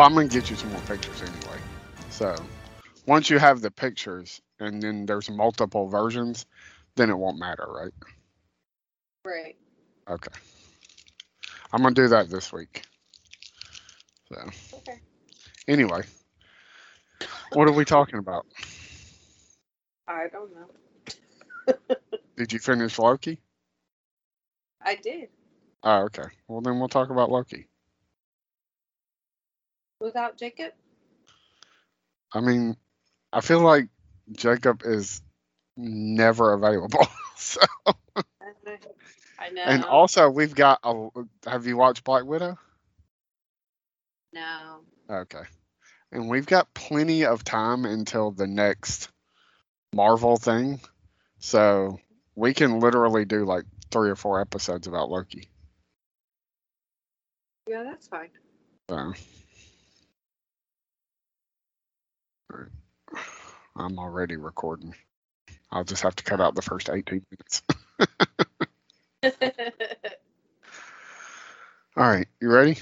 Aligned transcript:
Well, 0.00 0.06
I'm 0.08 0.14
gonna 0.14 0.28
get 0.28 0.48
you 0.48 0.56
some 0.56 0.70
more 0.70 0.80
pictures 0.80 1.20
anyway. 1.20 1.60
So 2.08 2.34
once 3.06 3.28
you 3.28 3.38
have 3.38 3.60
the 3.60 3.70
pictures 3.70 4.40
and 4.58 4.82
then 4.82 5.04
there's 5.04 5.28
multiple 5.28 5.88
versions, 5.88 6.46
then 6.96 7.10
it 7.10 7.18
won't 7.18 7.38
matter, 7.38 7.66
right? 7.68 7.92
Right. 9.26 9.56
Okay. 10.08 10.32
I'm 11.70 11.82
gonna 11.82 11.94
do 11.94 12.08
that 12.08 12.30
this 12.30 12.50
week. 12.50 12.86
So 14.32 14.40
Okay. 14.78 15.00
anyway, 15.68 16.00
what 17.52 17.68
are 17.68 17.72
we 17.72 17.84
talking 17.84 18.20
about? 18.20 18.46
I 20.08 20.28
don't 20.32 20.50
know. 20.54 21.74
Did 22.38 22.54
you 22.54 22.58
finish 22.58 22.98
Loki? 22.98 23.38
I 24.80 24.94
did. 24.94 25.28
Oh, 25.82 26.04
okay. 26.04 26.28
Well, 26.48 26.62
then 26.62 26.78
we'll 26.78 26.88
talk 26.88 27.10
about 27.10 27.30
Loki. 27.30 27.66
Without 30.00 30.38
Jacob? 30.38 30.72
I 32.32 32.40
mean, 32.40 32.76
I 33.32 33.40
feel 33.40 33.60
like 33.60 33.88
Jacob 34.32 34.82
is 34.84 35.20
never 35.76 36.52
available. 36.52 37.06
so, 37.36 37.60
I 39.38 39.50
know. 39.50 39.62
And 39.62 39.84
also 39.84 40.30
we've 40.30 40.54
got 40.54 40.80
a. 40.82 41.08
Have 41.46 41.66
you 41.66 41.76
watched 41.76 42.04
Black 42.04 42.24
Widow? 42.24 42.58
no. 44.32 44.80
Okay. 45.10 45.42
And 46.12 46.28
we've 46.28 46.46
got 46.46 46.72
plenty 46.74 47.24
of 47.24 47.44
time 47.44 47.84
until 47.84 48.30
the 48.30 48.46
next 48.46 49.08
Marvel 49.94 50.36
thing. 50.36 50.80
So 51.38 51.98
we 52.34 52.54
can 52.54 52.80
literally 52.80 53.24
do 53.24 53.44
like 53.44 53.64
three 53.90 54.10
or 54.10 54.16
four 54.16 54.40
episodes 54.40 54.86
about 54.86 55.10
Loki. 55.10 55.48
Yeah, 57.68 57.84
that's 57.84 58.08
fine. 58.08 58.30
So. 58.88 59.12
I'm 63.76 63.98
already 63.98 64.36
recording. 64.36 64.94
I'll 65.70 65.84
just 65.84 66.02
have 66.02 66.16
to 66.16 66.24
cut 66.24 66.40
out 66.40 66.54
the 66.54 66.62
first 66.62 66.90
18 66.90 67.24
minutes. 67.30 67.62
All 71.96 72.08
right, 72.08 72.26
you 72.40 72.50
ready? 72.50 72.78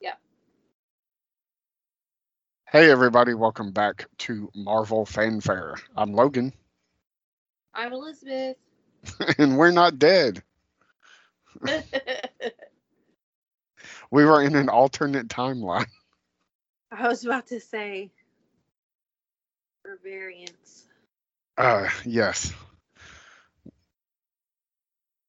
Yeah. 0.00 0.14
Hey, 2.68 2.90
everybody, 2.90 3.34
welcome 3.34 3.72
back 3.72 4.06
to 4.18 4.50
Marvel 4.54 5.06
Fanfare. 5.06 5.76
I'm 5.96 6.12
Logan, 6.12 6.52
I'm 7.74 7.92
Elizabeth. 7.92 8.56
and 9.38 9.56
we're 9.56 9.70
not 9.70 9.98
dead. 9.98 10.42
We 14.10 14.26
were 14.26 14.42
in 14.42 14.56
an 14.56 14.68
alternate 14.68 15.28
timeline. 15.28 15.86
I 16.90 17.08
was 17.08 17.24
about 17.24 17.46
to 17.46 17.60
say 17.60 18.10
for 19.82 19.98
variants. 20.02 20.86
Uh, 21.58 21.88
yes. 22.04 22.52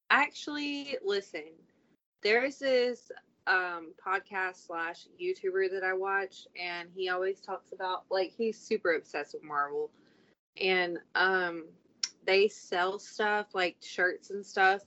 Actually, 0.10 0.98
listen, 1.04 1.44
there's 2.22 2.60
this 2.60 3.12
um 3.46 3.92
podcast 4.06 4.66
slash 4.68 5.08
YouTuber 5.22 5.72
that 5.72 5.84
I 5.84 5.94
watch, 5.94 6.48
and 6.60 6.90
he 6.96 7.10
always 7.10 7.42
talks 7.42 7.74
about 7.74 8.06
like 8.10 8.32
he's 8.38 8.58
super 8.58 8.94
obsessed 8.94 9.34
with 9.34 9.44
Marvel, 9.44 9.90
and 10.62 11.00
um 11.16 11.66
they 12.26 12.48
sell 12.48 13.00
stuff 13.00 13.48
like 13.54 13.78
shirts 13.82 14.30
and 14.30 14.46
stuff, 14.46 14.82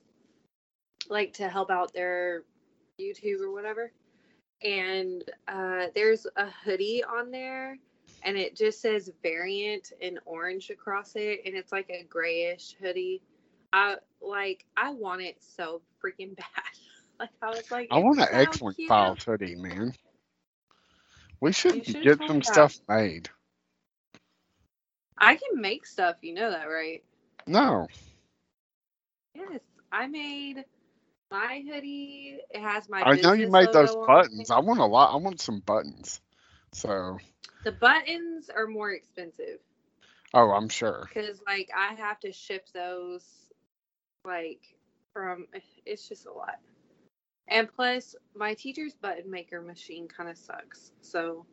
like 1.08 1.34
to 1.34 1.48
help 1.48 1.70
out 1.70 1.92
their 1.92 2.44
YouTube 3.00 3.40
or 3.40 3.52
whatever. 3.52 3.92
And 4.62 5.22
uh, 5.46 5.88
there's 5.94 6.26
a 6.36 6.46
hoodie 6.64 7.04
on 7.04 7.30
there, 7.30 7.76
and 8.26 8.36
it 8.36 8.56
just 8.56 8.82
says 8.82 9.10
variant 9.22 9.92
in 10.00 10.18
orange 10.26 10.70
across 10.70 11.12
it, 11.14 11.40
and 11.46 11.54
it's 11.54 11.72
like 11.72 11.88
a 11.90 12.04
grayish 12.04 12.74
hoodie. 12.80 13.22
I 13.72 13.96
like 14.20 14.66
I 14.76 14.90
want 14.92 15.22
it 15.22 15.36
so 15.40 15.80
freaking 16.04 16.36
bad. 16.36 16.46
like 17.20 17.30
I 17.40 17.50
was 17.50 17.70
like, 17.70 17.88
I 17.90 17.98
want 17.98 18.18
an 18.20 18.28
so 18.30 18.36
excellent 18.36 18.76
cute." 18.76 18.88
files 18.88 19.24
hoodie, 19.24 19.56
man. 19.56 19.94
We 21.40 21.52
should 21.52 21.86
should 21.86 22.02
get 22.02 22.18
some 22.26 22.38
that. 22.38 22.46
stuff 22.46 22.78
made. 22.88 23.30
I 25.18 25.36
can 25.36 25.60
make 25.60 25.86
stuff, 25.86 26.16
you 26.22 26.34
know 26.34 26.50
that, 26.50 26.64
right? 26.64 27.02
No. 27.46 27.86
Yes, 29.34 29.60
I 29.92 30.06
made 30.06 30.64
my 31.30 31.62
hoodie. 31.70 32.38
It 32.50 32.60
has 32.60 32.88
my. 32.88 33.02
I 33.02 33.14
know 33.16 33.32
you 33.32 33.50
made 33.50 33.72
those 33.72 33.94
buttons. 33.94 34.50
I 34.50 34.60
want 34.60 34.80
a 34.80 34.84
lot. 34.86 35.12
I 35.12 35.16
want 35.16 35.40
some 35.40 35.60
buttons. 35.60 36.20
So, 36.72 37.18
The 37.66 37.72
buttons 37.72 38.48
are 38.48 38.68
more 38.68 38.92
expensive 38.92 39.58
oh, 40.34 40.52
I'm 40.52 40.68
sure. 40.68 41.10
because, 41.12 41.42
like, 41.48 41.68
I 41.76 41.94
have 41.94 42.20
to 42.20 42.30
ship 42.30 42.68
those, 42.72 43.24
like, 44.24 44.60
from. 45.12 45.48
It's 45.84 46.08
just 46.08 46.26
a 46.26 46.32
lot. 46.32 46.60
And 47.48 47.68
plus, 47.68 48.14
my 48.36 48.54
teacher's 48.54 48.94
button 48.94 49.28
maker 49.28 49.60
machine 49.60 50.06
kind 50.06 50.30
of 50.30 50.38
sucks. 50.38 50.92
So, 51.00 51.44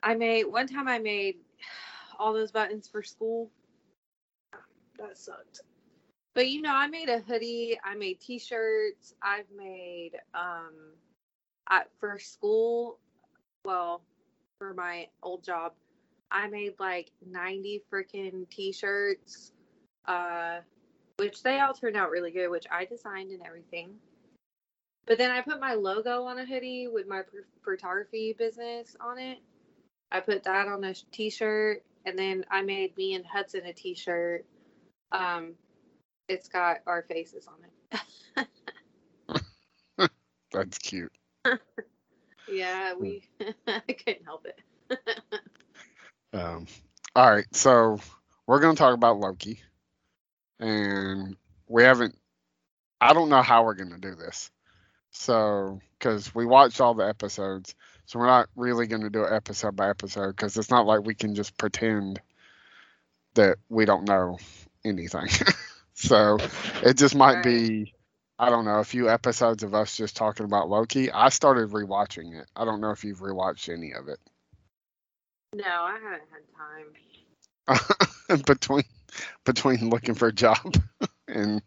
I 0.00 0.14
made 0.14 0.44
one 0.44 0.68
time. 0.68 0.86
I 0.86 1.00
made 1.00 1.38
all 2.20 2.32
those 2.32 2.52
buttons 2.52 2.86
for 2.86 3.02
school. 3.02 3.50
That 5.00 5.18
sucked. 5.18 5.62
But 6.34 6.50
you 6.50 6.62
know, 6.62 6.72
I 6.72 6.86
made 6.86 7.08
a 7.08 7.18
hoodie. 7.18 7.80
I 7.84 7.96
made 7.96 8.20
T-shirts. 8.20 9.16
I've 9.20 9.50
made 9.56 10.12
um, 10.34 10.92
I, 11.66 11.82
for 11.98 12.16
school. 12.20 13.00
Well, 13.64 14.00
for 14.64 14.74
my 14.74 15.06
old 15.22 15.44
job, 15.44 15.72
I 16.30 16.48
made 16.48 16.74
like 16.78 17.10
ninety 17.26 17.82
freaking 17.92 18.48
T-shirts. 18.48 19.52
Uh, 20.06 20.60
which 21.16 21.42
they 21.42 21.60
all 21.60 21.74
turned 21.74 21.96
out 21.96 22.10
really 22.10 22.30
good. 22.30 22.48
Which 22.48 22.66
I 22.70 22.84
designed 22.86 23.30
and 23.30 23.42
everything. 23.46 23.90
But 25.06 25.18
then 25.18 25.30
I 25.30 25.42
put 25.42 25.60
my 25.60 25.74
logo 25.74 26.24
on 26.24 26.38
a 26.38 26.46
hoodie 26.46 26.88
with 26.88 27.06
my 27.06 27.20
ph- 27.30 27.44
photography 27.62 28.34
business 28.38 28.96
on 29.00 29.18
it. 29.18 29.38
I 30.10 30.20
put 30.20 30.44
that 30.44 30.66
on 30.66 30.82
a 30.82 30.94
sh- 30.94 31.02
t-shirt, 31.12 31.82
and 32.06 32.18
then 32.18 32.44
I 32.50 32.62
made 32.62 32.96
me 32.96 33.14
and 33.14 33.26
Hudson 33.26 33.66
a 33.66 33.72
t-shirt. 33.74 34.46
Um, 35.12 35.52
it's 36.26 36.48
got 36.48 36.78
our 36.86 37.02
faces 37.02 37.46
on 37.46 37.56
it. 38.38 38.48
That's 40.52 40.78
cute. 40.78 41.12
yeah, 42.46 42.94
we. 42.94 43.22
I 43.66 43.80
couldn't 43.80 44.24
help 44.24 44.46
it. 44.46 44.60
Um, 46.32 46.66
all 47.14 47.30
right, 47.30 47.46
so 47.52 47.98
we're 48.46 48.60
going 48.60 48.74
to 48.74 48.78
talk 48.78 48.94
about 48.94 49.18
Loki, 49.18 49.60
and 50.58 51.36
we 51.68 51.82
haven't. 51.82 52.16
I 53.00 53.12
don't 53.14 53.28
know 53.30 53.42
how 53.42 53.64
we're 53.64 53.74
going 53.74 53.90
to 53.90 53.98
do 53.98 54.14
this. 54.14 54.50
So, 55.10 55.80
because 55.98 56.34
we 56.34 56.46
watched 56.46 56.80
all 56.80 56.94
the 56.94 57.06
episodes, 57.08 57.74
so 58.06 58.18
we're 58.18 58.26
not 58.26 58.48
really 58.56 58.86
going 58.86 59.02
to 59.02 59.10
do 59.10 59.24
it 59.24 59.32
episode 59.32 59.76
by 59.76 59.90
episode 59.90 60.30
because 60.30 60.56
it's 60.56 60.70
not 60.70 60.86
like 60.86 61.04
we 61.04 61.14
can 61.14 61.34
just 61.34 61.56
pretend 61.58 62.20
that 63.34 63.58
we 63.68 63.84
don't 63.86 64.06
know 64.08 64.38
anything. 64.84 65.28
so, 65.94 66.38
it 66.82 66.96
just 66.96 67.14
might 67.14 67.40
Right. 67.40 67.42
be, 67.42 67.93
I 68.44 68.50
don't 68.50 68.66
know, 68.66 68.78
a 68.78 68.84
few 68.84 69.08
episodes 69.08 69.62
of 69.62 69.74
us 69.74 69.96
just 69.96 70.16
talking 70.16 70.44
about 70.44 70.68
Loki. 70.68 71.10
I 71.10 71.30
started 71.30 71.70
rewatching 71.70 72.38
it. 72.38 72.46
I 72.54 72.66
don't 72.66 72.80
know 72.82 72.90
if 72.90 73.02
you've 73.02 73.20
rewatched 73.20 73.72
any 73.72 73.92
of 73.92 74.08
it. 74.08 74.18
No, 75.54 75.64
I 75.64 75.98
haven't 76.02 76.28
had 77.66 77.78
time. 78.36 78.42
between 78.46 78.84
between 79.44 79.88
looking 79.88 80.14
for 80.14 80.28
a 80.28 80.32
job 80.32 80.74
and 81.28 81.62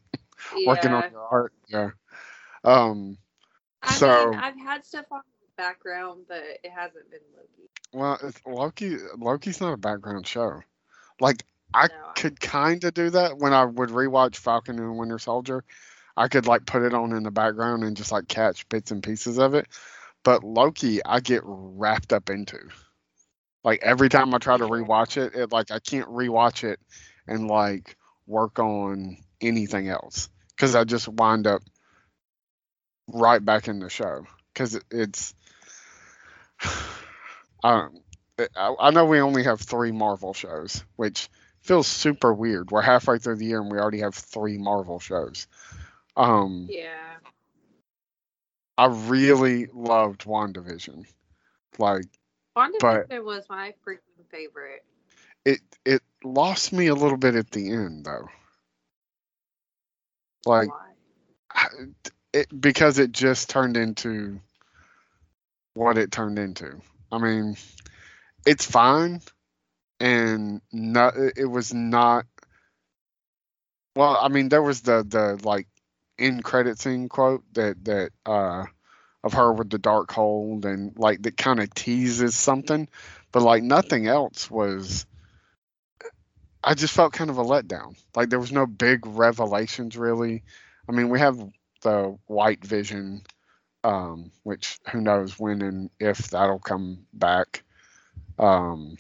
working 0.68 0.91
on 0.91 1.12
your 1.12 1.27
art. 1.31 1.53
Yeah. 1.68 1.89
Um. 2.63 3.18
I 3.81 3.94
so 3.95 4.30
mean, 4.30 4.39
I've 4.39 4.57
had 4.57 4.85
stuff 4.85 5.06
on 5.12 5.21
the 5.41 5.47
background, 5.57 6.25
but 6.27 6.44
it 6.63 6.71
hasn't 6.71 7.09
been 7.09 7.21
Loki. 7.35 7.69
well, 7.94 8.19
it's, 8.21 8.39
Loki. 8.45 8.97
Loki's 9.18 9.62
not 9.62 9.73
a 9.73 9.77
background 9.77 10.27
show. 10.27 10.62
Like 11.19 11.44
I 11.73 11.88
No, 11.88 11.94
could 12.15 12.39
kind 12.39 12.83
of 12.83 12.94
do 12.94 13.09
that 13.09 13.38
when 13.38 13.53
I 13.53 13.65
would 13.65 13.89
rewatch 13.89 14.35
Falcon 14.35 14.77
and 14.77 14.97
Winter 14.97 15.18
Soldier. 15.19 15.63
I 16.18 16.28
could 16.28 16.48
like 16.48 16.66
put 16.66 16.81
it 16.81 16.96
on 16.96 17.14
in 17.14 17.22
the 17.22 17.31
background 17.31 17.84
and 17.84 17.96
just 17.96 18.12
like 18.12 18.28
catch 18.28 18.68
bits 18.69 18.90
and 18.90 19.04
pieces 19.04 19.38
of 19.38 19.54
it. 19.54 19.68
But 20.24 20.44
Loki, 20.44 21.00
I 21.06 21.19
get 21.19 21.44
wrapped 21.46 22.12
up 22.12 22.31
into. 22.31 22.58
Like 23.64 23.81
every 23.84 24.10
time 24.10 24.34
I 24.34 24.40
try 24.40 24.58
to 24.58 24.66
rewatch 24.66 25.18
it, 25.18 25.36
it 25.36 25.52
like 25.52 25.69
I 25.69 25.80
can't 25.80 26.10
rewatch 26.10 26.64
it 26.64 26.80
and 27.28 27.48
like 27.48 27.96
work 28.25 28.58
on 28.58 29.18
anything 29.42 29.90
else 29.90 30.30
because 30.56 30.74
I 30.74 30.84
just 30.86 31.08
wind 31.08 31.46
up 31.46 31.62
right 33.14 33.44
back 33.44 33.68
in 33.68 33.80
the 33.80 33.90
show 33.90 34.25
because 34.54 34.75
it, 34.75 34.84
it's. 34.90 35.36
I, 36.60 36.74
um, 37.64 38.02
I 38.56 38.75
I 38.80 38.92
know 38.92 39.06
we 39.06 39.19
only 39.19 39.44
have 39.44 39.62
three 39.62 39.92
Marvel 39.92 40.34
shows, 40.34 40.84
which 40.96 41.30
feels 41.62 41.88
super 41.88 42.34
weird. 42.34 42.72
We're 42.72 42.81
halfway 42.81 43.19
through 43.19 43.36
the 43.36 43.46
year 43.46 43.62
and 43.62 43.72
we 43.72 43.78
already 43.78 44.00
have 44.00 44.16
three 44.16 44.58
Marvel 44.58 45.00
shows. 45.00 45.48
Um, 46.18 46.68
Yeah. 46.69 47.18
I 48.78 48.86
really 48.88 49.68
loved 49.68 50.25
WandaVision. 50.25 51.06
Like 51.78 52.06
WandaVision 52.58 53.24
was 53.24 53.46
my 53.50 53.74
freaking 53.86 54.25
favorite. 54.30 54.84
it 55.46 55.62
it 55.86 56.02
lost 56.24 56.74
me 56.74 56.88
a 56.88 56.96
little 56.96 57.18
bit 57.18 57.36
at 57.36 57.52
the 57.52 57.72
end 57.72 58.06
though. 58.06 58.28
Like? 60.46 60.69
I- 61.52 61.68
it 62.34 62.62
because 62.62 63.00
it 63.00 63.12
just 63.14 63.50
turned 63.50 63.78
into 63.78 64.40
what 65.74 65.98
it 65.98 66.12
turned 66.12 66.38
into. 66.38 66.81
I 67.12 67.18
mean, 67.19 67.56
it's 68.46 68.66
fine 68.66 69.22
and 70.00 70.62
not 70.72 71.16
it 71.16 71.46
was 71.46 71.74
not 71.74 72.25
well, 73.96 74.18
I 74.22 74.28
mean 74.28 74.50
there 74.50 74.62
was 74.62 74.81
the 74.81 75.04
the 75.08 75.40
like 75.44 75.68
in 76.18 76.42
credit 76.42 76.80
scene 76.80 77.10
quote 77.10 77.44
that 77.54 77.84
that 77.86 78.12
uh 78.25 78.66
of 79.24 79.34
her 79.34 79.52
with 79.52 79.69
the 79.69 79.80
Darkhold 79.80 80.66
and 80.66 80.98
like 80.98 81.22
that 81.24 81.38
kind 81.38 81.60
of 81.60 81.74
teases 81.74 82.36
something, 82.36 82.88
but 83.31 83.42
like 83.42 83.64
nothing 83.64 84.08
else 84.08 84.50
was 84.50 85.06
I 86.64 86.74
just 86.74 86.94
felt 86.94 87.14
kind 87.14 87.30
of 87.30 87.38
a 87.38 87.44
letdown. 87.44 87.96
Like 88.16 88.30
there 88.30 88.40
was 88.40 88.52
no 88.52 88.66
big 88.66 89.06
revelations 89.06 89.98
really. 89.98 90.44
I 90.88 90.92
mean, 90.92 91.10
we 91.10 91.19
have 91.19 91.40
the 91.81 92.18
white 92.25 92.64
vision, 92.64 93.22
um, 93.84 94.31
which 94.44 94.80
who 94.92 95.02
knows 95.02 95.38
when 95.38 95.62
and 95.62 95.90
if 96.00 96.30
that'll 96.30 96.60
come 96.60 97.06
back. 97.14 97.64
Um, 98.40 98.98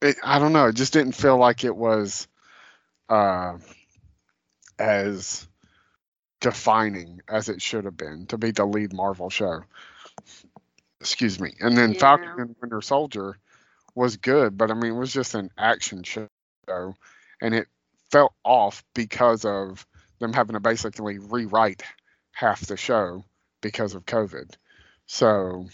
it, 0.00 0.16
I 0.22 0.38
don't 0.38 0.52
know. 0.52 0.68
It 0.68 0.76
just 0.76 0.92
didn't 0.92 1.12
feel 1.12 1.36
like 1.36 1.64
it 1.64 1.74
was 1.74 2.28
uh, 3.08 3.58
as 4.78 5.46
defining 6.44 7.22
as 7.26 7.48
it 7.48 7.62
should 7.62 7.86
have 7.86 7.96
been 7.96 8.26
to 8.26 8.36
be 8.36 8.50
the 8.50 8.66
lead 8.66 8.92
Marvel 8.92 9.30
show. 9.30 9.60
Excuse 11.00 11.40
me. 11.40 11.54
And 11.58 11.74
then 11.76 11.94
Falcon 11.94 12.34
and 12.36 12.54
Winter 12.60 12.82
Soldier 12.82 13.38
was 13.94 14.18
good, 14.18 14.58
but 14.58 14.70
I 14.70 14.74
mean, 14.74 14.92
it 14.92 14.98
was 14.98 15.10
just 15.10 15.34
an 15.34 15.50
action 15.56 16.02
show, 16.04 16.28
and 17.40 17.54
it 17.54 17.66
felt 18.10 18.34
off 18.44 18.84
because 18.94 19.46
of 19.46 19.86
them 20.18 20.34
having 20.34 20.52
to 20.52 20.60
basically 20.60 21.18
rewrite 21.18 21.82
half 22.32 22.60
the 22.66 22.76
show 22.76 23.24
because 23.62 23.94
of 23.94 24.04
COVID. 24.04 24.54
So 25.06 25.66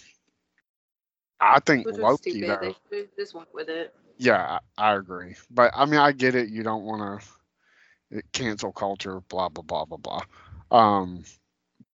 I 1.40 1.58
think 1.58 1.86
Loki, 1.90 2.30
stupid. 2.30 2.60
though, 2.60 2.74
They 2.92 3.04
just 3.18 3.34
went 3.34 3.52
with 3.52 3.68
it. 3.68 3.92
yeah, 4.18 4.60
I, 4.78 4.92
I 4.92 4.96
agree. 4.96 5.34
But 5.50 5.72
I 5.74 5.84
mean, 5.86 5.98
I 5.98 6.12
get 6.12 6.36
it. 6.36 6.48
You 6.48 6.62
don't 6.62 6.84
want 6.84 7.20
to 7.20 8.18
eh, 8.18 8.20
cancel 8.32 8.70
culture, 8.70 9.20
blah 9.28 9.48
blah 9.48 9.64
blah 9.64 9.84
blah 9.84 9.98
blah. 9.98 10.22
Um, 10.70 11.24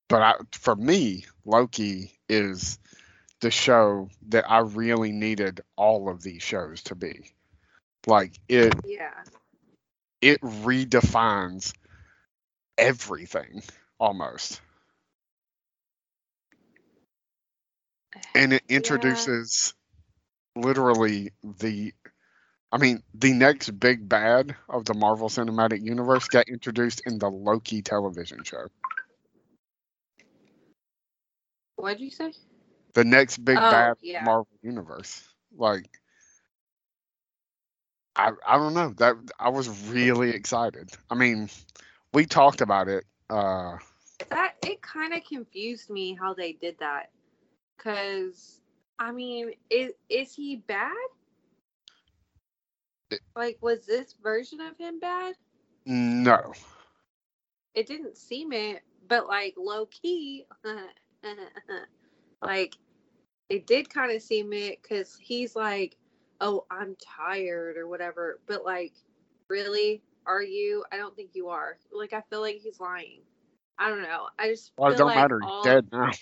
but 0.09 0.21
I, 0.21 0.33
for 0.53 0.75
me, 0.75 1.25
Loki 1.45 2.11
is 2.29 2.79
the 3.41 3.51
show 3.51 4.09
that 4.29 4.49
I 4.49 4.59
really 4.59 5.11
needed 5.11 5.61
all 5.75 6.09
of 6.09 6.21
these 6.21 6.43
shows 6.43 6.83
to 6.83 6.95
be. 6.95 7.31
Like 8.07 8.39
it, 8.47 8.73
Yeah. 8.83 9.23
it 10.21 10.41
redefines 10.41 11.73
everything 12.77 13.63
almost, 13.99 14.61
and 18.35 18.53
it 18.53 18.63
Yeah. 18.73 18.75
introduces 18.75 19.73
literally 20.55 21.31
the 21.43 21.93
I 22.71 22.77
mean, 22.77 23.03
the 23.13 23.33
next 23.33 23.69
big 23.79 24.07
bad 24.07 24.55
of 24.69 24.85
the 24.85 24.93
Marvel 24.93 25.29
Cinematic 25.29 25.83
Universe 25.83 26.27
got 26.27 26.47
introduced 26.49 27.01
in 27.05 27.17
the 27.19 27.29
Loki 27.29 27.81
television 27.81 28.43
show. 28.43 28.67
What'd 31.75 32.01
you 32.01 32.09
say? 32.11 32.33
The 32.93 33.03
next 33.03 33.37
big 33.43 33.57
Oh, 33.57 33.69
bad 33.69 33.95
yeah. 34.01 34.23
Marvel 34.23 34.47
Universe. 34.61 35.23
Like 35.55 35.87
I 38.15 38.31
I 38.45 38.57
don't 38.57 38.73
know. 38.73 38.93
That 38.97 39.15
I 39.39 39.49
was 39.49 39.67
really 39.89 40.31
excited. 40.31 40.91
I 41.09 41.15
mean, 41.15 41.49
we 42.13 42.25
talked 42.25 42.61
about 42.61 42.87
it 42.87 43.05
uh 43.29 43.77
That 44.29 44.55
it 44.63 44.81
kind 44.81 45.13
of 45.13 45.23
confused 45.25 45.89
me 45.89 46.13
how 46.13 46.33
they 46.33 46.53
did 46.53 46.77
that. 46.79 47.11
Cause 47.77 48.61
I 48.99 49.11
mean, 49.11 49.53
is 49.69 49.93
is 50.09 50.33
he 50.33 50.57
bad? 50.57 50.93
Like, 53.35 53.57
was 53.61 53.85
this 53.85 54.13
version 54.21 54.61
of 54.61 54.77
him 54.77 54.99
bad? 54.99 55.35
no. 55.85 56.53
It 57.73 57.87
didn't 57.87 58.17
seem 58.17 58.53
it, 58.53 58.83
but 59.07 59.27
like 59.27 59.53
low 59.57 59.85
key, 59.87 60.45
like 62.41 62.75
it 63.49 63.67
did 63.67 63.89
kind 63.89 64.11
of 64.15 64.21
seem 64.21 64.53
it 64.53 64.81
because 64.81 65.17
he's 65.19 65.55
like, 65.57 65.97
"Oh, 66.39 66.65
I'm 66.71 66.95
tired" 66.95 67.75
or 67.77 67.87
whatever. 67.87 68.39
But 68.47 68.63
like, 68.63 68.93
really, 69.49 70.01
are 70.25 70.41
you? 70.41 70.85
I 70.91 70.97
don't 70.97 71.15
think 71.17 71.31
you 71.33 71.49
are. 71.49 71.77
Like, 71.91 72.13
I 72.13 72.21
feel 72.29 72.39
like 72.41 72.57
he's 72.63 72.79
lying. 72.79 73.21
I 73.77 73.89
don't 73.89 74.03
know. 74.03 74.27
I 74.39 74.47
just 74.49 74.71
Well, 74.77 74.93
it 74.93 74.97
don't 74.97 75.07
like 75.07 75.17
matter. 75.17 75.39
He's 75.41 75.51
all- 75.51 75.63
dead 75.63 75.87
now. 75.91 76.11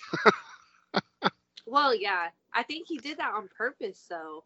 Well, 1.65 1.95
yeah, 1.95 2.27
I 2.53 2.63
think 2.63 2.87
he 2.87 2.97
did 2.97 3.17
that 3.19 3.33
on 3.33 3.47
purpose, 3.47 4.05
though. 4.09 4.43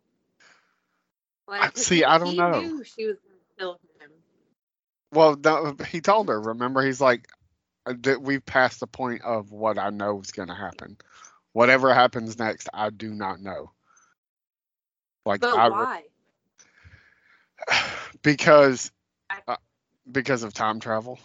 I- 1.47 1.71
see, 1.75 2.03
I 2.03 2.17
don't 2.17 2.31
he 2.31 2.37
know. 2.37 2.61
Knew 2.61 2.83
she 2.83 3.05
was 3.05 3.17
gonna 3.17 3.35
kill 3.57 3.71
him. 3.73 4.11
Well, 5.11 5.37
no, 5.37 5.75
he 5.89 6.01
told 6.01 6.27
her. 6.27 6.39
Remember, 6.39 6.85
he's 6.85 6.99
like, 7.01 7.27
uh, 7.85 7.93
that 8.01 8.21
we've 8.21 8.45
passed 8.45 8.81
the 8.81 8.87
point 8.87 9.21
of 9.21 9.51
what 9.51 9.77
I 9.79 9.89
know 9.89 10.19
is 10.19 10.31
going 10.31 10.49
to 10.49 10.55
happen. 10.55 10.97
Whatever 11.53 11.93
happens 11.93 12.37
next, 12.37 12.69
I 12.73 12.89
do 12.89 13.13
not 13.13 13.39
know. 13.39 13.71
Like 15.25 15.41
But 15.41 15.55
I, 15.57 15.69
why? 15.69 16.03
because 18.21 18.91
uh, 19.47 19.55
because 20.09 20.43
of 20.43 20.53
time 20.53 20.79
travel. 20.79 21.19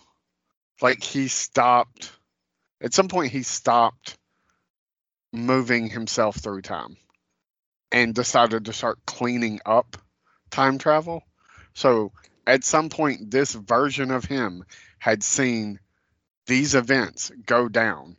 Like 0.81 1.03
he 1.03 1.29
stopped 1.29 2.11
at 2.81 2.95
some 2.95 3.09
point 3.09 3.33
he 3.33 3.43
stopped 3.43 4.17
moving 5.33 5.89
himself 5.89 6.37
through 6.37 6.63
time 6.63 6.97
and 7.93 8.15
decided 8.15 8.65
to 8.65 8.73
start 8.73 8.99
cleaning 9.07 9.61
up 9.65 9.97
time 10.53 10.79
travel. 10.79 11.25
So 11.75 12.13
at 12.47 12.63
some 12.63 12.89
point 12.89 13.31
this 13.31 13.55
version 13.55 14.13
of 14.13 14.25
him 14.25 14.65
had 14.99 15.25
seen 15.25 15.81
these 16.47 16.75
events 16.75 17.33
go 17.47 17.69
down, 17.69 18.17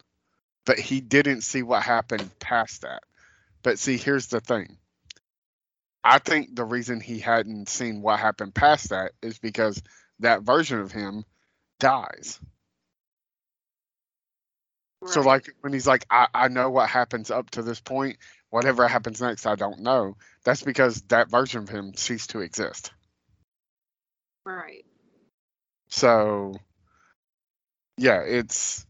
but 0.66 0.80
he 0.80 1.00
didn't 1.00 1.42
see 1.42 1.64
what 1.64 1.84
happened 1.84 2.30
past 2.40 2.82
that. 2.82 3.04
But 3.62 3.80
see, 3.80 3.98
here's 3.98 4.28
the 4.28 4.42
thing. 4.42 4.78
I 6.04 6.20
think 6.20 6.56
the 6.56 6.66
reason 6.66 7.00
he 7.00 7.20
hadn't 7.20 7.70
seen 7.70 8.02
what 8.02 8.20
happened 8.20 8.54
past 8.54 8.90
that 8.90 9.14
is 9.22 9.40
because 9.40 9.82
that 10.20 10.42
version 10.42 10.80
of 10.82 10.92
him 10.92 11.24
dies. 11.80 12.40
So 15.06 15.22
like 15.22 15.54
when 15.62 15.74
he's 15.74 15.88
like, 15.88 16.06
I, 16.10 16.28
I 16.34 16.48
know 16.48 16.70
what 16.70 16.90
happens 16.90 17.30
up 17.32 17.50
to 17.52 17.62
this 17.62 17.80
point. 17.80 18.18
Whatever 18.54 18.88
happens 18.88 19.20
next, 19.20 19.48
I 19.48 19.56
don't 19.56 19.80
know. 19.82 20.16
That's 20.46 20.62
because 20.64 21.02
that 21.10 21.30
version 21.30 21.64
of 21.64 21.70
him 21.70 21.94
ceased 21.96 22.30
to 22.32 22.42
exist. 22.42 22.94
right. 24.46 24.86
So 25.88 26.56
yeah, 27.98 28.22
it's 28.22 28.86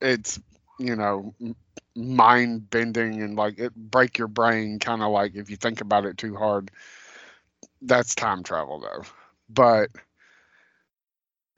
it's 0.00 0.40
you 0.78 0.96
know 0.96 1.34
mind 1.96 2.70
bending 2.70 3.22
and 3.22 3.36
like 3.36 3.58
it 3.58 3.74
break 3.74 4.18
your 4.18 4.28
brain 4.28 4.78
kind 4.80 5.02
of 5.02 5.12
like 5.12 5.34
if 5.36 5.50
you 5.50 5.56
think 5.56 5.80
about 5.80 6.06
it 6.06 6.18
too 6.18 6.36
hard. 6.36 6.70
That's 7.82 8.14
time 8.14 8.42
travel 8.42 8.80
though. 8.80 9.04
But 9.48 9.90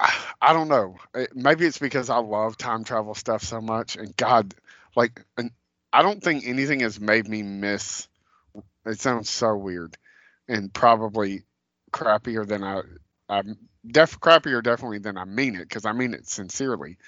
I 0.41 0.53
don't 0.53 0.69
know. 0.69 0.97
It- 1.15 1.35
Maybe 1.35 1.67
it's 1.67 1.79
because 1.79 2.11
I 2.11 2.19
love 2.19 2.57
time 2.57 2.85
travel 2.85 3.15
stuff 3.15 3.43
so 3.43 3.61
much, 3.61 3.97
and 3.97 4.17
God, 4.17 4.55
like, 4.97 5.25
and 5.37 5.51
I 5.93 6.03
don't 6.03 6.23
think 6.23 6.45
anything 6.47 6.81
has 6.81 7.01
made 7.01 7.29
me 7.29 7.43
miss. 7.43 8.09
It 8.87 9.01
sounds 9.01 9.31
so 9.31 9.57
weird, 9.57 9.97
and 10.49 10.73
probably 10.73 11.43
crappier 11.93 12.47
than 12.47 12.65
I. 12.65 12.83
I'm 13.29 13.57
def 13.87 14.21
crappier 14.21 14.63
definitely 14.63 14.99
than 14.99 15.17
I 15.17 15.25
mean 15.25 15.57
it 15.57 15.69
because 15.69 15.87
I 15.87 15.93
mean 15.93 16.15
it 16.15 16.27
sincerely. 16.29 16.99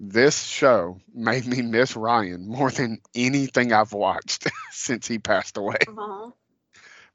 This 0.00 0.42
show 0.42 1.00
made 1.14 1.46
me 1.46 1.62
miss 1.62 1.96
Ryan 1.96 2.46
more 2.48 2.70
than 2.70 3.00
anything 3.14 3.72
I've 3.72 3.92
watched 3.92 4.48
since 4.72 5.06
he 5.06 5.18
passed 5.18 5.56
away 5.58 5.76
Uh-huh. 5.88 6.30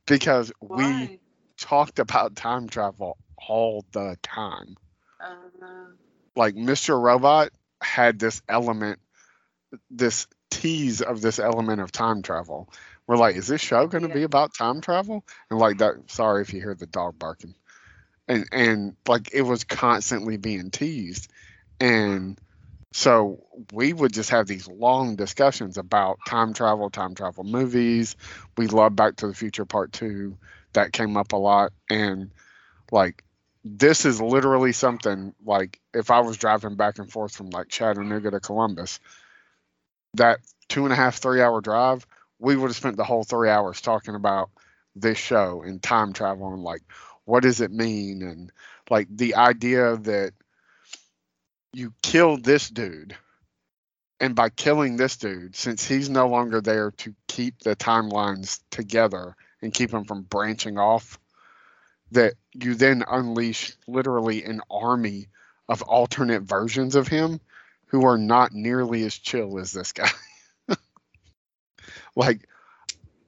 because 0.06 0.52
we 0.62 1.20
talked 1.58 2.00
about 2.00 2.36
time 2.36 2.68
travel 2.68 3.18
all 3.48 3.86
the 3.92 4.18
time. 4.24 4.76
Uh, 5.20 5.90
like 6.36 6.56
Mr. 6.56 7.00
Robot 7.00 7.50
had 7.82 8.20
this 8.20 8.42
element, 8.48 9.00
this 9.90 10.28
tease 10.50 11.02
of 11.02 11.22
this 11.22 11.40
element 11.40 11.82
of 11.82 11.92
time 11.92 12.22
travel. 12.22 12.70
We're 13.08 13.18
like, 13.18 13.36
is 13.36 13.48
this 13.48 13.62
show 13.62 13.88
going 13.88 14.08
to 14.08 14.14
be 14.14 14.24
about 14.24 14.54
time 14.54 14.82
travel? 14.82 15.24
And 15.50 15.60
like 15.60 15.78
that, 15.80 15.96
sorry 16.08 16.42
if 16.42 16.54
you 16.54 16.62
hear 16.62 16.74
the 16.74 16.88
dog 16.88 17.20
barking. 17.20 17.56
And 18.28 18.48
and 18.52 18.96
like 19.08 19.34
it 19.34 19.44
was 19.44 19.64
constantly 19.64 20.38
being 20.38 20.72
teased, 20.72 21.32
And 21.80 22.40
so 22.92 23.44
we 23.74 23.92
would 23.92 24.14
just 24.14 24.30
have 24.30 24.48
these 24.48 24.68
long 24.68 25.18
discussions 25.18 25.78
about 25.78 26.18
time 26.26 26.54
travel, 26.54 26.90
time 26.90 27.14
travel 27.14 27.44
movies. 27.44 28.16
We 28.58 28.68
love 28.68 28.96
Back 28.96 29.18
to 29.18 29.28
the 29.28 29.34
Future 29.34 29.66
Part 29.66 29.92
2. 29.92 30.38
That 30.74 30.94
came 30.94 31.18
up 31.18 31.34
a 31.34 31.36
lot. 31.36 31.74
And 31.90 32.32
like, 32.92 33.24
this 33.66 34.06
is 34.06 34.22
literally 34.22 34.72
something 34.72 35.36
like 35.44 35.82
if 35.94 36.10
I 36.10 36.22
was 36.22 36.38
driving 36.38 36.76
back 36.76 36.98
and 36.98 37.12
forth 37.12 37.36
from 37.36 37.50
like 37.50 37.68
Chattanooga 37.68 38.32
to 38.32 38.40
Columbus, 38.40 39.00
that 40.18 40.40
two 40.70 40.84
and 40.84 40.94
a 40.94 40.96
half, 40.96 41.18
three 41.18 41.42
hour 41.42 41.62
drive, 41.62 42.06
we 42.40 42.56
would 42.56 42.68
have 42.68 42.76
spent 42.76 42.98
the 42.98 43.04
whole 43.04 43.24
three 43.24 43.50
hours 43.50 43.82
talking 43.82 44.16
about 44.16 44.50
this 44.96 45.18
show 45.18 45.62
and 45.62 45.82
time 45.82 46.14
travel 46.14 46.54
and 46.54 46.64
like 46.64 46.82
what 47.26 47.44
does 47.44 47.60
it 47.60 47.72
mean? 47.72 48.22
And 48.22 48.52
like 48.90 49.08
the 49.10 49.36
idea 49.36 49.98
that 49.98 50.34
you 51.74 51.94
killed 52.02 52.44
this 52.44 52.70
dude 52.70 53.16
and 54.20 54.36
by 54.36 54.50
killing 54.50 54.96
this 54.96 55.18
dude 55.18 55.56
since 55.56 55.86
he's 55.86 56.10
no 56.10 56.28
longer 56.28 56.62
there 56.62 56.92
to 56.92 57.14
keep 57.28 57.60
the 57.60 57.76
timelines 57.76 58.62
together 58.72 59.36
and 59.62 59.74
keep 59.74 59.92
them 59.92 60.06
from 60.06 60.22
branching 60.22 60.78
off 60.78 61.20
that 62.12 62.36
you 62.54 62.76
then 62.76 63.04
unleash 63.08 63.74
literally 63.88 64.44
an 64.44 64.62
army 64.70 65.28
of 65.68 65.82
alternate 65.82 66.44
versions 66.44 66.96
of 66.96 67.08
him 67.08 67.42
who 67.96 68.06
are 68.06 68.18
not 68.18 68.52
nearly 68.52 69.04
as 69.06 69.18
chill 69.18 69.58
as 69.58 69.72
this 69.72 69.94
guy 69.94 70.10
like 72.16 72.48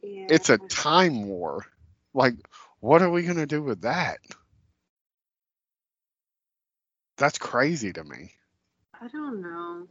Yeah. 0.04 0.28
it's 0.30 0.50
a 0.50 0.58
time 0.58 1.28
war. 1.28 1.66
Like, 2.14 2.36
what 2.80 3.02
are 3.02 3.10
we 3.10 3.24
gonna 3.24 3.46
do 3.46 3.62
with 3.64 3.82
that? 3.82 4.20
That's 7.18 7.38
crazy 7.38 7.94
to 7.94 8.04
me. 8.04 8.32
I 9.02 9.08
don't 9.08 9.42
know. 9.42 9.88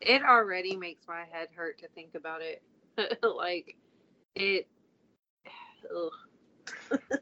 It 0.00 0.22
already 0.22 0.76
makes 0.76 1.06
my 1.08 1.24
head 1.30 1.48
hurt 1.54 1.78
to 1.80 1.88
think 1.88 2.14
about 2.14 2.40
it. 2.42 2.62
like 3.22 3.76
it. 4.34 4.66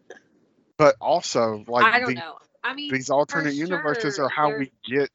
But 0.79 0.97
also, 1.01 1.65
like, 1.69 1.85
I 1.85 1.99
don't 2.01 2.09
the- 2.09 2.15
know. 2.15 2.39
I 2.65 2.75
mean, 2.75 2.93
these 2.93 3.11
alternate 3.11 3.55
universes 3.55 4.17
sure, 4.17 4.27
are 4.27 4.29
how 4.29 4.51
we 4.51 4.71
get 4.85 5.11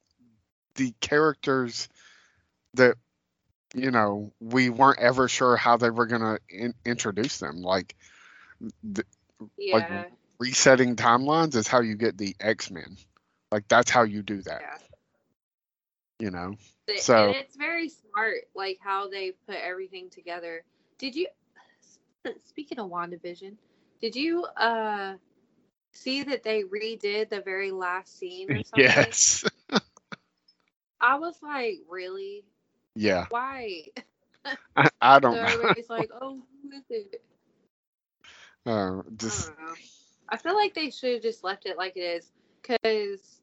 the 0.78 0.94
characters 1.02 1.90
that 2.76 2.96
you 3.76 3.92
know 3.92 4.32
we 4.40 4.70
weren't 4.70 5.00
ever 5.00 5.28
sure 5.30 5.58
how 5.58 5.78
they 5.78 5.92
were 5.92 6.08
gonna 6.08 6.40
in- 6.50 6.76
introduce 6.86 7.40
them. 7.40 7.62
Like, 7.62 7.96
the, 8.84 9.06
yeah, 9.58 10.06
resetting 10.40 10.96
timelines 10.96 11.56
is 11.56 11.68
how 11.68 11.82
you 11.82 11.96
get 11.96 12.18
the 12.18 12.36
X 12.40 12.72
Men. 12.72 12.98
Like, 13.52 13.68
that's 13.70 13.92
how 13.92 14.04
you 14.04 14.24
do 14.24 14.42
that. 14.44 14.62
yeah. 14.62 14.78
You 16.20 16.32
know. 16.32 16.56
Th- 16.88 17.02
So- 17.02 17.28
and 17.28 17.36
it's 17.36 17.56
very 17.56 17.90
smart, 17.90 18.36
like 18.56 18.80
how 18.82 19.10
they 19.10 19.32
put 19.48 19.56
everything 19.58 20.10
together. 20.10 20.64
Did 21.00 21.16
you? 21.16 21.28
Speaking 22.46 22.80
of 22.80 22.90
Wandavision, 22.90 23.58
did 24.02 24.16
you 24.16 24.46
uh 24.58 25.16
see 25.92 26.24
that 26.24 26.44
they 26.44 26.64
redid 26.64 27.30
the 27.30 27.42
very 27.42 27.72
last 27.72 28.18
scene? 28.18 28.52
Or 28.52 28.64
something? 28.64 28.84
Yes. 28.84 29.44
I 31.00 31.18
was 31.18 31.36
like, 31.42 31.80
really? 31.90 32.46
yeah. 32.96 33.26
Why? 33.30 33.84
I, 34.76 34.90
I 35.02 35.20
don't 35.20 35.36
know. 35.36 35.48
everybody's 35.48 35.90
like, 35.90 36.10
oh, 36.22 36.42
who 36.64 36.72
is 36.72 36.84
it? 36.90 37.24
Uh, 38.66 39.00
I 39.00 39.02
just 39.16 39.50
know. 39.50 39.74
I 40.30 40.38
feel 40.38 40.56
like 40.56 40.74
they 40.74 40.90
should 40.90 41.14
have 41.14 41.22
just 41.22 41.44
left 41.44 41.66
it 41.66 41.78
like 41.78 41.96
it 41.96 42.02
is, 42.02 42.32
because 42.62 43.42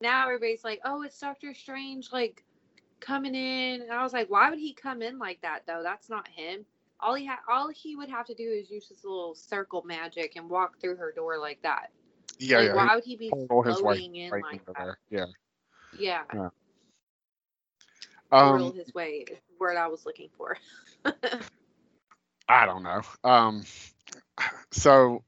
now 0.00 0.24
everybody's 0.24 0.64
like, 0.64 0.80
"Oh, 0.84 1.02
it's 1.02 1.18
Doctor 1.18 1.54
Strange, 1.54 2.12
like 2.12 2.44
coming 3.00 3.34
in," 3.34 3.82
and 3.82 3.92
I 3.92 4.02
was 4.02 4.12
like, 4.12 4.28
"Why 4.28 4.50
would 4.50 4.58
he 4.58 4.74
come 4.74 5.00
in 5.00 5.18
like 5.18 5.40
that, 5.42 5.62
though? 5.66 5.82
That's 5.82 6.10
not 6.10 6.28
him. 6.28 6.66
All 7.00 7.14
he 7.14 7.26
ha- 7.26 7.40
all 7.48 7.68
he 7.68 7.96
would 7.96 8.10
have 8.10 8.26
to 8.26 8.34
do 8.34 8.44
is 8.44 8.70
use 8.70 8.88
his 8.88 9.02
little 9.04 9.34
circle 9.34 9.82
magic 9.86 10.36
and 10.36 10.50
walk 10.50 10.78
through 10.80 10.96
her 10.96 11.12
door 11.12 11.38
like 11.38 11.62
that. 11.62 11.90
yeah, 12.38 12.58
like, 12.58 12.66
yeah. 12.68 12.74
why 12.74 12.94
would 12.96 13.04
he 13.04 13.16
be 13.16 13.30
portal 13.30 13.62
his 13.62 13.78
floating 13.78 14.16
in 14.16 14.30
like 14.30 14.64
that? 14.66 14.76
there. 14.76 14.98
Yeah. 15.10 15.26
Yeah, 15.92 16.24
Yeah. 16.34 16.48
Um, 18.32 18.74
his 18.74 18.92
way 18.94 19.24
is 19.30 19.38
the 19.48 19.54
word 19.58 19.76
I 19.76 19.86
was 19.88 20.04
looking 20.04 20.28
for. 20.36 20.56
I 22.48 22.66
don't 22.66 22.82
know. 22.82 23.02
Um, 23.24 23.64
so 24.70 25.22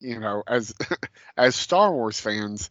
you 0.00 0.20
know, 0.20 0.42
as 0.46 0.74
as 1.36 1.56
Star 1.56 1.92
Wars 1.92 2.20
fans, 2.20 2.70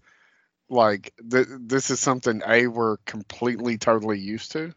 like 0.69 1.13
th- 1.29 1.47
this 1.59 1.89
is 1.89 1.99
something 1.99 2.41
a 2.47 2.67
we're 2.67 2.97
completely 3.05 3.77
totally 3.77 4.19
used 4.19 4.51
to, 4.53 4.73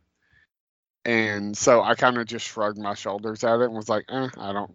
and 1.05 1.57
so 1.57 1.83
I 1.83 1.95
kind 1.95 2.19
of 2.19 2.27
just 2.27 2.47
shrugged 2.47 2.79
my 2.79 2.95
shoulders 2.95 3.45
at 3.45 3.61
it 3.61 3.65
and 3.65 3.75
was 3.75 3.89
like, 3.89 4.05
eh, 4.09 4.29
I 4.39 4.53
don't. 4.53 4.73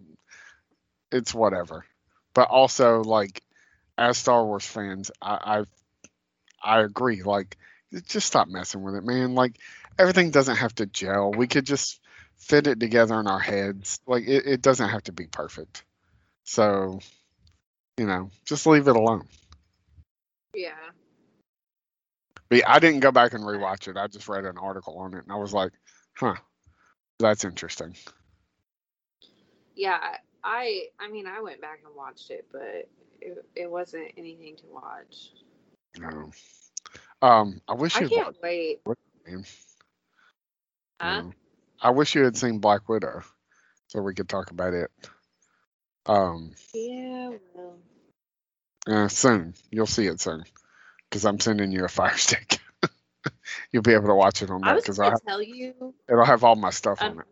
It's 1.11 1.33
whatever. 1.33 1.85
But 2.33 2.49
also, 2.49 3.03
like, 3.03 3.43
as 3.97 4.17
Star 4.17 4.45
Wars 4.45 4.65
fans, 4.65 5.11
I 5.21 5.65
I, 6.63 6.77
I 6.77 6.81
agree. 6.81 7.23
Like, 7.23 7.57
just 8.07 8.27
stop 8.27 8.47
messing 8.47 8.83
with 8.83 8.95
it, 8.95 9.03
man. 9.03 9.35
Like, 9.35 9.57
everything 9.99 10.31
doesn't 10.31 10.57
have 10.57 10.75
to 10.75 10.85
gel. 10.85 11.31
We 11.31 11.47
could 11.47 11.65
just 11.65 11.99
fit 12.37 12.67
it 12.67 12.79
together 12.79 13.19
in 13.19 13.27
our 13.27 13.39
heads. 13.39 13.99
Like, 14.07 14.27
it, 14.27 14.45
it 14.47 14.61
doesn't 14.61 14.89
have 14.89 15.03
to 15.03 15.11
be 15.13 15.27
perfect. 15.27 15.83
So, 16.43 16.99
you 17.97 18.05
know, 18.07 18.31
just 18.45 18.65
leave 18.67 18.87
it 18.87 18.95
alone. 18.95 19.27
yeah, 20.53 20.91
But 22.49 22.67
I 22.67 22.79
didn't 22.79 22.99
go 23.01 23.11
back 23.11 23.33
and 23.33 23.43
rewatch 23.43 23.87
it. 23.87 23.97
I 23.97 24.07
just 24.07 24.27
read 24.29 24.45
an 24.45 24.57
article 24.57 24.97
on 24.99 25.13
it 25.13 25.23
and 25.23 25.31
I 25.31 25.37
was 25.37 25.53
like, 25.53 25.73
huh, 26.15 26.35
that's 27.19 27.45
interesting. 27.45 27.95
yeah. 29.75 29.99
I 30.43 30.87
I 30.99 31.09
mean, 31.09 31.27
I 31.27 31.41
went 31.41 31.61
back 31.61 31.81
and 31.85 31.95
watched 31.95 32.31
it, 32.31 32.47
but 32.51 32.89
it, 33.21 33.45
it 33.55 33.69
wasn't 33.69 34.11
anything 34.17 34.55
to 34.57 34.63
watch. 34.67 35.31
No. 35.99 36.31
Um, 37.21 37.61
I 37.67 37.73
wish 37.73 38.01
I 38.01 38.05
can't 38.05 38.11
watched 38.27 38.41
wait. 38.41 38.81
Huh? 41.01 41.21
Um, 41.21 41.33
I 41.81 41.89
wish 41.91 42.15
you 42.15 42.23
had 42.23 42.37
seen 42.37 42.59
Black 42.59 42.87
Widow 42.87 43.23
so 43.87 44.01
we 44.01 44.13
could 44.13 44.29
talk 44.29 44.51
about 44.51 44.73
it. 44.73 44.91
Um, 46.05 46.53
Yeah, 46.73 47.31
well, 47.53 47.77
uh, 48.87 49.07
soon. 49.07 49.53
You'll 49.71 49.85
see 49.87 50.07
it 50.07 50.19
soon 50.19 50.43
because 51.09 51.25
I'm 51.25 51.39
sending 51.39 51.71
you 51.71 51.85
a 51.85 51.89
fire 51.89 52.17
stick. 52.17 52.59
You'll 53.71 53.83
be 53.83 53.93
able 53.93 54.07
to 54.07 54.15
watch 54.15 54.41
it 54.41 54.49
on 54.49 54.61
I 54.61 54.67
that 54.67 54.75
was 54.75 54.83
because 54.83 54.99
gonna 54.99 55.17
tell 55.25 55.41
you. 55.41 55.93
it'll 56.09 56.25
have 56.25 56.43
all 56.43 56.55
my 56.55 56.69
stuff 56.71 57.01
Um, 57.01 57.11
on 57.11 57.19
it. 57.19 57.25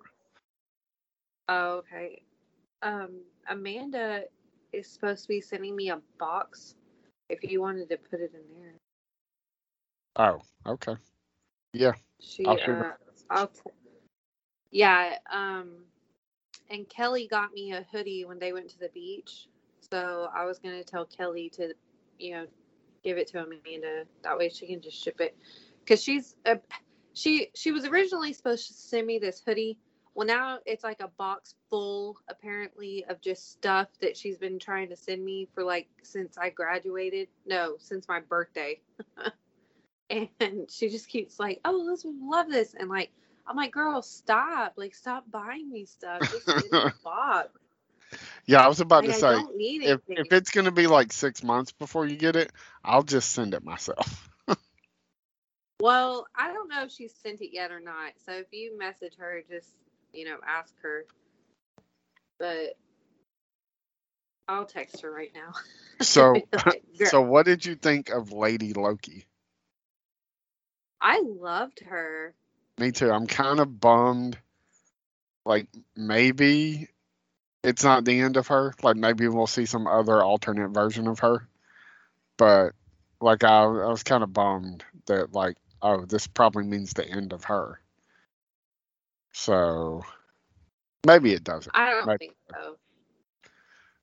Oh, 1.48 1.78
okay. 1.80 2.22
Um, 2.82 3.22
Amanda 3.50 4.24
is 4.72 4.88
supposed 4.88 5.24
to 5.24 5.28
be 5.28 5.42
sending 5.42 5.76
me 5.76 5.90
a 5.90 6.00
box. 6.20 6.76
If 7.30 7.44
you 7.44 7.62
wanted 7.62 7.90
to 7.90 7.98
put 7.98 8.20
it 8.22 8.32
in 8.34 8.62
there, 8.62 8.74
Oh, 10.16 10.42
okay. 10.66 10.96
Yeah. 11.74 11.94
She. 12.20 12.46
Uh, 12.46 12.94
I'll. 13.30 13.52
Yeah. 14.72 15.18
Um, 15.32 15.86
and 16.70 16.88
Kelly 16.90 17.28
got 17.28 17.54
me 17.54 17.74
a 17.74 17.86
hoodie 17.92 18.26
when 18.26 18.40
they 18.40 18.54
went 18.54 18.70
to 18.70 18.80
the 18.80 18.90
beach, 18.90 19.48
so 19.92 20.30
I 20.34 20.46
was 20.46 20.60
gonna 20.60 20.84
tell 20.84 21.06
Kelly 21.06 21.50
to, 21.56 21.74
you 22.20 22.34
know, 22.34 22.46
give 23.04 23.18
it 23.18 23.28
to 23.30 23.44
Amanda. 23.44 24.06
That 24.24 24.38
way 24.38 24.50
she 24.50 24.68
can 24.68 24.82
just 24.82 25.04
ship 25.04 25.20
it, 25.20 25.36
because 25.80 26.04
she's 26.04 26.36
a. 26.46 26.60
She 27.14 27.50
she 27.56 27.72
was 27.72 27.86
originally 27.86 28.34
supposed 28.34 28.68
to 28.68 28.74
send 28.74 29.08
me 29.08 29.18
this 29.20 29.42
hoodie. 29.46 29.78
Well, 30.14 30.28
now 30.28 30.60
it's 30.66 30.84
like 30.84 31.02
a 31.02 31.08
box 31.08 31.56
full, 31.70 32.18
apparently, 32.30 33.06
of 33.10 33.22
just 33.22 33.52
stuff 33.52 33.88
that 34.02 34.18
she's 34.18 34.38
been 34.38 34.60
trying 34.60 34.90
to 34.90 34.96
send 34.96 35.24
me 35.24 35.48
for 35.54 35.64
like 35.64 35.88
since 36.04 36.38
I 36.38 36.50
graduated. 36.50 37.30
No, 37.46 37.76
since 37.80 38.08
my 38.08 38.20
birthday. 38.20 38.80
and 40.10 40.30
she 40.70 40.90
just 40.90 41.08
keeps 41.08 41.40
like, 41.40 41.60
"Oh, 41.66 41.72
Liz 41.72 42.04
would 42.06 42.20
love 42.22 42.50
this," 42.50 42.74
and 42.74 42.90
like, 42.90 43.12
I'm 43.48 43.56
like, 43.56 43.72
"Girl, 43.72 44.02
stop! 44.02 44.74
Like, 44.78 44.96
stop 44.96 45.30
buying 45.30 45.70
me 45.70 45.86
stuff. 45.86 46.24
Just 46.32 46.52
send 46.52 46.72
me 46.72 46.86
a 46.86 46.94
box. 47.04 47.50
Yeah, 48.46 48.64
I 48.64 48.68
was 48.68 48.80
about 48.82 49.06
Like, 49.06 49.10
to 49.10 49.14
say 49.14 49.36
if 49.84 50.02
if 50.08 50.32
it's 50.32 50.52
gonna 50.52 50.72
be 50.72 50.88
like 50.88 51.14
six 51.14 51.44
months 51.44 51.72
before 51.72 52.06
you 52.06 52.16
get 52.16 52.36
it, 52.36 52.52
I'll 52.84 53.04
just 53.04 53.32
send 53.32 53.54
it 53.54 53.64
myself. 53.64 54.30
Well, 55.82 56.28
I 56.36 56.52
don't 56.52 56.70
know 56.70 56.84
if 56.84 56.92
she's 56.92 57.16
sent 57.16 57.42
it 57.42 57.54
yet 57.54 57.72
or 57.72 57.80
not. 57.80 58.14
So 58.26 58.34
if 58.34 58.48
you 58.52 58.78
message 58.78 59.16
her, 59.18 59.42
just 59.50 59.76
you 60.14 60.26
know, 60.26 60.38
ask 60.46 60.74
her. 60.82 61.06
But 62.40 62.76
I'll 64.48 64.66
text 64.66 65.02
her 65.02 65.12
right 65.12 65.32
now. 65.34 65.54
So 66.02 66.50
so 67.04 67.22
what 67.22 67.46
did 67.46 67.66
you 67.66 67.76
think 67.76 68.10
of 68.10 68.32
Lady 68.32 68.74
Loki? 68.74 69.26
I 71.02 71.22
loved 71.22 71.82
her. 71.82 72.34
Me 72.78 72.92
too. 72.92 73.12
I'm 73.12 73.28
kind 73.28 73.60
of 73.60 73.80
bummed. 73.80 74.38
Like 75.46 75.68
maybe 75.96 76.88
it's 77.64 77.84
not 77.84 78.06
the 78.06 78.20
end 78.20 78.38
of 78.38 78.48
her. 78.48 78.74
Like 78.84 78.96
maybe 78.96 79.28
we'll 79.28 79.48
see 79.48 79.66
some 79.66 79.88
other 79.88 80.22
alternate 80.24 80.70
version 80.70 81.08
of 81.08 81.20
her. 81.20 81.48
But 82.38 82.74
like 83.22 83.44
I, 83.44 83.64
I 83.64 83.90
was 83.90 84.04
kind 84.04 84.24
of 84.24 84.34
bummed 84.34 84.84
that 85.08 85.34
like 85.34 85.58
oh, 85.82 86.06
this 86.06 86.28
probably 86.28 86.64
means 86.66 86.94
the 86.94 87.08
end 87.08 87.34
of 87.34 87.46
her. 87.46 87.80
So 89.34 90.04
maybe 91.06 91.34
it 91.34 91.44
doesn't. 91.44 91.76
I 91.76 91.90
don't 91.92 92.06
Maybe. 92.08 92.18
think 92.20 92.36
so. 92.52 92.78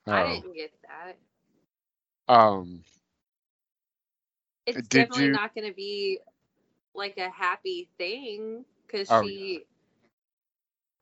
I 0.09 0.23
Oh, 0.23 0.35
didn't 0.35 0.55
get 0.55 0.73
that. 0.83 1.19
um, 2.33 2.83
It's 4.67 4.89
definitely 4.89 5.27
you- 5.27 5.33
not 5.33 5.55
going 5.55 5.69
to 5.69 5.75
be 5.75 6.21
like 6.97 7.19
a 7.19 7.31
happy 7.31 7.89
thing 7.99 8.65
because 8.87 9.11
Oh, 9.11 9.21
she. 9.21 9.67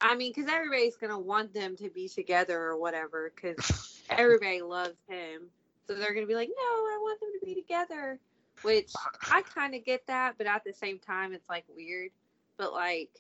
I 0.00 0.14
mean, 0.16 0.32
because 0.34 0.50
everybody's 0.50 0.96
to 1.12 1.18
want 1.18 1.54
them 1.54 1.76
to 1.76 1.90
be 1.90 2.08
together 2.08 2.60
or 2.60 2.78
whatever 2.78 3.32
because 3.34 4.02
everybody 4.10 4.62
loves 4.62 4.98
him. 5.08 5.50
So 5.86 5.94
they're 5.94 6.12
to 6.26 6.28
be 6.28 6.34
like, 6.34 6.48
no, 6.48 6.62
I 6.62 6.98
want 7.00 7.20
them 7.20 7.30
to 7.38 7.44
be 7.46 7.54
together. 7.54 8.18
Which 8.62 8.92
I 9.30 9.42
kind 9.42 9.74
of 9.74 9.84
get 9.84 10.06
that, 10.06 10.34
but 10.38 10.46
at 10.46 10.64
the 10.64 10.72
same 10.72 10.98
time, 10.98 11.32
it's 11.32 11.48
like 11.48 11.64
weird. 11.74 12.10
But 12.56 12.72
like, 12.72 13.10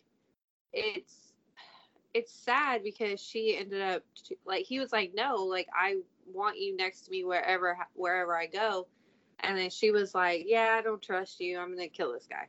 it's 0.72 1.32
it's 2.14 2.32
sad 2.32 2.82
because 2.82 3.20
she 3.20 3.56
ended 3.56 3.82
up 3.82 4.02
like 4.46 4.64
he 4.64 4.78
was 4.78 4.92
like, 4.92 5.12
no, 5.14 5.36
like 5.44 5.68
I 5.74 6.00
want 6.32 6.58
you 6.58 6.76
next 6.76 7.02
to 7.02 7.10
me 7.10 7.24
wherever 7.24 7.76
wherever 7.94 8.36
I 8.36 8.46
go, 8.46 8.86
and 9.40 9.56
then 9.58 9.70
she 9.70 9.90
was 9.90 10.14
like, 10.14 10.44
yeah, 10.46 10.76
I 10.78 10.82
don't 10.82 11.02
trust 11.02 11.40
you. 11.40 11.58
I'm 11.58 11.74
gonna 11.74 11.88
kill 11.88 12.12
this 12.12 12.26
guy. 12.28 12.48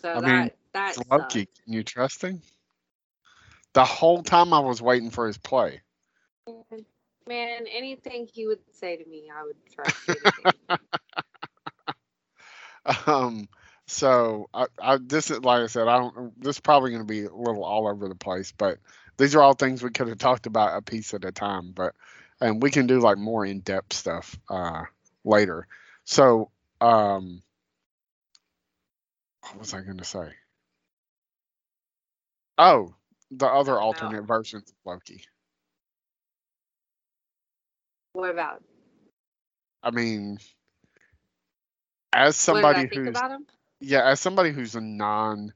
So 0.00 0.14
I 0.14 0.20
that 0.20 0.40
mean, 0.40 0.50
that 0.72 0.96
Can 1.64 1.72
you 1.74 1.82
trust 1.82 2.22
him? 2.22 2.40
The 3.74 3.84
whole 3.84 4.22
time 4.22 4.52
I 4.52 4.60
was 4.60 4.80
waiting 4.80 5.10
for 5.10 5.26
his 5.26 5.38
play. 5.38 5.80
Man, 7.26 7.66
anything 7.70 8.28
he 8.32 8.46
would 8.46 8.60
say 8.72 8.96
to 8.96 9.04
me, 9.08 9.30
I 9.34 9.44
would 9.44 9.56
trust. 9.72 10.78
Um, 13.06 13.48
so 13.86 14.48
I, 14.54 14.66
I 14.80 14.98
this 14.98 15.30
is 15.30 15.40
like 15.40 15.62
I 15.62 15.66
said, 15.66 15.88
I 15.88 15.98
don't. 15.98 16.42
This 16.42 16.56
is 16.56 16.60
probably 16.60 16.90
going 16.90 17.02
to 17.02 17.06
be 17.06 17.24
a 17.24 17.34
little 17.34 17.64
all 17.64 17.86
over 17.86 18.08
the 18.08 18.14
place, 18.14 18.52
but 18.56 18.78
these 19.18 19.34
are 19.34 19.42
all 19.42 19.52
things 19.52 19.82
we 19.82 19.90
could 19.90 20.08
have 20.08 20.18
talked 20.18 20.46
about 20.46 20.76
a 20.76 20.82
piece 20.82 21.12
at 21.12 21.24
a 21.24 21.32
time. 21.32 21.72
But 21.74 21.94
and 22.40 22.62
we 22.62 22.70
can 22.70 22.86
do 22.86 23.00
like 23.00 23.18
more 23.18 23.44
in 23.44 23.60
depth 23.60 23.92
stuff 23.92 24.38
uh, 24.48 24.84
later. 25.24 25.66
So 26.04 26.50
um, 26.80 27.42
what 29.50 29.60
was 29.60 29.74
I 29.74 29.80
going 29.82 29.98
to 29.98 30.04
say? 30.04 30.28
Oh, 32.58 32.94
the 33.30 33.46
other 33.46 33.72
About- 33.72 33.82
alternate 33.82 34.22
versions 34.22 34.68
of 34.70 34.76
Loki. 34.84 35.24
what 38.12 38.30
about? 38.30 38.62
I 39.82 39.90
mean, 39.92 40.38
as 42.12 42.48
what 42.48 42.56
did 42.56 42.64
I 42.64 42.72
somebody 42.72 42.80
think 42.80 42.94
who's 42.94 43.08
about 43.10 43.30
him? 43.30 43.46
yeah, 43.80 44.04
as 44.08 44.18
somebody 44.18 44.50
who's 44.50 44.74
a 44.74 44.80
non 44.80 45.52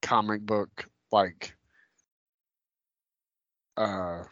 comic 0.00 0.40
book 0.40 0.88
like 1.12 1.54
uh 3.76 4.24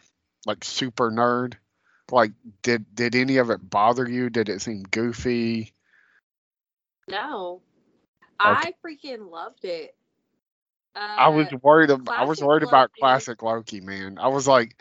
like 0.47 0.63
super 0.63 1.11
nerd, 1.11 1.55
like 2.11 2.31
did 2.63 2.95
did 2.95 3.15
any 3.15 3.37
of 3.37 3.51
it 3.51 3.69
bother 3.69 4.09
you? 4.09 4.31
Did 4.31 4.49
it 4.49 4.61
seem 4.61 4.81
goofy? 4.83 5.73
No, 7.07 7.61
I 8.39 8.73
freaking 8.85 9.29
loved 9.31 9.65
it. 9.65 9.95
Uh, 10.95 10.99
I 10.99 11.29
was 11.29 11.47
worried 11.61 11.91
ab- 11.91 12.09
I 12.09 12.25
was 12.25 12.41
worried 12.41 12.63
about 12.63 12.91
classic 12.99 13.43
Loki, 13.43 13.81
man. 13.81 14.17
I 14.19 14.29
was 14.29 14.47
like 14.47 14.75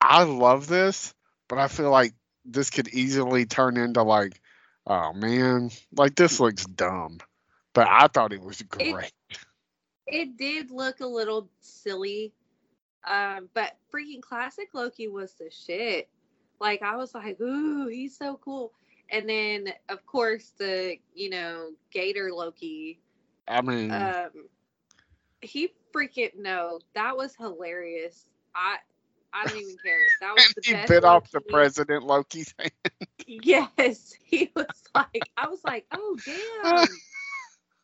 I 0.00 0.24
love 0.24 0.66
this, 0.66 1.14
but 1.48 1.58
I 1.58 1.68
feel 1.68 1.90
like 1.90 2.14
this 2.44 2.70
could 2.70 2.88
easily 2.88 3.46
turn 3.46 3.76
into 3.76 4.02
like 4.02 4.40
oh 4.86 5.12
man, 5.12 5.70
like 5.96 6.14
this 6.16 6.40
looks 6.40 6.64
dumb. 6.64 7.18
But 7.74 7.88
I 7.88 8.08
thought 8.08 8.32
it 8.32 8.42
was 8.42 8.60
great. 8.62 9.12
it 10.06 10.36
did 10.36 10.70
look 10.70 11.00
a 11.00 11.06
little 11.06 11.48
silly 11.60 12.32
um 13.08 13.48
but 13.54 13.76
freaking 13.92 14.20
classic 14.20 14.68
loki 14.74 15.08
was 15.08 15.34
the 15.34 15.50
shit 15.50 16.08
like 16.60 16.82
i 16.82 16.96
was 16.96 17.14
like 17.14 17.40
ooh 17.40 17.88
he's 17.88 18.16
so 18.16 18.38
cool 18.44 18.72
and 19.12 19.28
then 19.28 19.68
of 19.90 20.04
course 20.06 20.52
the 20.58 20.96
you 21.14 21.30
know 21.30 21.70
gator 21.92 22.30
loki 22.32 23.00
I 23.48 23.62
mean 23.62 23.90
um 23.92 24.30
he 25.42 25.72
freaking 25.94 26.36
no 26.38 26.80
that 26.94 27.16
was 27.16 27.34
hilarious 27.36 28.26
i 28.54 28.76
i 29.34 29.46
don't 29.46 29.56
even 29.58 29.76
care 29.84 29.98
that 30.20 30.34
was 30.34 30.46
and 30.46 30.54
the 30.56 30.62
he 30.62 30.74
best 30.74 30.88
bit 30.88 31.04
off 31.04 31.30
the 31.32 31.40
president 31.40 32.04
Loki's 32.04 32.54
hand. 32.58 32.72
yes 33.26 34.14
he 34.24 34.50
was 34.56 34.66
like 34.94 35.30
i 35.36 35.48
was 35.48 35.64
like 35.64 35.86
oh 35.92 36.18
damn 36.24 37.00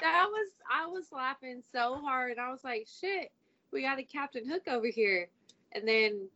that 0.00 0.26
was 0.30 0.48
I 0.70 0.86
was 0.86 1.12
laughing 1.12 1.62
so 1.72 1.98
hard. 2.00 2.38
I 2.38 2.50
was 2.50 2.64
like, 2.64 2.86
shit, 3.00 3.30
we 3.72 3.82
got 3.82 3.98
a 3.98 4.02
Captain 4.02 4.48
Hook 4.48 4.62
over 4.68 4.86
here. 4.86 5.28
And 5.72 5.86
then 5.86 6.28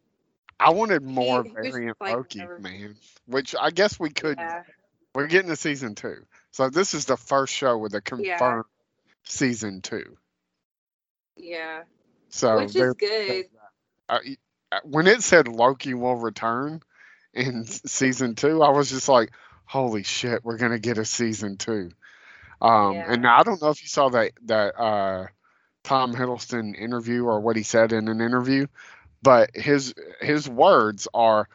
I 0.59 0.71
wanted 0.71 1.03
more 1.03 1.43
he 1.45 1.51
variant 1.51 1.97
Loki, 2.01 2.41
man. 2.61 2.97
Which 3.27 3.55
I 3.61 3.71
guess 3.71 3.99
we 4.01 4.11
could. 4.11 4.39
yeah, 4.39 4.63
We're 5.15 5.27
getting 5.27 5.51
to 5.51 5.57
season 5.57 5.95
two, 5.95 6.25
so 6.53 6.71
this 6.71 6.95
is 6.95 7.05
the 7.05 7.17
first 7.17 7.53
show 7.53 7.77
with 7.79 7.95
a 7.95 8.01
confirmed 8.01 8.65
season 9.25 9.81
two. 9.83 10.17
yeah. 11.37 11.83
So 12.29 12.59
Which 12.59 12.77
is 12.77 12.95
good. 12.95 13.47
uh, 14.09 14.19
when 14.85 15.07
it 15.07 15.23
said 15.23 15.49
Loki 15.49 15.95
will 15.95 16.17
return 16.17 16.81
in 17.33 17.65
season 17.67 18.35
two, 18.35 18.63
I 18.63 18.71
was 18.71 18.91
just 18.91 19.09
like, 19.09 19.31
"Holy 19.65 20.03
shit, 20.03 20.45
we're 20.45 20.59
gonna 20.59 20.79
get 20.79 20.99
a 20.99 21.05
season 21.05 21.57
two. 21.57 21.91
Um, 22.61 22.95
Yeah. 22.95 23.13
And 23.13 23.27
I 23.27 23.43
don't 23.43 23.61
know 23.61 23.71
if 23.71 23.83
you 23.83 23.89
saw 23.89 24.09
that 24.11 24.33
that 24.47 24.79
uh, 24.81 25.27
Tom 25.85 26.15
Hiddleston 26.15 26.77
interview 26.79 27.25
or 27.25 27.41
what 27.41 27.57
he 27.57 27.63
said 27.63 27.93
in 27.93 28.09
an 28.09 28.21
interview, 28.21 28.67
but 29.23 29.51
his 29.55 29.95
his 30.21 30.49
words 30.49 31.09
are, 31.15 31.49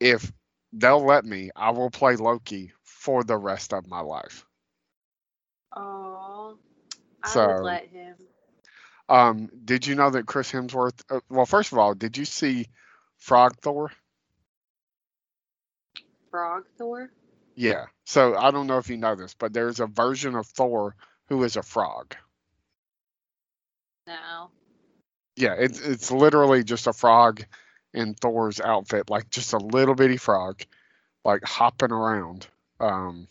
"If 0.00 0.32
they'll 0.72 1.04
let 1.04 1.24
me, 1.24 1.50
I 1.54 1.70
will 1.70 1.90
play 1.90 2.16
Loki 2.16 2.72
for 2.82 3.24
the 3.24 3.36
rest 3.36 3.72
of 3.72 3.86
my 3.86 4.00
life." 4.00 4.44
Oh, 5.74 6.58
I 7.22 7.28
So- 7.28 7.46
would 7.46 7.62
let 7.62 7.88
him. 7.88 8.16
Um, 9.08 9.50
did 9.64 9.86
you 9.86 9.94
know 9.94 10.10
that 10.10 10.26
Chris 10.26 10.50
Hemsworth? 10.50 11.02
Uh, 11.10 11.20
well, 11.28 11.44
first 11.44 11.72
of 11.72 11.78
all, 11.78 11.94
did 11.94 12.16
you 12.16 12.24
see 12.24 12.68
Frog 13.18 13.56
Thor? 13.60 13.92
Frog 16.30 16.64
Thor. 16.78 17.10
Yeah. 17.54 17.86
So 18.04 18.34
I 18.36 18.50
don't 18.50 18.66
know 18.66 18.78
if 18.78 18.88
you 18.88 18.96
know 18.96 19.14
this, 19.14 19.34
but 19.34 19.52
there's 19.52 19.80
a 19.80 19.86
version 19.86 20.34
of 20.34 20.46
Thor 20.46 20.96
who 21.28 21.42
is 21.44 21.56
a 21.56 21.62
frog. 21.62 22.16
No. 24.06 24.50
Yeah, 25.36 25.54
it's 25.58 25.80
it's 25.80 26.10
literally 26.10 26.64
just 26.64 26.86
a 26.86 26.92
frog 26.92 27.42
in 27.94 28.14
Thor's 28.14 28.60
outfit, 28.60 29.10
like 29.10 29.30
just 29.30 29.52
a 29.52 29.58
little 29.58 29.94
bitty 29.94 30.16
frog, 30.18 30.62
like 31.24 31.44
hopping 31.44 31.92
around. 31.92 32.46
Um, 32.80 33.28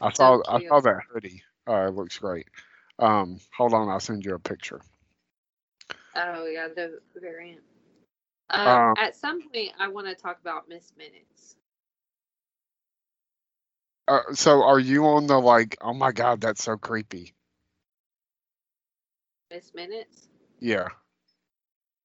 I 0.00 0.12
so 0.12 0.14
saw 0.14 0.42
I 0.48 0.60
saw 0.68 0.80
that 0.80 1.00
hoodie. 1.12 1.42
Uh, 1.68 1.88
it 1.88 1.94
looks 1.94 2.18
great. 2.18 2.48
Um, 2.98 3.40
hold 3.56 3.74
on, 3.74 3.88
I'll 3.88 4.00
send 4.00 4.24
you 4.24 4.34
a 4.34 4.38
picture. 4.38 4.80
Oh 6.16 6.46
yeah, 6.46 6.68
the 6.74 7.00
variant. 7.20 7.60
Um, 8.50 8.66
Um, 8.66 8.94
at 8.96 9.14
some 9.16 9.42
point, 9.42 9.72
I 9.78 9.88
want 9.88 10.06
to 10.06 10.14
talk 10.14 10.40
about 10.40 10.68
Miss 10.68 10.92
Minutes. 10.96 11.56
Uh, 14.08 14.20
so 14.34 14.62
are 14.62 14.78
you 14.80 15.04
on 15.06 15.26
the 15.26 15.38
like? 15.38 15.76
Oh 15.80 15.94
my 15.94 16.12
God, 16.12 16.40
that's 16.40 16.64
so 16.64 16.76
creepy. 16.76 17.34
Miss 19.50 19.74
Minutes. 19.74 20.28
Yeah. 20.60 20.88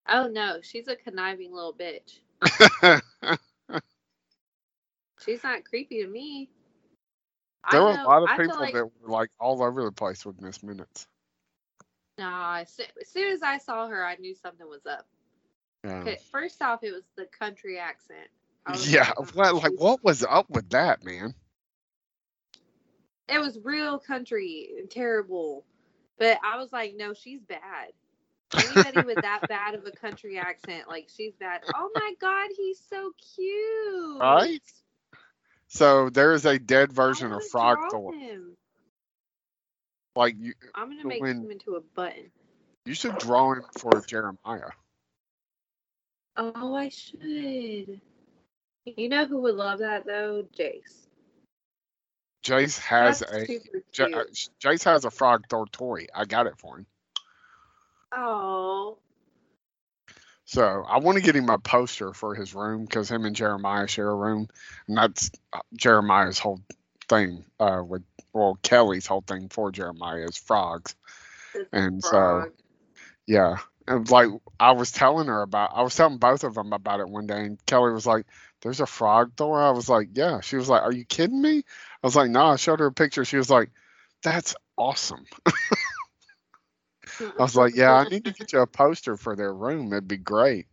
Oh 0.07 0.27
no, 0.27 0.59
she's 0.61 0.87
a 0.87 0.95
conniving 0.95 1.53
little 1.53 1.73
bitch. 1.73 2.19
She's 5.23 5.43
not 5.43 5.63
creepy 5.63 6.01
to 6.03 6.07
me. 6.07 6.49
there 7.71 7.81
I 7.81 7.83
were 7.83 7.91
know, 7.93 8.03
a 8.03 8.07
lot 8.07 8.23
of 8.23 8.29
I 8.29 8.37
people 8.37 8.59
like, 8.59 8.73
that 8.73 8.85
were 8.85 9.09
like 9.09 9.29
all 9.39 9.63
over 9.63 9.83
the 9.83 9.91
place 9.91 10.25
with 10.25 10.41
Miss 10.41 10.61
Minutes. 10.63 11.07
Nah, 12.17 12.57
as 12.59 12.79
soon 13.03 13.31
as 13.31 13.41
I 13.41 13.57
saw 13.57 13.87
her, 13.87 14.05
I 14.05 14.15
knew 14.17 14.35
something 14.35 14.67
was 14.67 14.85
up. 14.85 15.07
Yeah. 15.83 16.15
First 16.31 16.61
off, 16.61 16.83
it 16.83 16.91
was 16.91 17.03
the 17.15 17.25
country 17.27 17.79
accent. 17.79 18.29
Yeah. 18.85 19.11
like, 19.17 19.27
What, 19.35 19.53
"Oh, 19.53 19.57
like 19.57 19.73
what 19.77 20.03
was 20.03 20.23
up 20.23 20.49
with 20.49 20.69
that, 20.69 21.03
man? 21.03 21.33
It 23.27 23.39
was 23.39 23.59
real 23.63 23.99
country 23.99 24.69
and 24.77 24.89
terrible. 24.89 25.65
But 26.17 26.39
I 26.43 26.57
was 26.57 26.71
like, 26.71 26.95
no, 26.95 27.13
she's 27.13 27.41
bad. 27.41 27.93
Anybody 28.55 29.01
with 29.07 29.21
that 29.21 29.47
bad 29.47 29.75
of 29.75 29.85
a 29.85 29.91
country 29.91 30.37
accent, 30.37 30.87
like 30.87 31.09
she's 31.15 31.33
bad. 31.39 31.61
Oh 31.75 31.89
my 31.95 32.13
god, 32.19 32.49
he's 32.55 32.79
so 32.89 33.11
cute. 33.35 34.19
Right? 34.19 34.61
So 35.67 36.09
there 36.09 36.33
is 36.33 36.45
a 36.45 36.59
dead 36.59 36.91
version 36.93 37.31
of 37.31 37.43
Frog 37.47 37.77
Thor. 37.91 38.13
him. 38.13 38.55
Like 40.15 40.35
you, 40.37 40.53
I'm 40.75 40.89
gonna 40.89 41.05
make 41.07 41.21
when- 41.21 41.43
him 41.43 41.51
into 41.51 41.75
a 41.75 41.81
button. 41.81 42.29
you 42.85 42.93
should 42.93 43.17
draw 43.17 43.53
him 43.53 43.63
for 43.79 44.01
Jeremiah. 44.05 44.69
Oh, 46.37 46.75
I 46.75 46.89
should. 46.89 48.01
You 48.85 49.09
know 49.09 49.25
who 49.25 49.41
would 49.41 49.55
love 49.55 49.79
that 49.79 50.05
though? 50.05 50.43
Jace. 50.57 51.07
Jace 52.43 52.77
has 52.79 53.19
That's 53.19 53.31
a 53.31 53.45
super 53.45 53.77
Ja- 53.93 54.05
cute. 54.07 54.17
uh, 54.17 54.23
Jace 54.61 54.83
has 54.83 55.05
a 55.05 55.11
frog 55.11 55.45
Thor 55.49 55.65
toy. 55.67 56.07
I 56.13 56.25
got 56.25 56.45
it 56.47 56.57
for 56.59 56.77
him. 56.79 56.85
Oh, 58.15 58.97
So 60.45 60.83
I 60.87 60.99
want 60.99 61.17
to 61.17 61.23
get 61.23 61.35
him 61.35 61.49
a 61.49 61.57
poster 61.57 62.13
for 62.13 62.35
his 62.35 62.53
room 62.53 62.85
because 62.85 63.09
him 63.09 63.25
and 63.25 63.35
Jeremiah 63.35 63.87
share 63.87 64.09
a 64.09 64.15
room, 64.15 64.47
and 64.87 64.97
that's 64.97 65.31
uh, 65.53 65.61
Jeremiah's 65.75 66.39
whole 66.39 66.61
thing. 67.09 67.45
Uh, 67.59 67.81
with 67.85 68.03
well, 68.33 68.57
Kelly's 68.61 69.05
whole 69.07 69.21
thing 69.25 69.49
for 69.49 69.71
Jeremiah 69.71 70.25
is 70.25 70.37
frogs. 70.37 70.95
this 71.53 71.67
And 71.71 72.03
so- 72.03 72.51
Yeah, 73.27 73.57
and 73.87 74.09
like 74.11 74.29
I 74.59 74.73
was 74.73 74.91
telling 74.91 75.27
her 75.27 75.41
about, 75.41 75.71
I 75.73 75.83
was 75.83 75.95
telling 75.95 76.17
both 76.17 76.43
of 76.43 76.55
them 76.55 76.73
about 76.73 76.99
it 76.99 77.09
one 77.09 77.27
day, 77.27 77.45
and 77.45 77.65
Kelly 77.65 77.91
was 77.93 78.05
like, 78.05 78.25
"There's 78.61 78.81
a 78.81 78.85
frog 78.85 79.33
Thor." 79.37 79.61
I 79.61 79.71
was 79.71 79.89
like, 79.89 80.09
"Yeah." 80.13 80.41
She 80.41 80.57
was 80.57 80.69
like, 80.69 80.83
"Are 80.83 80.93
you 80.93 81.05
kidding 81.05 81.41
me?" 81.41 81.59
I 82.03 82.07
was 82.07 82.15
like, 82.15 82.29
"No." 82.29 82.45
I 82.47 82.55
showed 82.57 82.79
her 82.81 82.87
a 82.87 82.93
picture. 82.93 83.25
She 83.25 83.37
was 83.37 83.49
like, 83.49 83.71
"That's 84.23 84.55
awesome." 84.77 85.25
I 87.21 87.41
was 87.41 87.55
like, 87.55 87.75
yeah, 87.75 87.93
I 87.93 88.09
need 88.09 88.25
to 88.25 88.31
get 88.31 88.53
you 88.53 88.59
a 88.59 88.67
poster 88.67 89.17
for 89.17 89.35
their 89.35 89.53
room. 89.53 89.91
It'd 89.93 90.07
be 90.07 90.17
great. 90.17 90.67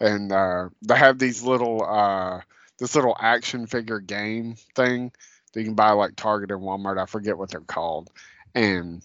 And 0.00 0.32
uh, 0.32 0.68
they 0.82 0.96
have 0.96 1.18
these 1.18 1.42
little, 1.42 1.84
uh, 1.84 2.40
this 2.78 2.94
little 2.94 3.16
action 3.18 3.66
figure 3.66 4.00
game 4.00 4.56
thing 4.74 5.12
that 5.52 5.60
you 5.60 5.66
can 5.66 5.74
buy 5.74 5.90
like 5.92 6.16
Target 6.16 6.50
and 6.50 6.60
Walmart. 6.60 7.00
I 7.00 7.06
forget 7.06 7.38
what 7.38 7.50
they're 7.50 7.60
called. 7.60 8.10
And 8.54 9.02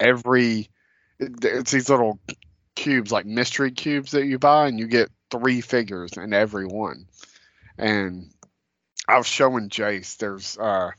every, 0.00 0.68
it's 1.18 1.70
these 1.70 1.88
little 1.88 2.18
cubes, 2.74 3.12
like 3.12 3.26
mystery 3.26 3.70
cubes 3.70 4.12
that 4.12 4.26
you 4.26 4.38
buy, 4.38 4.66
and 4.66 4.78
you 4.78 4.86
get 4.86 5.10
three 5.30 5.60
figures 5.60 6.12
in 6.16 6.32
every 6.32 6.66
one. 6.66 7.06
And 7.78 8.30
I 9.08 9.18
was 9.18 9.26
showing 9.26 9.68
Jace. 9.68 10.16
There's, 10.16 10.58
uh, 10.58 10.90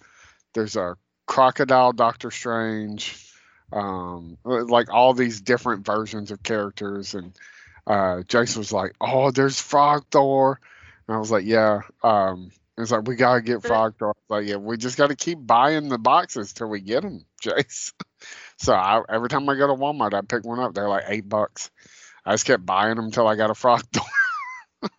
there's 0.54 0.76
a 0.76 0.96
crocodile 1.26 1.92
Doctor 1.92 2.32
Strange 2.32 3.27
um 3.74 4.38
like 4.46 4.94
all 4.94 5.14
these 5.14 5.42
different 5.42 5.86
versions 5.86 6.32
of 6.32 6.42
characters 6.42 7.16
and 7.16 7.34
uh 7.86 8.22
jason 8.28 8.60
was 8.60 8.72
like 8.72 8.94
oh 9.02 9.32
there's 9.32 9.60
frog 9.60 10.06
thor. 10.10 10.60
And 11.08 11.16
i 11.16 11.20
was 11.20 11.32
like 11.32 11.46
yeah 11.46 11.82
um 12.04 12.52
it's 12.78 12.92
like 12.92 13.08
we 13.08 13.16
gotta 13.16 13.42
get 13.42 13.64
frog 13.64 13.96
thor. 13.98 14.10
I 14.10 14.12
was 14.12 14.42
like 14.42 14.50
yeah 14.50 14.56
we 14.58 14.78
just 14.78 14.98
gotta 14.98 15.16
keep 15.16 15.40
buying 15.46 15.90
the 15.90 15.98
boxes 15.98 16.54
till 16.54 16.70
we 16.70 16.80
get 16.80 17.02
them 17.02 17.26
jace. 17.44 17.94
So 18.58 18.74
I, 18.74 19.02
every 19.10 19.30
time 19.30 19.48
i 19.50 19.56
go 19.56 19.68
to 19.68 19.74
walmart 19.74 20.14
i 20.14 20.22
pick 20.22 20.46
one 20.46 20.60
up 20.60 20.74
they're 20.74 20.90
like 20.90 21.06
eight 21.08 21.28
bucks. 21.28 21.70
I 22.26 22.34
just 22.34 22.46
kept 22.46 22.66
buying 22.66 22.96
them 22.96 23.12
till 23.12 23.28
i 23.28 23.36
got 23.36 23.50
a 23.50 23.56
frog 23.56 23.84
thor. 23.94 24.90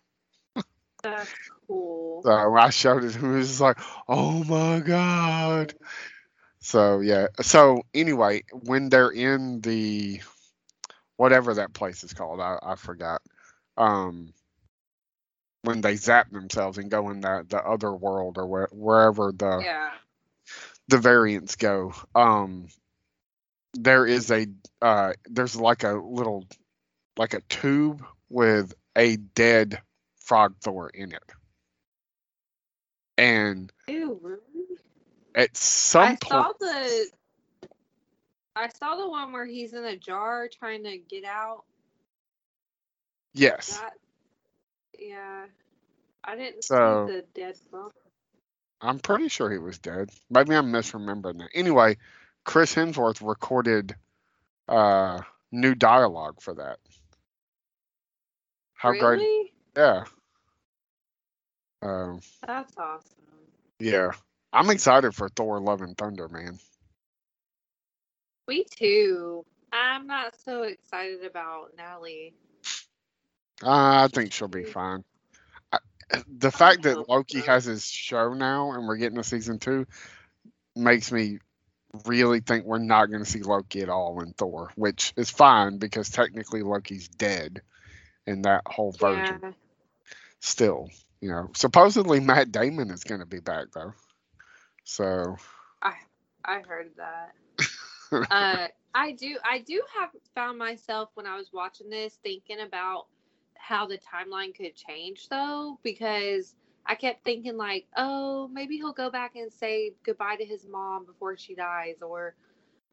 That's 1.01 1.33
cool. 1.67 2.21
so 2.23 2.31
i 2.31 2.69
showed 2.69 3.03
it 3.03 3.11
to 3.11 3.19
him 3.19 3.31
he 3.31 3.37
was 3.37 3.47
just 3.47 3.61
like 3.61 3.79
oh 4.07 4.43
my 4.43 4.79
god 4.79 5.73
So 6.61 6.99
yeah. 6.99 7.27
So 7.41 7.83
anyway, 7.93 8.43
when 8.51 8.89
they're 8.89 9.11
in 9.11 9.61
the 9.61 10.21
whatever 11.17 11.55
that 11.55 11.73
place 11.73 12.03
is 12.03 12.13
called, 12.13 12.39
I, 12.41 12.57
I 12.61 12.75
forgot. 12.75 13.21
Um, 13.77 14.33
when 15.63 15.81
they 15.81 15.95
zap 15.95 16.29
themselves 16.31 16.77
and 16.77 16.89
go 16.91 17.09
in 17.09 17.21
the 17.21 17.45
the 17.49 17.57
other 17.63 17.93
world 17.93 18.37
or 18.37 18.45
where, 18.47 18.67
wherever 18.71 19.31
the 19.31 19.61
Yeah. 19.63 19.91
the 20.87 20.97
variants 20.97 21.55
go, 21.55 21.93
um, 22.15 22.67
there 23.73 24.05
is 24.05 24.31
a 24.31 24.47
uh, 24.81 25.13
there's 25.25 25.55
like 25.55 25.83
a 25.83 25.93
little 25.93 26.45
like 27.17 27.33
a 27.33 27.41
tube 27.41 28.03
with 28.29 28.73
a 28.97 29.17
dead 29.17 29.81
frog 30.19 30.55
Thor 30.61 30.89
in 30.89 31.13
it, 31.13 31.23
and 33.17 33.71
Ew? 33.87 34.41
At 35.35 35.55
some 35.55 36.03
I 36.03 36.07
point, 36.15 36.23
saw 36.27 36.51
the. 36.59 37.09
I 38.55 38.67
saw 38.69 38.95
the 38.97 39.07
one 39.09 39.31
where 39.31 39.45
he's 39.45 39.73
in 39.73 39.85
a 39.85 39.95
jar 39.95 40.49
trying 40.49 40.83
to 40.83 40.97
get 40.97 41.23
out. 41.23 41.63
yes. 43.33 43.77
That, 43.79 43.93
yeah, 44.97 45.45
I 46.23 46.35
didn't 46.35 46.63
So- 46.63 47.07
see 47.07 47.13
the 47.13 47.25
dead 47.33 47.55
frog. 47.69 47.93
I'm 48.81 48.99
pretty 48.99 49.27
sure 49.27 49.51
he 49.51 49.57
was 49.57 49.77
dead. 49.77 50.09
Maybe 50.29 50.55
I'm 50.55 50.71
misremembering 50.71 51.37
that. 51.39 51.49
Anyway, 51.53 51.97
Chris 52.45 52.73
Hemsworth 52.75 53.25
recorded 53.25 53.95
uh 54.67 55.21
new 55.51 55.75
dialogue 55.75 56.41
for 56.41 56.53
that. 56.55 56.77
How 58.75 58.91
great 58.91 59.01
really? 59.19 59.53
yeah. 59.75 60.03
Um 61.81 62.21
That's 62.45 62.77
awesome. 62.77 63.15
yeah. 63.79 64.11
I'm 64.51 64.69
excited 64.69 65.13
for 65.13 65.29
Thor 65.29 65.59
Love 65.59 65.81
and 65.81 65.97
Thunder, 65.97 66.27
man. 66.27 66.59
Me 68.47 68.65
too. 68.69 69.45
I'm 69.71 70.07
not 70.07 70.35
so 70.43 70.63
excited 70.63 71.23
about 71.23 71.77
Natalie. 71.77 72.33
Uh, 73.61 74.03
I 74.03 74.07
think 74.11 74.33
she'll 74.33 74.47
be 74.47 74.63
fine. 74.63 75.03
I, 75.71 75.77
the 76.27 76.51
fact 76.51 76.83
that 76.83 77.07
Loki 77.07 77.41
has 77.41 77.65
his 77.65 77.85
show 77.85 78.33
now 78.33 78.71
and 78.71 78.87
we're 78.87 78.97
getting 78.97 79.19
a 79.19 79.23
season 79.23 79.59
two 79.59 79.85
makes 80.75 81.11
me 81.11 81.39
really 82.05 82.39
think 82.39 82.65
we're 82.65 82.79
not 82.79 83.07
going 83.07 83.23
to 83.23 83.29
see 83.29 83.41
Loki 83.41 83.81
at 83.81 83.89
all 83.89 84.21
in 84.21 84.33
Thor, 84.33 84.71
which 84.75 85.13
is 85.15 85.29
fine 85.29 85.77
because 85.77 86.09
technically 86.09 86.63
Loki's 86.63 87.07
dead 87.07 87.61
in 88.25 88.43
that 88.43 88.63
whole 88.65 88.91
version. 88.91 89.39
Yeah. 89.43 89.51
Still, 90.39 90.89
you 91.21 91.29
know, 91.29 91.49
supposedly 91.55 92.19
Matt 92.19 92.51
Damon 92.51 92.91
is 92.91 93.03
going 93.03 93.19
to 93.19 93.27
be 93.27 93.39
back 93.39 93.67
though. 93.73 93.93
So 94.89 95.37
I 95.81 95.95
I 96.45 96.59
heard 96.61 96.91
that. 96.97 97.35
uh, 98.29 98.67
I 98.93 99.11
do. 99.13 99.37
I 99.43 99.59
do 99.59 99.81
have 99.99 100.09
found 100.35 100.57
myself 100.57 101.09
when 101.13 101.25
I 101.27 101.35
was 101.35 101.51
watching 101.53 101.89
this 101.89 102.19
thinking 102.23 102.59
about 102.61 103.07
how 103.55 103.85
the 103.87 103.97
timeline 103.99 104.55
could 104.55 104.75
change, 104.75 105.29
though, 105.29 105.79
because 105.83 106.55
I 106.85 106.95
kept 106.95 107.23
thinking 107.23 107.57
like, 107.57 107.87
oh, 107.97 108.47
maybe 108.49 108.77
he'll 108.77 108.93
go 108.93 109.09
back 109.09 109.35
and 109.35 109.51
say 109.51 109.93
goodbye 110.03 110.37
to 110.37 110.45
his 110.45 110.67
mom 110.67 111.05
before 111.05 111.37
she 111.37 111.55
dies, 111.55 112.01
or, 112.01 112.35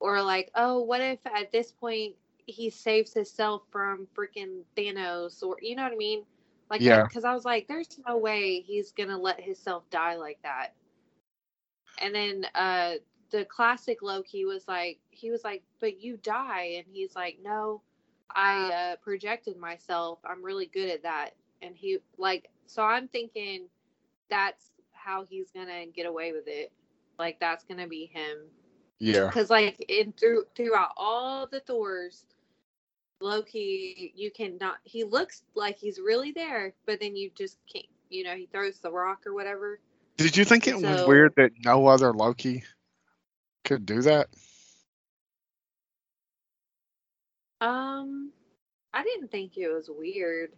or 0.00 0.22
like, 0.22 0.50
oh, 0.54 0.82
what 0.82 1.00
if 1.00 1.20
at 1.26 1.52
this 1.52 1.72
point 1.72 2.14
he 2.46 2.70
saves 2.70 3.14
himself 3.14 3.62
from 3.70 4.06
freaking 4.16 4.62
Thanos, 4.76 5.42
or 5.42 5.56
you 5.62 5.76
know 5.76 5.84
what 5.84 5.92
I 5.92 5.96
mean? 5.96 6.24
Like, 6.70 6.82
Yeah. 6.82 7.06
because 7.08 7.24
I 7.24 7.34
was 7.34 7.44
like, 7.44 7.68
there's 7.68 7.98
no 8.06 8.16
way 8.18 8.60
he's 8.60 8.92
gonna 8.92 9.18
let 9.18 9.40
himself 9.40 9.88
die 9.90 10.16
like 10.16 10.42
that. 10.42 10.74
And 11.98 12.14
then 12.14 12.46
uh 12.54 12.94
the 13.30 13.44
classic 13.46 14.02
Loki 14.02 14.44
was 14.44 14.66
like 14.68 14.98
he 15.10 15.30
was 15.30 15.44
like, 15.44 15.62
But 15.80 16.00
you 16.02 16.18
die 16.18 16.74
and 16.78 16.86
he's 16.90 17.16
like, 17.16 17.38
No, 17.42 17.82
I 18.34 18.70
uh 18.72 18.96
projected 19.02 19.56
myself. 19.58 20.20
I'm 20.24 20.44
really 20.44 20.66
good 20.66 20.90
at 20.90 21.02
that. 21.02 21.30
And 21.62 21.74
he 21.76 21.98
like 22.18 22.50
so 22.66 22.82
I'm 22.82 23.08
thinking 23.08 23.66
that's 24.30 24.72
how 24.92 25.24
he's 25.24 25.50
gonna 25.52 25.86
get 25.86 26.06
away 26.06 26.32
with 26.32 26.48
it. 26.48 26.72
Like 27.18 27.40
that's 27.40 27.64
gonna 27.64 27.88
be 27.88 28.06
him. 28.06 28.38
yeah, 29.00 29.30
Because 29.30 29.50
like 29.50 29.84
in 29.88 30.12
through 30.12 30.44
throughout 30.56 30.92
all 30.96 31.46
the 31.46 31.60
Thors, 31.60 32.24
Loki, 33.20 34.12
you 34.16 34.30
cannot 34.30 34.78
he 34.84 35.04
looks 35.04 35.42
like 35.54 35.78
he's 35.78 36.00
really 36.00 36.32
there, 36.32 36.74
but 36.86 37.00
then 37.00 37.16
you 37.16 37.30
just 37.36 37.58
can't 37.72 37.86
you 38.10 38.24
know, 38.24 38.36
he 38.36 38.46
throws 38.46 38.78
the 38.80 38.90
rock 38.92 39.26
or 39.26 39.34
whatever. 39.34 39.80
Did 40.16 40.36
you 40.36 40.44
think 40.44 40.66
it 40.66 40.80
was 40.80 41.06
weird 41.06 41.34
that 41.36 41.52
no 41.64 41.86
other 41.86 42.12
Loki 42.12 42.64
could 43.64 43.84
do 43.86 44.02
that? 44.02 44.28
Um, 47.60 48.32
I 48.92 49.02
didn't 49.02 49.30
think 49.30 49.56
it 49.56 49.68
was 49.68 49.88
weird, 49.88 50.52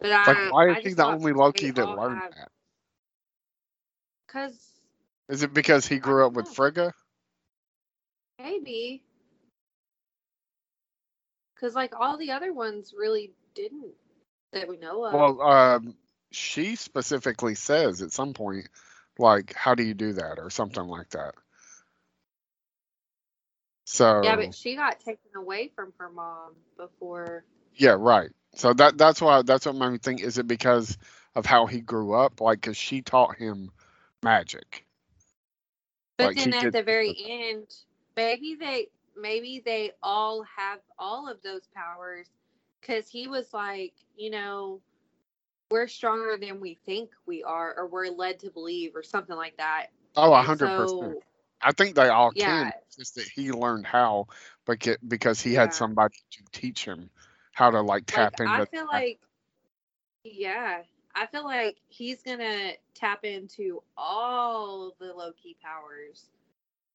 but 0.00 0.10
Like, 0.10 0.28
I 0.36 0.50
why 0.50 0.70
is 0.78 0.84
he 0.84 0.92
the 0.94 1.04
only 1.04 1.32
Loki 1.32 1.70
that 1.70 1.86
learned 1.86 2.20
have- 2.20 2.34
that? 2.34 2.50
Cause 4.28 4.80
Is 5.28 5.42
it 5.42 5.52
because 5.54 5.86
he 5.86 5.98
grew 5.98 6.26
up 6.26 6.34
with. 6.34 6.48
Frigga? 6.48 6.92
maybe, 8.38 9.02
cause 11.58 11.74
like 11.74 11.92
all 11.98 12.16
the 12.16 12.30
other 12.30 12.52
ones 12.52 12.94
really 12.96 13.32
didn't 13.54 13.94
that 14.52 14.68
we 14.68 14.76
know 14.76 15.04
of. 15.04 15.12
Well, 15.12 15.42
um, 15.42 15.96
she 16.30 16.76
specifically 16.76 17.54
says 17.56 18.00
at 18.00 18.12
some 18.12 18.32
point, 18.34 18.68
like, 19.18 19.54
"How 19.54 19.74
do 19.74 19.82
you 19.82 19.94
do 19.94 20.14
that?" 20.14 20.38
or 20.38 20.50
something 20.50 20.86
like 20.86 21.10
that. 21.10 21.34
So 23.84 24.22
yeah, 24.24 24.36
but 24.36 24.54
she 24.54 24.76
got 24.76 25.00
taken 25.00 25.30
away 25.36 25.70
from 25.74 25.92
her 25.98 26.10
mom 26.10 26.54
before. 26.76 27.44
Yeah, 27.74 27.96
right. 27.98 28.30
So 28.54 28.72
that 28.74 28.98
that's 28.98 29.20
why 29.20 29.42
that's 29.42 29.66
what 29.66 29.76
made 29.76 29.90
me 29.90 29.98
think. 29.98 30.20
Is 30.20 30.38
it 30.38 30.46
because 30.46 30.98
of 31.34 31.46
how 31.46 31.66
he 31.66 31.80
grew 31.80 32.14
up? 32.14 32.40
Like, 32.40 32.60
because 32.60 32.76
she 32.76 33.02
taught 33.02 33.36
him 33.36 33.70
magic. 34.22 34.84
But 36.18 36.26
Like, 36.26 36.36
then 36.36 36.52
at 36.54 36.62
did- 36.62 36.72
the 36.72 36.82
very 36.82 37.14
end, 37.28 37.74
maybe 38.16 38.56
they 38.58 38.88
maybe 39.16 39.62
they 39.64 39.92
all 40.02 40.42
have 40.56 40.80
all 40.98 41.28
of 41.28 41.42
those 41.42 41.66
powers 41.74 42.28
because 42.80 43.08
he 43.08 43.28
was 43.28 43.52
like, 43.52 43.94
you 44.16 44.30
know, 44.30 44.80
we're 45.70 45.88
stronger 45.88 46.36
than 46.40 46.60
we 46.60 46.78
think 46.86 47.10
we 47.26 47.42
are, 47.42 47.74
or 47.76 47.86
we're 47.86 48.08
led 48.08 48.40
to 48.40 48.50
believe, 48.50 48.96
or 48.96 49.02
something 49.02 49.36
like 49.36 49.56
that. 49.58 49.88
Oh, 50.16 50.32
a 50.32 50.42
hundred 50.42 50.68
percent. 50.68 51.00
so, 51.00 51.22
I 51.60 51.72
think 51.72 51.94
they 51.94 52.08
all 52.08 52.32
Yeah. 52.32 52.46
can. 52.46 52.72
It's 52.86 52.96
just 52.96 53.14
that 53.16 53.28
he 53.28 53.52
learned 53.52 53.86
how, 53.86 54.28
because 54.66 54.96
because 55.06 55.40
he 55.40 55.54
had 55.54 55.74
somebody 55.74 56.16
to 56.32 56.44
teach 56.52 56.84
him 56.84 57.10
how 57.52 57.70
to 57.70 57.82
like 57.82 58.04
tap 58.06 58.40
like, 58.40 58.48
into. 58.48 58.62
I 58.62 58.64
feel 58.66 58.86
like, 58.86 59.20
yeah, 60.24 60.82
I 61.14 61.26
feel 61.26 61.44
like 61.44 61.78
he's 61.88 62.22
gonna 62.22 62.72
tap 62.94 63.24
into 63.24 63.82
all 63.96 64.94
the 64.98 65.12
Loki 65.12 65.56
powers, 65.62 66.30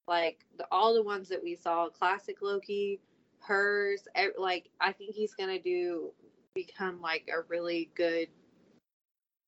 like 0.07 0.45
the, 0.57 0.65
all 0.71 0.93
the 0.93 1.03
ones 1.03 1.29
that 1.29 1.43
we 1.43 1.55
saw, 1.55 1.89
classic 1.89 2.41
Loki, 2.41 2.99
hers. 3.39 4.07
Like 4.38 4.69
I 4.79 4.93
think 4.93 5.13
he's 5.13 5.33
gonna 5.36 5.59
do 5.59 6.12
become 6.55 7.01
like 7.01 7.29
a 7.31 7.41
really 7.49 7.89
good 7.95 8.27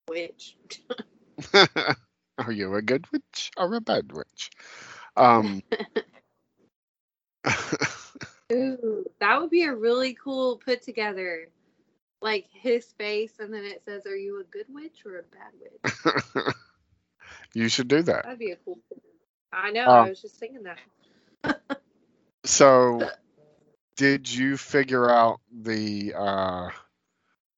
witch. 0.09 0.57
Are 2.37 2.51
you 2.51 2.75
a 2.75 2.81
good 2.81 3.05
witch 3.11 3.51
or 3.57 3.73
a 3.73 3.81
bad 3.81 4.11
witch? 4.11 4.51
Um. 5.15 5.63
Ooh, 8.51 9.05
that 9.19 9.39
would 9.41 9.49
be 9.49 9.63
a 9.63 9.73
really 9.73 10.13
cool 10.13 10.57
put 10.57 10.83
together. 10.83 11.49
Like 12.21 12.47
his 12.51 12.85
face, 12.93 13.33
and 13.39 13.53
then 13.53 13.65
it 13.65 13.83
says, 13.85 14.05
"Are 14.07 14.15
you 14.15 14.39
a 14.39 14.43
good 14.45 14.65
witch 14.69 15.03
or 15.05 15.19
a 15.19 15.23
bad 15.23 15.51
witch?" 15.61 16.53
you 17.53 17.67
should 17.67 17.87
do 17.87 18.01
that. 18.03 18.23
That'd 18.23 18.39
be 18.39 18.51
a 18.51 18.55
cool. 18.55 18.79
I 19.53 19.71
know. 19.71 19.83
Um, 19.83 20.05
I 20.05 20.09
was 20.09 20.21
just 20.21 20.37
thinking 20.37 20.63
that. 20.63 20.79
So, 22.45 23.09
did 23.97 24.31
you 24.31 24.57
figure 24.57 25.09
out 25.09 25.39
the 25.51 26.13
uh 26.17 26.69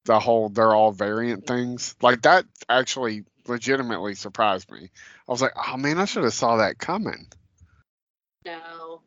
the 0.08 0.18
whole 0.18 0.48
they're 0.48 0.74
all 0.74 0.90
variant 0.90 1.46
things? 1.46 1.94
Like 2.00 2.22
that 2.22 2.46
actually 2.68 3.24
legitimately 3.46 4.14
surprised 4.14 4.70
me. 4.72 4.90
I 5.28 5.30
was 5.30 5.42
like, 5.42 5.52
"Oh 5.54 5.76
man, 5.76 5.98
I 5.98 6.06
should 6.06 6.24
have 6.24 6.32
saw 6.32 6.56
that 6.56 6.78
coming." 6.78 7.28
No, 8.46 9.02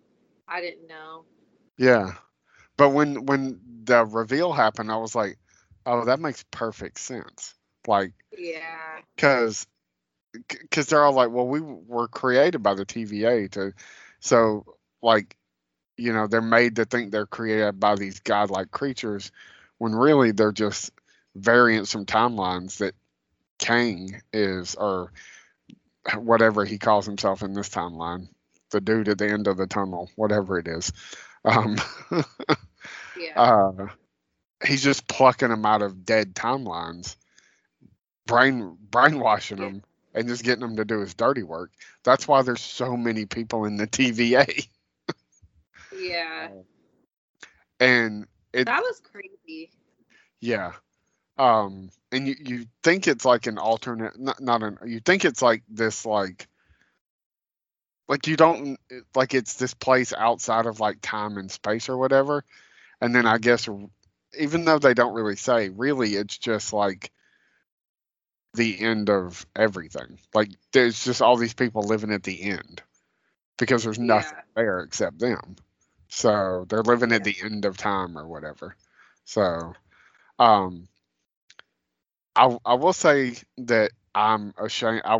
I 0.47 0.61
didn't 0.61 0.87
know. 0.87 1.25
Yeah. 1.77 2.13
But 2.77 2.89
when 2.89 3.25
when 3.25 3.59
the 3.83 4.05
reveal 4.05 4.53
happened, 4.53 4.91
I 4.91 4.97
was 4.97 5.15
like, 5.15 5.39
"Oh, 5.87 6.05
that 6.05 6.19
makes 6.19 6.45
perfect 6.51 6.99
sense." 6.99 7.55
Like 7.87 8.13
Yeah. 8.37 8.99
cuz 9.17 9.65
cuz 10.69 10.85
they're 10.85 11.03
all 11.03 11.13
like, 11.13 11.31
"Well, 11.31 11.47
we 11.47 11.61
were 11.61 12.07
created 12.07 12.61
by 12.61 12.75
the 12.75 12.85
TVA 12.85 13.51
to 13.53 13.73
so 14.19 14.77
like 15.01 15.35
you 15.97 16.13
know, 16.13 16.27
they're 16.27 16.41
made 16.41 16.75
to 16.75 16.85
think 16.85 17.11
they're 17.11 17.25
created 17.25 17.79
by 17.79 17.95
these 17.95 18.19
godlike 18.19 18.69
creatures 18.69 19.31
when 19.81 19.95
really 19.95 20.31
they're 20.31 20.51
just 20.51 20.91
variants 21.35 21.91
from 21.91 22.05
timelines 22.05 22.77
that 22.77 22.93
Kang 23.57 24.21
is 24.31 24.75
or 24.75 25.11
whatever 26.15 26.65
he 26.65 26.77
calls 26.77 27.05
himself 27.05 27.41
in 27.41 27.53
this 27.53 27.69
timeline, 27.69 28.27
the 28.71 28.79
dude 28.81 29.09
at 29.09 29.17
the 29.17 29.29
end 29.29 29.47
of 29.47 29.57
the 29.57 29.67
tunnel, 29.67 30.11
whatever 30.15 30.59
it 30.59 30.67
is. 30.67 30.91
Um 31.45 31.77
Yeah. 33.15 33.35
uh, 33.35 33.87
he's 34.65 34.83
just 34.83 35.07
plucking 35.07 35.49
them 35.49 35.65
out 35.65 35.81
of 35.81 36.05
dead 36.05 36.35
timelines, 36.35 37.15
brain 38.27 38.77
brainwashing 38.91 39.59
Yeah. 39.59 39.69
them, 39.69 39.83
and 40.13 40.27
just 40.27 40.43
getting 40.43 40.61
them 40.61 40.77
to 40.77 40.85
do 40.85 40.99
his 40.99 41.15
dirty 41.15 41.43
work. 41.43 41.71
That's 42.03 42.27
why 42.27 42.43
there's 42.43 42.61
so 42.61 42.97
many 42.97 43.25
people 43.25 43.65
in 43.65 43.77
the 43.77 43.87
TVA, 43.87 44.67
yeah. 45.91 46.49
and 47.79 48.27
it 48.53 48.65
That 48.65 48.81
was 48.81 48.99
crazy. 49.01 49.71
yeah, 50.41 50.73
um, 51.37 51.89
and 52.11 52.27
you 52.27 52.35
you 52.39 52.65
think 52.83 53.07
it's 53.07 53.25
like 53.25 53.47
an 53.47 53.57
alternate, 53.57 54.19
not 54.19 54.41
not 54.41 54.63
an, 54.63 54.77
you 54.85 54.99
think 54.99 55.25
it's 55.25 55.41
like 55.41 55.63
this 55.69 56.05
like. 56.05 56.47
Like 58.07 58.27
you 58.27 58.35
don't 58.35 58.77
like 59.15 59.33
it's 59.33 59.53
this 59.53 59.73
place 59.73 60.11
outside 60.11 60.65
of 60.65 60.81
like 60.81 60.97
time 61.01 61.37
and 61.37 61.49
space 61.49 61.87
or 61.87 61.97
whatever, 61.97 62.43
and 62.99 63.15
then 63.15 63.25
I 63.25 63.37
guess 63.37 63.69
even 64.37 64.65
though 64.65 64.79
they 64.79 64.93
don't 64.93 65.13
really 65.13 65.37
say, 65.37 65.69
really 65.69 66.15
it's 66.15 66.37
just 66.37 66.73
like 66.73 67.09
the 68.53 68.79
end 68.81 69.09
of 69.09 69.45
everything. 69.55 70.19
Like 70.33 70.49
there's 70.73 71.03
just 71.03 71.21
all 71.21 71.37
these 71.37 71.53
people 71.53 71.83
living 71.83 72.11
at 72.11 72.23
the 72.23 72.41
end 72.43 72.81
because 73.57 73.83
there's 73.83 73.99
nothing 73.99 74.37
Yeah. 74.37 74.63
there 74.63 74.79
except 74.81 75.19
them. 75.19 75.55
So 76.11 76.65
they're 76.69 76.83
living 76.83 77.13
at 77.13 77.23
the 77.23 77.35
end 77.41 77.65
of 77.65 77.77
time 77.77 78.17
or 78.17 78.27
whatever. 78.27 78.75
So 79.25 79.73
um 80.39 80.87
I 82.35 82.57
I 82.65 82.73
will 82.75 82.93
say 82.93 83.37
that 83.59 83.91
I'm 84.13 84.53
ashamed 84.57 85.01
I 85.05 85.19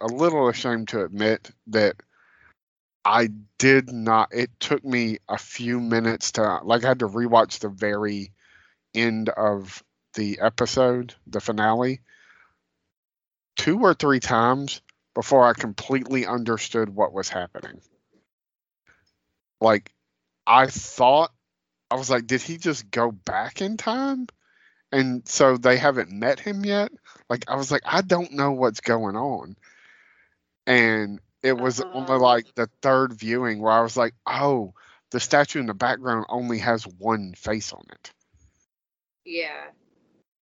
a 0.00 0.06
little 0.06 0.48
ashamed 0.48 0.88
to 0.88 1.04
admit 1.04 1.50
that 1.68 1.96
I 3.04 3.30
did 3.58 3.90
not 3.90 4.32
it 4.32 4.50
took 4.60 4.84
me 4.84 5.18
a 5.28 5.38
few 5.38 5.80
minutes 5.80 6.32
to 6.32 6.60
like 6.62 6.84
I 6.84 6.88
had 6.88 7.00
to 7.00 7.08
rewatch 7.08 7.58
the 7.58 7.68
very 7.68 8.32
end 8.94 9.28
of 9.30 9.82
the 10.14 10.40
episode, 10.40 11.14
the 11.26 11.40
finale, 11.40 12.00
two 13.56 13.80
or 13.80 13.94
three 13.94 14.20
times 14.20 14.80
before 15.14 15.44
I 15.46 15.52
completely 15.52 16.26
understood 16.26 16.88
what 16.88 17.12
was 17.12 17.28
happening. 17.28 17.80
Like, 19.60 19.92
I 20.48 20.66
thought, 20.68 21.32
I 21.90 21.96
was 21.96 22.10
like, 22.10 22.26
did 22.26 22.42
he 22.42 22.58
just 22.58 22.90
go 22.90 23.12
back 23.12 23.62
in 23.62 23.78
time? 23.78 24.28
And 24.92 25.28
so 25.28 25.56
they 25.58 25.76
haven't 25.78 26.10
met 26.12 26.40
him 26.40 26.64
yet? 26.64 26.92
Like, 27.30 27.44
I 27.50 27.56
was 27.56 27.70
like, 27.72 27.82
I 27.86 28.02
don't 28.02 28.32
know 28.32 28.52
what's 28.52 28.80
going 28.80 29.16
on. 29.16 29.56
And 30.66 31.20
it 31.42 31.54
was 31.58 31.82
only 31.92 32.16
Uh-huh. 32.16 32.18
like 32.18 32.54
the 32.54 32.68
third 32.82 33.12
viewing 33.14 33.60
where 33.60 33.72
I 33.72 33.82
was 33.82 33.96
like, 33.96 34.14
oh, 34.26 34.74
the 35.10 35.20
statue 35.20 35.60
in 35.60 35.66
the 35.66 35.74
background 35.74 36.26
only 36.28 36.58
has 36.58 36.86
one 36.86 37.34
face 37.34 37.72
on 37.72 37.84
it. 37.92 38.12
Yeah. 39.24 39.72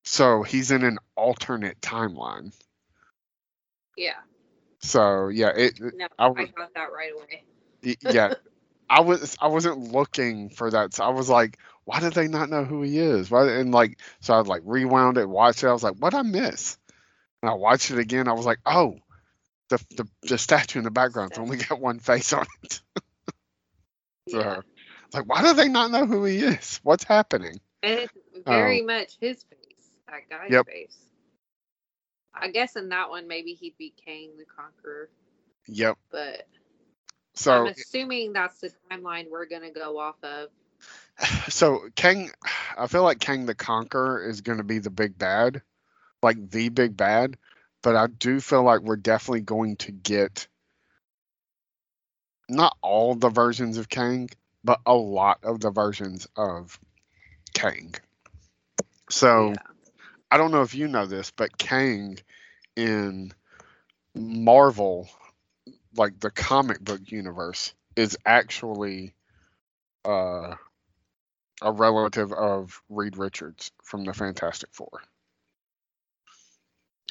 So 0.04 0.42
he's 0.42 0.70
in 0.70 0.84
an 0.84 0.98
alternate 1.16 1.80
timeline. 1.80 2.52
Yeah. 3.96 4.20
So 4.82 5.28
yeah, 5.28 5.50
it 5.56 5.80
No, 5.80 6.06
I 6.18 6.26
I, 6.36 6.44
got 6.46 6.74
that 6.74 6.92
right 6.92 7.12
away. 7.12 7.44
yeah. 8.00 8.34
I 8.88 9.01
was 9.01 9.37
I 9.40 9.49
wasn't 9.49 9.92
looking 9.92 10.51
for 10.51 10.70
that. 10.70 10.94
So 10.94 11.05
I 11.05 11.09
was 11.11 11.29
like, 11.29 11.59
why 11.85 12.01
did 12.01 12.14
they 12.14 12.29
not 12.29 12.51
know 12.51 12.64
who 12.64 12.83
he 12.83 12.99
is? 12.99 13.31
Why 13.31 13.49
and 13.57 13.72
like 13.72 13.99
so 14.20 14.35
I 14.35 14.40
like 14.40 14.62
rewound 14.64 15.18
it, 15.18 15.29
watched 15.29 15.62
it. 15.64 15.68
I 15.68 15.72
was 15.72 15.83
like, 15.85 15.96
what 15.96 16.14
I 16.14 16.22
miss? 16.22 16.79
And 17.42 17.51
I 17.51 17.55
watched 17.55 17.90
it 17.90 17.99
again. 17.99 18.29
I 18.29 18.33
was 18.33 18.46
like, 18.46 18.61
oh, 18.66 18.99
the 19.70 19.85
the, 19.96 20.09
the 20.22 20.38
statue 20.38 20.79
in 20.81 20.85
the 20.85 20.90
background's 20.90 21.38
only 21.38 21.57
got 21.59 21.81
one 21.81 21.99
face 22.01 22.33
on 22.33 22.46
it. 22.64 22.81
So 24.29 24.38
Yeah. 24.40 24.61
like, 25.14 25.29
why 25.29 25.42
do 25.42 25.55
they 25.55 25.68
not 25.68 25.90
know 25.90 26.07
who 26.07 26.25
he 26.25 26.38
is? 26.38 26.81
What's 26.83 27.05
happening? 27.05 27.61
And 27.83 28.01
it's 28.01 28.12
um, 28.46 28.55
very 28.55 28.83
much 28.83 29.16
his 29.20 29.44
face, 29.44 29.90
that 30.09 30.29
guy's. 30.29 30.51
Yep. 30.51 30.66
face. 30.66 30.96
I 32.35 32.51
guess 32.51 32.77
in 32.77 32.88
that 32.90 33.11
one, 33.11 33.27
maybe 33.29 33.53
he'd 33.55 33.77
be 33.79 33.92
Kang 34.05 34.31
the 34.37 34.44
Conqueror, 34.44 35.09
Yep. 35.68 35.99
but 36.11 36.46
So 37.37 37.66
I'm 37.66 37.66
assuming 37.66 38.33
that's 38.33 38.61
the 38.61 38.72
timeline 38.90 39.31
we're 39.31 39.46
gonna 39.46 39.70
go 39.70 39.99
off 39.99 40.22
of. 40.25 40.49
so 41.49 41.81
Kang, 41.94 42.31
I 42.79 42.87
feel 42.87 43.03
like 43.03 43.20
Kang 43.20 43.46
the 43.46 43.55
Conqueror 43.55 44.29
is 44.29 44.40
going 44.40 44.59
to 44.59 44.64
be 44.64 44.79
the 44.79 44.90
big 44.90 45.16
bad, 45.16 45.62
like 46.22 46.51
the 46.51 46.68
big 46.68 46.96
bad. 46.96 47.37
But 47.83 47.94
I 47.94 48.09
do 48.09 48.40
feel 48.40 48.64
like 48.64 48.81
we're 48.81 48.96
definitely 48.96 49.42
going 49.42 49.77
to 49.77 49.92
get 49.92 50.49
not 52.49 52.77
all 52.83 53.14
the 53.14 53.29
versions 53.29 53.77
of 53.77 53.88
Kang, 53.88 54.29
but 54.64 54.81
a 54.87 54.94
lot 54.94 55.38
of 55.42 55.61
the 55.61 55.70
versions 55.70 56.27
of 56.37 56.81
Kang. 57.55 57.94
So 59.11 59.49
yeah. 59.49 59.55
I 60.31 60.37
don't 60.37 60.51
know 60.51 60.62
if 60.62 60.75
you 60.75 60.88
know 60.88 61.07
this, 61.07 61.31
but 61.31 61.57
Kang 61.59 62.18
in 62.75 63.33
Marvel, 64.14 65.09
like 65.96 66.20
the 66.20 66.30
comic 66.30 66.80
book 66.80 67.00
universe, 67.06 67.74
is 67.96 68.16
actually 68.26 69.14
uh, 70.04 70.54
a 71.62 71.72
relative 71.72 72.32
of 72.32 72.82
Reed 72.88 73.16
Richards 73.16 73.72
from 73.82 74.04
the 74.04 74.12
Fantastic 74.12 74.70
Four. 74.72 75.00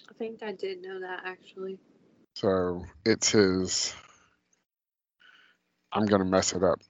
I 0.09 0.13
think 0.17 0.43
I 0.43 0.51
did 0.51 0.81
know 0.81 0.99
that 1.01 1.21
actually. 1.25 1.79
So 2.35 2.85
it's 3.05 3.31
his. 3.31 3.95
I'm 5.91 6.05
gonna 6.05 6.25
mess 6.25 6.53
it 6.53 6.63
up. 6.63 6.81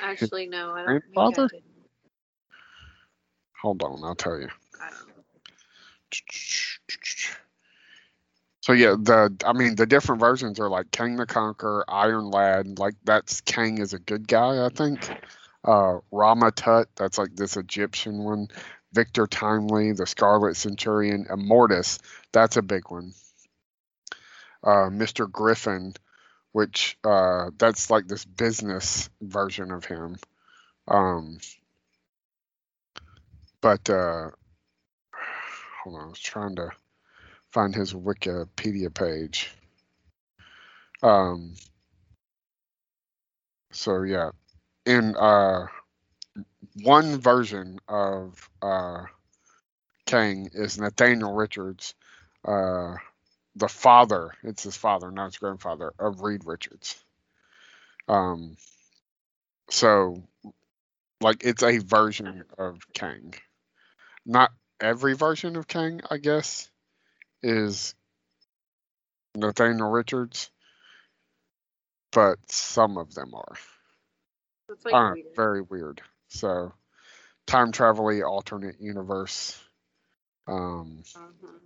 Actually, 0.00 0.46
no, 0.46 0.72
I 0.72 0.82
don't 0.82 1.02
think 1.02 1.16
I 1.16 1.30
grandfather? 1.30 1.48
did. 1.48 1.62
Hold 3.62 3.82
on, 3.82 4.00
I'll 4.04 4.14
tell 4.16 4.38
you. 4.38 4.48
I 4.80 4.90
don't 4.90 5.08
know. 5.08 5.14
So 8.62 8.72
yeah, 8.72 8.94
the 8.98 9.34
I 9.44 9.52
mean 9.52 9.74
the 9.74 9.86
different 9.86 10.20
versions 10.20 10.60
are 10.60 10.70
like 10.70 10.90
Kang 10.92 11.16
the 11.16 11.26
Conqueror, 11.26 11.84
Iron 11.88 12.30
Lad, 12.30 12.78
like 12.78 12.94
that's 13.04 13.40
Kang 13.42 13.78
is 13.78 13.92
a 13.92 13.98
good 13.98 14.26
guy, 14.26 14.64
I 14.64 14.68
think. 14.70 15.10
Uh 15.64 15.98
Rama 16.12 16.52
Tut, 16.52 16.88
that's 16.96 17.18
like 17.18 17.34
this 17.36 17.56
Egyptian 17.56 18.22
one. 18.24 18.48
Victor 18.92 19.26
Timely, 19.26 19.92
the 19.92 20.06
Scarlet 20.06 20.54
Centurion, 20.56 21.24
Immortus. 21.24 21.98
That's 22.32 22.56
a 22.56 22.62
big 22.62 22.90
one. 22.90 23.14
Uh, 24.62 24.90
Mr. 24.90 25.30
Gryphon, 25.30 25.94
which 26.52 26.98
uh, 27.02 27.50
that's 27.58 27.90
like 27.90 28.06
this 28.06 28.24
business 28.24 29.08
version 29.20 29.70
of 29.72 29.84
him. 29.84 30.16
Um, 30.86 31.38
but 33.60 33.88
uh, 33.88 34.30
hold 35.82 35.96
on, 35.96 36.04
I 36.04 36.08
was 36.08 36.20
trying 36.20 36.56
to 36.56 36.70
find 37.52 37.74
his 37.74 37.92
Wikipedia 37.92 38.92
page. 38.92 39.50
Um, 41.02 41.54
so 43.70 44.02
yeah, 44.02 44.30
in 44.86 45.14
uh, 45.16 45.66
one 46.82 47.18
version 47.18 47.78
of 47.88 48.48
uh, 48.62 49.04
Kang 50.06 50.50
is 50.54 50.78
Nathaniel 50.78 51.34
Richards, 51.34 51.94
uh, 52.44 52.94
the 53.56 53.68
father. 53.68 54.32
It's 54.42 54.62
his 54.62 54.76
father, 54.76 55.10
not 55.10 55.26
his 55.26 55.38
grandfather, 55.38 55.92
of 55.98 56.22
Reed 56.22 56.42
Richards. 56.44 57.02
Um, 58.08 58.56
so 59.68 60.22
like 61.20 61.44
it's 61.44 61.62
a 61.62 61.78
version 61.78 62.44
of 62.58 62.80
Kang. 62.92 63.34
Not 64.24 64.52
every 64.80 65.14
version 65.14 65.56
of 65.56 65.68
Kang, 65.68 66.00
I 66.10 66.18
guess, 66.18 66.68
is 67.42 67.94
Nathaniel 69.34 69.90
Richards, 69.90 70.50
but 72.12 72.38
some 72.50 72.98
of 72.98 73.14
them 73.14 73.34
are. 73.34 73.54
Like 74.84 74.94
are 74.94 75.14
weird. 75.14 75.36
very 75.36 75.62
weird. 75.62 76.02
So, 76.28 76.72
time 77.46 77.72
travel 77.72 78.08
alternate 78.24 78.80
universe. 78.80 79.58
Um, 80.46 81.02
Mhm. 81.14 81.60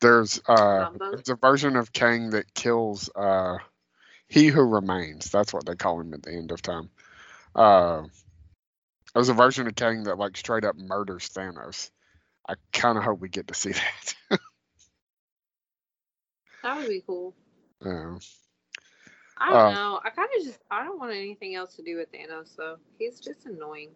there's 0.00 0.40
uh, 0.46 0.90
there's 0.98 1.28
a 1.28 1.36
version 1.36 1.76
of 1.76 1.92
Kang 1.92 2.30
that 2.30 2.52
kills 2.54 3.08
uh, 3.14 3.58
he 4.28 4.48
who 4.48 4.62
remains. 4.62 5.30
That's 5.30 5.52
what 5.52 5.66
they 5.66 5.74
call 5.74 6.00
him 6.00 6.14
at 6.14 6.22
the 6.22 6.32
end 6.32 6.50
of 6.52 6.62
time. 6.62 6.90
Uh, 7.54 8.04
there's 9.14 9.28
a 9.28 9.34
version 9.34 9.66
of 9.66 9.74
Kang 9.74 10.04
that 10.04 10.18
like 10.18 10.36
straight 10.36 10.64
up 10.64 10.76
murders 10.76 11.28
Thanos. 11.28 11.90
I 12.48 12.54
kind 12.72 12.98
of 12.98 13.04
hope 13.04 13.20
we 13.20 13.28
get 13.28 13.48
to 13.48 13.54
see 13.54 13.72
that. 14.30 14.40
That 16.62 16.78
would 16.78 16.88
be 16.88 17.02
cool. 17.06 17.34
Yeah. 17.84 18.16
I 19.38 19.48
don't 19.48 19.56
Uh, 19.56 19.70
know. 19.74 20.00
I 20.04 20.10
kind 20.10 20.28
of 20.38 20.44
just 20.44 20.58
I 20.70 20.84
don't 20.84 20.98
want 20.98 21.12
anything 21.12 21.54
else 21.54 21.74
to 21.76 21.82
do 21.82 21.96
with 21.96 22.12
Thanos 22.12 22.54
though. 22.56 22.76
He's 22.98 23.20
just 23.20 23.46
annoying. 23.46 23.90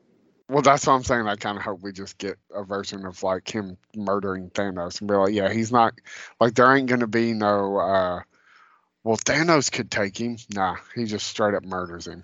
Well, 0.48 0.62
that's 0.62 0.86
what 0.86 0.94
I'm 0.94 1.02
saying. 1.02 1.26
I 1.26 1.36
kind 1.36 1.56
of 1.56 1.64
hope 1.64 1.80
we 1.80 1.92
just 1.92 2.18
get 2.18 2.38
a 2.54 2.64
version 2.64 3.04
of 3.06 3.22
like 3.22 3.48
him 3.54 3.76
murdering 3.96 4.50
Thanos 4.50 5.00
and 5.00 5.08
be 5.08 5.14
like, 5.14 5.32
yeah, 5.34 5.52
he's 5.52 5.72
not 5.72 5.94
like 6.40 6.54
there 6.54 6.74
ain't 6.74 6.88
gonna 6.88 7.06
be 7.06 7.32
no. 7.32 7.76
uh 7.78 8.22
Well, 9.02 9.16
Thanos 9.16 9.70
could 9.70 9.90
take 9.90 10.18
him. 10.18 10.36
Nah, 10.54 10.76
he 10.94 11.04
just 11.04 11.26
straight 11.26 11.54
up 11.54 11.64
murders 11.64 12.06
him. 12.06 12.22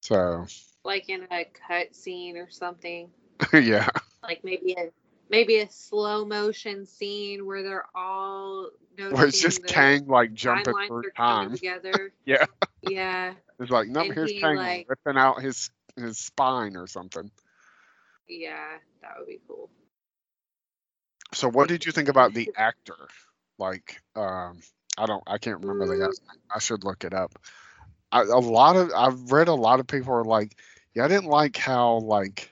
So 0.00 0.46
Like 0.84 1.08
in 1.08 1.26
a 1.30 1.44
cut 1.68 1.94
scene 1.94 2.36
or 2.36 2.50
something. 2.50 3.10
yeah, 3.52 3.88
Like 4.22 4.42
maybe 4.44 4.74
a 4.78 4.90
maybe 5.30 5.60
a 5.60 5.70
slow 5.70 6.24
motion 6.26 6.84
scene 6.84 7.46
where 7.46 7.62
they're 7.62 7.86
all 7.94 8.70
where 8.98 9.26
it's 9.26 9.40
just 9.40 9.64
Kang 9.66 10.06
like 10.06 10.34
jumping 10.34 10.74
through 10.86 11.10
time. 11.16 11.52
together. 11.54 12.12
Yeah. 12.26 12.44
Yeah. 12.82 13.34
It's 13.58 13.70
like, 13.70 13.88
no, 13.88 14.00
And 14.00 14.12
here's 14.12 14.30
he, 14.30 14.40
Kang 14.40 14.56
like- 14.56 14.86
ripping 14.88 15.18
out 15.18 15.40
his 15.40 15.70
his 15.96 16.18
spine 16.18 16.76
or 16.76 16.86
something. 16.86 17.30
Yeah. 18.28 18.76
That 19.02 19.12
would 19.18 19.26
be 19.28 19.40
cool. 19.48 19.70
So, 21.32 21.48
what 21.48 21.68
did 21.68 21.86
you 21.86 21.92
think 21.92 22.08
about 22.08 22.34
the 22.34 22.50
actor? 22.56 22.96
Like, 23.58 24.02
um, 24.16 24.60
I 24.98 25.06
don't, 25.06 25.22
I 25.26 25.38
can't 25.38 25.60
remember 25.60 25.86
the 25.86 26.04
guy's. 26.04 26.20
I 26.54 26.58
should 26.58 26.84
look 26.84 27.04
it 27.04 27.14
up. 27.14 27.38
I, 28.12 28.22
a 28.22 28.38
lot 28.38 28.76
of, 28.76 28.90
I've 28.94 29.30
read 29.30 29.48
a 29.48 29.54
lot 29.54 29.78
of 29.80 29.86
people 29.86 30.12
are 30.14 30.24
like, 30.24 30.56
yeah, 30.94 31.04
I 31.04 31.08
didn't 31.08 31.28
like 31.28 31.56
how 31.56 31.98
like 31.98 32.50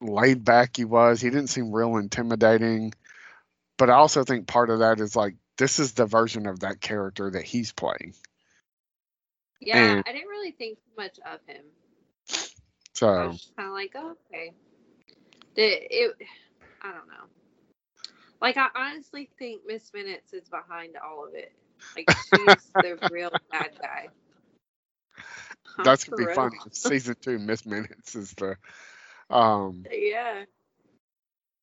laid 0.00 0.44
back 0.44 0.76
he 0.76 0.84
was. 0.84 1.20
He 1.20 1.30
didn't 1.30 1.48
seem 1.48 1.72
real 1.72 1.96
intimidating. 1.96 2.92
But 3.78 3.90
I 3.90 3.94
also 3.94 4.24
think 4.24 4.46
part 4.46 4.70
of 4.70 4.80
that 4.80 5.00
is 5.00 5.16
like, 5.16 5.36
this 5.56 5.78
is 5.78 5.92
the 5.92 6.06
version 6.06 6.46
of 6.46 6.60
that 6.60 6.80
character 6.80 7.30
that 7.30 7.42
he's 7.44 7.72
playing. 7.72 8.14
Yeah, 9.60 9.76
And- 9.96 10.04
I 10.06 10.12
didn't 10.12 10.28
really 10.28 10.52
think 10.52 10.78
much 10.96 11.18
of 11.20 11.40
him. 11.46 11.64
I 12.30 12.36
So, 12.94 13.28
was 13.28 13.50
kind 13.56 13.68
of 13.68 13.74
like, 13.74 13.92
oh, 13.94 14.16
okay. 14.32 14.52
The, 15.54 15.62
it, 15.64 16.16
I 16.82 16.92
don't 16.92 17.08
know. 17.08 17.26
Like, 18.40 18.56
I 18.56 18.68
honestly 18.74 19.28
think 19.38 19.62
Miss 19.66 19.92
Minutes 19.92 20.32
is 20.32 20.48
behind 20.48 20.96
all 20.96 21.26
of 21.26 21.34
it. 21.34 21.52
Like, 21.96 22.10
she's 22.10 22.70
the 22.74 22.98
real 23.10 23.30
bad 23.50 23.70
guy. 23.80 24.08
that's 25.82 26.04
gonna 26.08 26.26
be 26.26 26.34
funny. 26.34 26.58
Season 26.72 27.16
two, 27.20 27.38
Miss 27.38 27.64
Minutes 27.66 28.14
is 28.14 28.32
the, 28.32 28.56
um, 29.30 29.84
Yeah. 29.90 30.44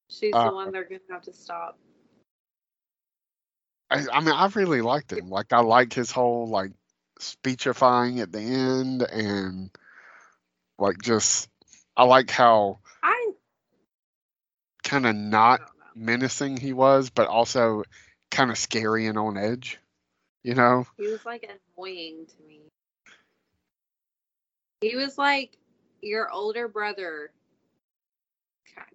She's 0.10 0.34
Uh, 0.34 0.50
the 0.50 0.56
one 0.56 0.72
they're 0.72 0.86
going 0.86 1.02
to 1.08 1.14
have 1.14 1.24
to 1.24 1.34
stop. 1.34 1.78
I, 3.90 4.06
I 4.12 4.20
mean, 4.22 4.34
I 4.34 4.48
really 4.48 4.82
liked 4.82 5.12
him. 5.12 5.30
Like, 5.30 5.54
I 5.54 5.60
liked 5.60 5.94
his 5.94 6.12
whole 6.12 6.48
like 6.48 6.72
speechifying 7.20 8.20
at 8.20 8.32
the 8.32 8.40
end, 8.40 9.02
and 9.02 9.70
like 10.78 11.02
just, 11.02 11.50
I 11.96 12.04
like 12.04 12.30
how 12.30 12.80
I, 13.04 13.32
kind 14.84 15.06
of 15.06 15.16
not 15.16 15.62
menacing 15.96 16.58
he 16.58 16.74
was, 16.74 17.10
but 17.10 17.28
also 17.28 17.84
kind 18.32 18.52
of 18.52 18.58
scary 18.58 19.08
and 19.08 19.18
on 19.18 19.38
edge. 19.38 19.80
You 20.44 20.56
know? 20.56 20.86
He 20.98 21.08
was 21.08 21.26
like 21.26 21.44
annoying 21.44 22.26
to 22.26 22.48
me. 22.48 22.62
He 24.82 24.96
was 24.96 25.18
like 25.18 25.58
your 26.02 26.30
older 26.32 26.68
brother 26.68 27.32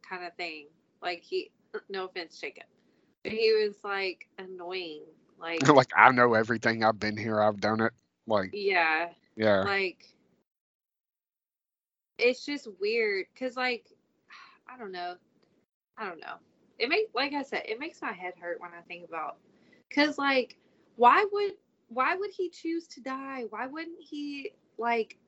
kind 0.08 0.24
of 0.24 0.34
thing. 0.34 0.66
Like 1.02 1.22
he, 1.22 1.50
no 1.88 2.06
offense, 2.06 2.38
Jacob, 2.38 2.64
but 3.22 3.32
he 3.32 3.52
was 3.52 3.76
like 3.84 4.28
annoying. 4.38 5.02
Like, 5.40 5.66
like 5.74 5.90
I 5.96 6.10
know 6.12 6.34
everything. 6.34 6.84
I've 6.84 7.00
been 7.00 7.16
here. 7.16 7.40
I've 7.40 7.60
done 7.60 7.80
it. 7.80 7.92
Like, 8.26 8.50
yeah, 8.52 9.08
yeah, 9.36 9.62
like 9.62 10.14
it's 12.18 12.44
just 12.44 12.68
weird 12.80 13.26
because 13.34 13.56
like 13.56 13.86
I 14.72 14.78
don't 14.78 14.92
know, 14.92 15.16
I 15.98 16.08
don't 16.08 16.20
know. 16.20 16.36
It 16.78 16.88
make 16.88 17.08
like 17.14 17.32
I 17.32 17.42
said, 17.42 17.62
it 17.66 17.78
makes 17.78 18.00
my 18.00 18.12
head 18.12 18.34
hurt 18.40 18.60
when 18.60 18.70
I 18.76 18.82
think 18.82 19.08
about 19.08 19.36
because 19.88 20.18
like 20.18 20.56
why 20.96 21.24
would 21.32 21.52
why 21.88 22.14
would 22.14 22.30
he 22.30 22.48
choose 22.48 22.86
to 22.88 23.00
die? 23.00 23.44
Why 23.50 23.66
wouldn't 23.66 24.00
he 24.00 24.52
like 24.78 25.18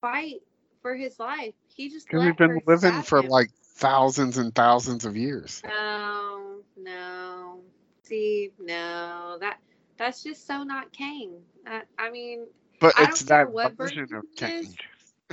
fight 0.00 0.42
for 0.82 0.94
his 0.94 1.18
life? 1.18 1.54
He 1.66 1.88
just 1.88 2.06
because 2.06 2.24
we've 2.24 2.36
been 2.36 2.60
living 2.66 3.02
for 3.02 3.18
him. 3.18 3.28
like 3.28 3.50
thousands 3.74 4.38
and 4.38 4.54
thousands 4.54 5.04
of 5.04 5.16
years. 5.16 5.62
no, 5.64 6.60
no. 6.76 7.60
See, 8.02 8.50
no, 8.60 9.38
that 9.40 9.58
that's 9.98 10.22
just 10.22 10.46
so 10.46 10.62
not 10.62 10.92
Kang. 10.92 11.42
I, 11.66 11.82
I 11.98 12.10
mean, 12.10 12.46
But 12.80 12.94
I 12.96 13.04
it's 13.04 13.20
don't 13.20 13.26
that 13.28 13.52
what 13.52 13.76
version 13.76 14.08
of. 14.14 14.24
Kang. 14.36 14.66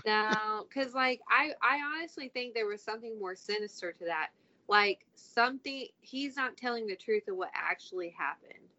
No, 0.05 0.65
because 0.67 0.93
like 0.93 1.21
I, 1.29 1.51
I 1.61 1.79
honestly 1.97 2.29
think 2.29 2.53
there 2.53 2.67
was 2.67 2.81
something 2.83 3.19
more 3.19 3.35
sinister 3.35 3.91
to 3.93 4.05
that. 4.05 4.29
Like 4.67 5.05
something 5.15 5.87
he's 6.01 6.35
not 6.35 6.57
telling 6.57 6.87
the 6.87 6.95
truth 6.95 7.27
of 7.27 7.35
what 7.37 7.49
actually 7.53 8.15
happened. 8.17 8.69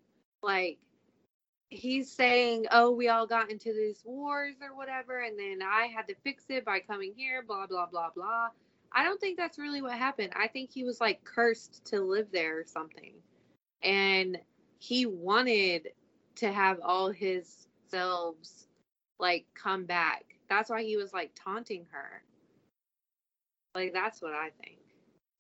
Like 0.43 0.79
he's 1.69 2.11
saying, 2.11 2.67
"Oh, 2.71 2.91
we 2.93 3.09
all 3.09 3.27
got 3.27 3.51
into 3.51 3.73
these 3.73 4.03
wars 4.05 4.57
or 4.63 4.77
whatever, 4.77 5.21
and 5.21 5.39
then 5.39 5.61
I 5.63 5.87
had 5.95 6.09
to 6.09 6.15
fix 6.25 6.45
it 6.49 6.65
by 6.65 6.81
coming 6.81 7.13
here." 7.17 7.43
Blah 7.43 7.67
blah 7.67 7.87
blah 7.87 8.11
blah. 8.15 8.49
I 8.95 9.05
don't 9.05 9.21
think 9.21 9.39
that's 9.39 9.59
really 9.59 9.83
what 9.83 9.97
happened. 9.97 10.33
I 10.37 10.49
think 10.49 10.71
he 10.71 10.85
was 10.85 11.01
like 11.01 11.25
cursed 11.25 11.85
to 11.87 12.01
live 12.01 12.29
there 12.33 12.61
or 12.61 12.65
something, 12.67 13.15
and 13.83 14.39
he 14.79 15.07
wanted 15.07 15.89
to 16.37 16.53
have 16.53 16.81
all 16.83 17.11
his 17.11 17.67
selves 17.89 18.67
like 19.19 19.47
come 19.55 19.85
back. 19.85 20.25
That's 20.49 20.69
why 20.69 20.83
he 20.83 20.97
was 20.97 21.13
like 21.13 21.33
taunting 21.35 21.87
her. 21.91 22.23
Like 23.75 23.93
that's 23.93 24.21
what 24.21 24.35
I 24.35 24.51
think. 24.63 24.79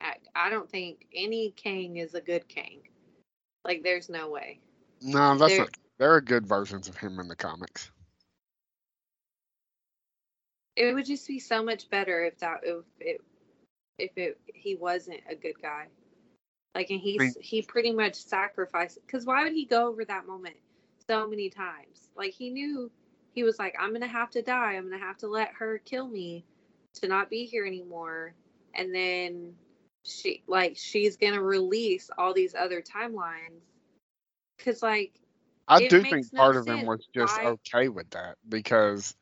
I, 0.00 0.14
I 0.34 0.50
don't 0.50 0.70
think 0.70 1.06
any 1.14 1.50
Kang 1.50 1.96
is 1.98 2.14
a 2.14 2.20
good 2.20 2.48
Kang. 2.48 2.80
Like 3.64 3.82
there's 3.82 4.08
no 4.08 4.30
way. 4.30 4.60
No, 5.02 5.36
that's 5.36 5.52
There- 5.52 5.58
not. 5.60 5.76
There 5.98 6.14
are 6.14 6.20
good 6.20 6.46
versions 6.46 6.88
of 6.88 6.96
him 6.96 7.20
in 7.20 7.28
the 7.28 7.36
comics. 7.36 7.90
It 10.74 10.94
would 10.94 11.04
just 11.04 11.28
be 11.28 11.38
so 11.38 11.62
much 11.62 11.90
better 11.90 12.24
if 12.24 12.38
that 12.38 12.60
if 12.64 12.84
it 12.98 13.20
if 13.98 14.10
it 14.16 14.38
he 14.54 14.74
wasn't 14.74 15.20
a 15.28 15.34
good 15.34 15.60
guy. 15.60 15.86
Like 16.74 16.90
and 16.90 17.00
he's 17.00 17.20
mean- 17.20 17.34
he 17.40 17.62
pretty 17.62 17.92
much 17.92 18.14
sacrificed 18.14 18.98
because 19.06 19.26
why 19.26 19.44
would 19.44 19.52
he 19.52 19.64
go 19.64 19.88
over 19.88 20.04
that 20.04 20.26
moment 20.26 20.56
so 21.06 21.28
many 21.28 21.50
times? 21.50 22.08
Like 22.16 22.32
he 22.32 22.50
knew 22.50 22.90
he 23.34 23.42
was 23.44 23.58
like, 23.58 23.74
I'm 23.78 23.92
gonna 23.92 24.06
have 24.06 24.30
to 24.30 24.42
die. 24.42 24.74
I'm 24.74 24.90
gonna 24.90 25.02
have 25.02 25.18
to 25.18 25.28
let 25.28 25.52
her 25.54 25.78
kill 25.78 26.08
me 26.08 26.44
to 26.94 27.08
not 27.08 27.30
be 27.30 27.44
here 27.44 27.66
anymore. 27.66 28.34
And 28.74 28.94
then 28.94 29.54
she 30.04 30.42
like 30.46 30.76
she's 30.76 31.16
gonna 31.16 31.42
release 31.42 32.10
all 32.16 32.34
these 32.34 32.54
other 32.54 32.82
timelines 32.82 33.62
because 34.56 34.82
like 34.82 35.12
I 35.68 35.80
do 35.80 36.02
think 36.02 36.32
no 36.32 36.38
part 36.40 36.56
of 36.56 36.66
him 36.66 36.86
was 36.86 37.06
just 37.14 37.38
okay 37.38 37.88
with 37.88 38.10
that 38.10 38.36
because, 38.48 39.14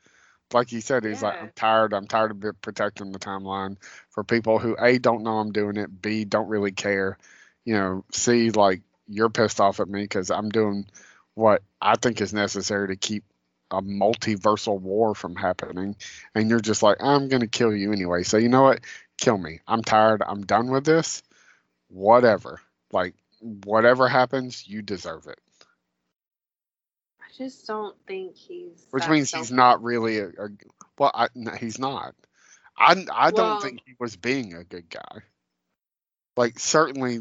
like 0.52 0.68
he 0.68 0.80
said, 0.80 1.04
he's 1.04 1.22
like, 1.22 1.40
I'm 1.40 1.52
tired. 1.54 1.92
I'm 1.92 2.06
tired 2.06 2.30
of 2.30 2.62
protecting 2.62 3.12
the 3.12 3.18
timeline 3.18 3.76
for 4.10 4.24
people 4.24 4.58
who 4.58 4.76
A, 4.78 4.98
don't 4.98 5.22
know 5.22 5.38
I'm 5.38 5.52
doing 5.52 5.76
it, 5.76 6.02
B, 6.02 6.24
don't 6.24 6.48
really 6.48 6.72
care. 6.72 7.18
You 7.64 7.74
know, 7.74 8.04
C, 8.12 8.50
like, 8.50 8.82
you're 9.06 9.30
pissed 9.30 9.60
off 9.60 9.80
at 9.80 9.88
me 9.88 10.02
because 10.02 10.30
I'm 10.30 10.48
doing 10.48 10.86
what 11.34 11.62
I 11.80 11.96
think 11.96 12.20
is 12.20 12.32
necessary 12.32 12.88
to 12.88 12.96
keep 12.96 13.24
a 13.70 13.82
multiversal 13.82 14.80
war 14.80 15.14
from 15.14 15.36
happening. 15.36 15.96
And 16.34 16.50
you're 16.50 16.60
just 16.60 16.82
like, 16.82 16.98
I'm 17.00 17.28
going 17.28 17.40
to 17.40 17.46
kill 17.46 17.74
you 17.74 17.92
anyway. 17.92 18.22
So, 18.22 18.36
you 18.36 18.48
know 18.48 18.62
what? 18.62 18.80
Kill 19.18 19.38
me. 19.38 19.60
I'm 19.66 19.82
tired. 19.82 20.22
I'm 20.26 20.44
done 20.44 20.70
with 20.70 20.84
this. 20.84 21.22
Whatever. 21.88 22.60
Like, 22.92 23.14
whatever 23.40 24.08
happens, 24.08 24.66
you 24.66 24.82
deserve 24.82 25.26
it. 25.26 25.38
I 27.30 27.38
just 27.38 27.66
don't 27.66 27.96
think 28.06 28.36
he's 28.36 28.86
which 28.90 29.08
means 29.08 29.32
he's 29.32 29.52
not 29.52 29.82
really 29.84 30.18
a, 30.18 30.28
a 30.28 30.48
well 30.98 31.12
I, 31.14 31.28
no, 31.34 31.52
he's 31.52 31.78
not. 31.78 32.14
I 32.78 33.06
i 33.14 33.30
don't 33.32 33.36
Well- 33.36 33.60
think 33.60 33.80
he 33.86 33.94
was 34.00 34.16
being 34.16 34.54
a 34.54 34.64
good 34.64 34.90
guy. 34.90 35.22
Like 36.36 36.58
certainly 36.58 37.20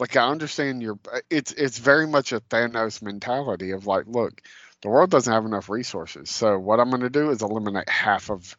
like 0.00 0.16
i 0.16 0.28
understand 0.28 0.82
your 0.82 0.98
uh, 1.12 1.20
it's 1.30 1.52
it's 1.52 1.78
very 1.78 2.08
much 2.08 2.32
a 2.32 2.40
thanos 2.42 3.02
mentality 3.02 3.72
of 3.72 3.86
like 3.86 4.06
look 4.08 4.42
the 4.82 4.90
world 4.90 5.10
doesn't 5.10 5.32
have 5.32 5.46
enough 5.46 5.70
resources 5.70 6.30
so 6.30 6.58
what 6.58 6.80
i'm 6.80 6.90
going 6.90 7.02
to 7.02 7.10
do 7.10 7.30
is 7.30 7.42
eliminate 7.42 7.88
half 7.90 8.30
of 8.30 8.56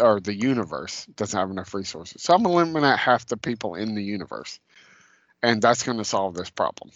or 0.00 0.20
the 0.20 0.34
universe 0.34 1.06
doesn't 1.16 1.38
have 1.38 1.50
enough 1.50 1.74
resources. 1.74 2.22
So 2.22 2.34
i'm 2.34 2.42
going 2.44 2.56
to 2.56 2.62
eliminate 2.72 2.98
half 2.98 3.26
the 3.26 3.38
people 3.38 3.76
in 3.76 3.94
the 3.96 4.04
universe 4.04 4.60
and 5.42 5.62
that's 5.62 5.84
going 5.84 5.98
to 5.98 6.04
solve 6.04 6.34
this 6.34 6.50
problem 6.50 6.90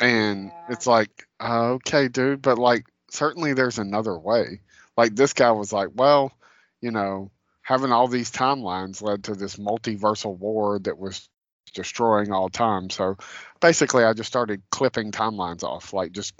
and 0.00 0.52
it's 0.68 0.86
like 0.86 1.26
uh, 1.40 1.72
okay 1.72 2.08
dude 2.08 2.42
but 2.42 2.58
like 2.58 2.84
certainly 3.10 3.54
there's 3.54 3.78
another 3.78 4.18
way. 4.18 4.60
Like 4.96 5.14
this 5.14 5.32
guy 5.32 5.52
was 5.52 5.72
like 5.72 5.88
well 5.94 6.32
you 6.80 6.90
know 6.90 7.30
having 7.62 7.92
all 7.92 8.08
these 8.08 8.30
timelines 8.30 9.02
led 9.02 9.24
to 9.24 9.34
this 9.34 9.56
multiversal 9.56 10.36
war 10.36 10.78
that 10.80 10.98
was 10.98 11.28
destroying 11.74 12.32
all 12.32 12.48
time. 12.48 12.90
So 12.90 13.16
basically 13.60 14.04
i 14.04 14.12
just 14.12 14.28
started 14.28 14.62
clipping 14.70 15.12
timelines 15.12 15.62
off 15.62 15.92
like 15.92 16.12
just 16.12 16.34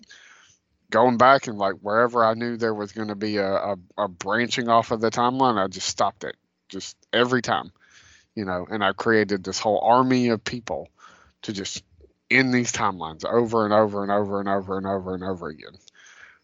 going 0.90 1.16
back 1.18 1.46
and 1.46 1.58
like 1.58 1.74
wherever 1.80 2.24
i 2.24 2.34
knew 2.34 2.56
there 2.56 2.74
was 2.74 2.92
going 2.92 3.08
to 3.08 3.14
be 3.14 3.36
a, 3.36 3.54
a, 3.54 3.76
a 3.98 4.08
branching 4.08 4.68
off 4.68 4.90
of 4.90 5.00
the 5.00 5.10
timeline 5.10 5.62
i 5.62 5.68
just 5.68 5.86
stopped 5.86 6.24
it 6.24 6.36
just 6.68 6.96
every 7.12 7.42
time 7.42 7.70
you 8.34 8.44
know 8.44 8.66
and 8.70 8.82
i 8.82 8.92
created 8.92 9.44
this 9.44 9.58
whole 9.58 9.80
army 9.82 10.28
of 10.28 10.42
people 10.42 10.88
to 11.42 11.52
just 11.52 11.84
in 12.30 12.52
these 12.52 12.72
timelines 12.72 13.24
over 13.24 13.64
and 13.64 13.74
over 13.74 14.02
and 14.02 14.12
over 14.12 14.38
and 14.38 14.48
over 14.48 14.78
and 14.78 14.86
over 14.86 15.14
and 15.14 15.24
over 15.24 15.48
again. 15.48 15.76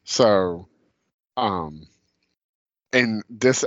So, 0.05 0.69
um, 1.37 1.87
and 2.93 3.23
this, 3.31 3.65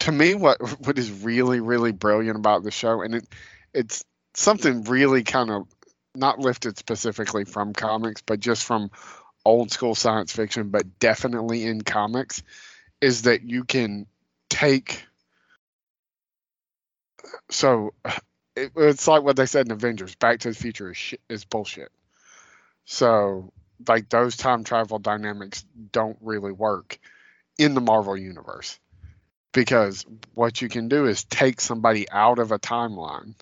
to 0.00 0.12
me, 0.12 0.34
what 0.34 0.60
what 0.80 0.98
is 0.98 1.10
really 1.10 1.60
really 1.60 1.92
brilliant 1.92 2.36
about 2.36 2.62
the 2.62 2.70
show, 2.70 3.02
and 3.02 3.16
it 3.16 3.28
it's 3.74 4.04
something 4.34 4.84
really 4.84 5.24
kind 5.24 5.50
of 5.50 5.66
not 6.14 6.38
lifted 6.38 6.78
specifically 6.78 7.44
from 7.44 7.72
comics, 7.72 8.22
but 8.22 8.40
just 8.40 8.64
from 8.64 8.90
old 9.44 9.70
school 9.70 9.94
science 9.94 10.32
fiction, 10.32 10.70
but 10.70 10.98
definitely 10.98 11.64
in 11.64 11.80
comics, 11.82 12.42
is 13.00 13.22
that 13.22 13.42
you 13.42 13.64
can 13.64 14.06
take 14.50 15.04
so 17.50 17.92
it, 18.64 18.72
it's 18.76 19.08
like 19.08 19.22
what 19.22 19.36
they 19.36 19.46
said 19.46 19.66
in 19.66 19.72
Avengers: 19.72 20.14
Back 20.16 20.40
to 20.40 20.48
the 20.50 20.54
Future 20.54 20.90
is 20.90 20.96
shit, 20.96 21.20
is 21.28 21.44
bullshit. 21.44 21.90
So 22.84 23.52
like 23.86 24.08
those 24.08 24.36
time 24.36 24.64
travel 24.64 24.98
dynamics 24.98 25.64
don't 25.92 26.18
really 26.20 26.52
work 26.52 26.98
in 27.58 27.74
the 27.74 27.80
Marvel 27.80 28.16
universe 28.16 28.78
because 29.52 30.04
what 30.34 30.62
you 30.62 30.68
can 30.68 30.88
do 30.88 31.06
is 31.06 31.24
take 31.24 31.60
somebody 31.60 32.10
out 32.10 32.38
of 32.38 32.52
a 32.52 32.58
timeline 32.58 33.34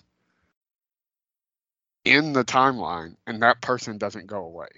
in 2.05 2.33
the 2.33 2.43
timeline 2.45 3.15
and 3.27 3.41
that 3.43 3.61
person 3.61 3.97
doesn't 3.97 4.27
go 4.27 4.43
away. 4.45 4.69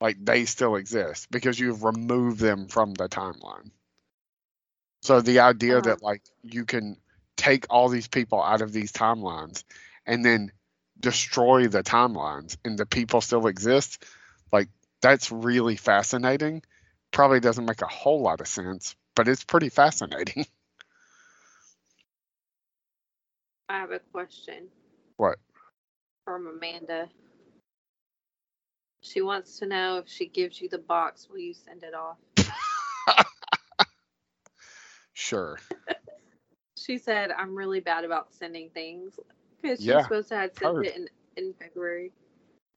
Like 0.00 0.24
they 0.24 0.44
still 0.44 0.76
exist 0.76 1.30
because 1.30 1.58
you've 1.58 1.84
removed 1.84 2.40
them 2.40 2.68
from 2.68 2.94
the 2.94 3.08
timeline. 3.08 3.70
So 5.02 5.20
the 5.20 5.40
idea 5.40 5.80
Uh-huh. 5.80 5.82
that 5.82 6.02
like 6.02 6.22
you 6.42 6.64
can 6.64 6.96
take 7.36 7.66
all 7.70 7.88
these 7.88 8.08
people 8.08 8.42
out 8.42 8.62
of 8.62 8.72
these 8.72 8.92
timelines 8.92 9.64
and 10.06 10.24
then 10.24 10.52
destroy 10.98 11.68
the 11.68 11.82
timelines 11.82 12.56
and 12.64 12.78
the 12.78 12.86
people 12.86 13.20
still 13.20 13.46
exist, 13.46 14.04
like 14.52 14.68
that's 15.02 15.30
really 15.32 15.76
fascinating. 15.76 16.62
Probably 17.10 17.40
doesn't 17.40 17.66
make 17.66 17.82
a 17.82 17.86
whole 17.86 18.20
lot 18.20 18.40
of 18.40 18.48
sense, 18.48 18.96
but 19.14 19.28
it's 19.28 19.44
pretty 19.44 19.68
fascinating. 19.68 20.46
I 23.68 23.78
have 23.78 23.92
a 23.92 23.98
question. 23.98 24.68
What? 25.16 25.38
From 26.24 26.46
Amanda. 26.46 27.08
She 29.00 29.20
wants 29.20 29.58
to 29.58 29.66
know 29.66 29.98
if 29.98 30.08
she 30.08 30.26
gives 30.26 30.60
you 30.60 30.68
the 30.68 30.78
box, 30.78 31.28
will 31.30 31.38
you 31.38 31.54
send 31.54 31.82
it 31.82 31.94
off? 31.94 32.16
Sure. 35.14 35.58
She 36.84 36.98
said, 36.98 37.30
I'm 37.30 37.54
really 37.56 37.80
bad 37.80 38.04
about 38.04 38.34
sending 38.34 38.68
things 38.70 39.18
because 39.62 39.78
she's 39.80 39.86
Yeah, 39.86 40.02
supposed 40.02 40.28
to 40.28 40.36
have 40.36 40.50
sent 40.54 40.74
heard. 40.74 40.86
it 40.86 40.96
in, 40.96 41.08
in 41.36 41.54
February. 41.54 42.12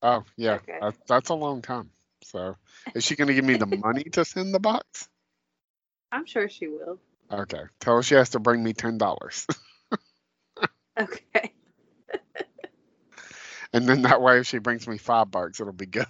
Oh, 0.02 0.24
yeah. 0.38 0.56
Okay. 0.56 0.78
That, 0.80 0.96
that's 1.08 1.30
a 1.30 1.34
long 1.34 1.62
time. 1.62 1.92
So, 2.24 2.56
is 2.96 3.04
she 3.04 3.16
going 3.16 3.28
to 3.28 3.34
give 3.34 3.44
me 3.46 3.56
the 3.56 3.66
money 3.84 4.04
to 4.14 4.24
send 4.24 4.54
the 4.54 4.60
box? 4.60 5.10
I'm 6.12 6.26
sure 6.26 6.48
she 6.48 6.68
will. 6.68 7.00
Okay. 7.32 7.64
Tell 7.82 7.96
her 7.96 8.04
she 8.04 8.16
has 8.16 8.30
to 8.30 8.40
bring 8.40 8.64
me 8.64 8.74
$10. 8.74 9.46
Okay. 11.00 11.54
and 13.74 13.88
then 13.88 14.02
that 14.04 14.22
way, 14.22 14.40
if 14.40 14.48
she 14.48 14.58
brings 14.58 14.88
me 14.88 14.98
five 14.98 15.30
bucks, 15.30 15.60
it'll 15.60 15.74
be 15.74 15.86
good. 15.86 16.08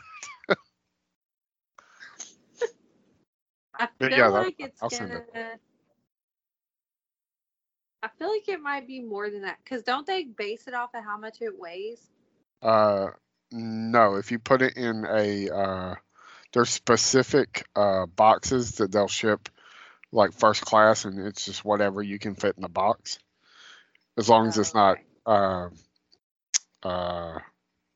I 3.80 3.88
feel 4.00 4.10
yeah, 4.10 4.30
that- 4.30 4.44
like 4.46 4.56
it's 4.60 4.82
I'll 4.82 4.90
gonna. 4.90 5.22
I 8.04 8.10
feel 8.20 8.30
like 8.30 8.48
it 8.48 8.62
might 8.62 8.88
be 8.88 9.02
more 9.02 9.30
than 9.30 9.42
that 9.42 9.58
because 9.64 9.84
don't 9.84 10.06
they 10.06 10.24
base 10.24 10.68
it 10.68 10.74
off 10.74 10.94
of 10.94 11.04
how 11.04 11.18
much 11.18 11.42
it 11.42 11.58
weighs? 11.58 12.10
Uh, 12.62 13.10
no, 13.52 14.16
if 14.16 14.32
you 14.32 14.40
put 14.40 14.62
it 14.62 14.78
in 14.78 15.06
a, 15.06 15.50
uh, 15.50 15.96
there's 16.54 16.70
specific 16.70 17.66
uh, 17.76 18.06
boxes 18.06 18.76
that 18.76 18.92
they'll 18.92 19.08
ship 19.08 19.50
like 20.12 20.34
first 20.34 20.62
class, 20.62 21.06
and 21.06 21.20
it's 21.20 21.46
just 21.46 21.66
whatever 21.66 22.02
you 22.02 22.20
can 22.20 22.36
fit 22.36 22.56
in 22.56 22.62
the 22.64 22.70
box, 22.70 23.20
as 24.18 24.30
long 24.30 24.48
as 24.48 24.58
it's 24.58 24.74
Oh, 24.74 24.76
not 24.76 24.98
okay. 24.98 25.04
uh, 25.26 25.70
uh, 26.84 27.40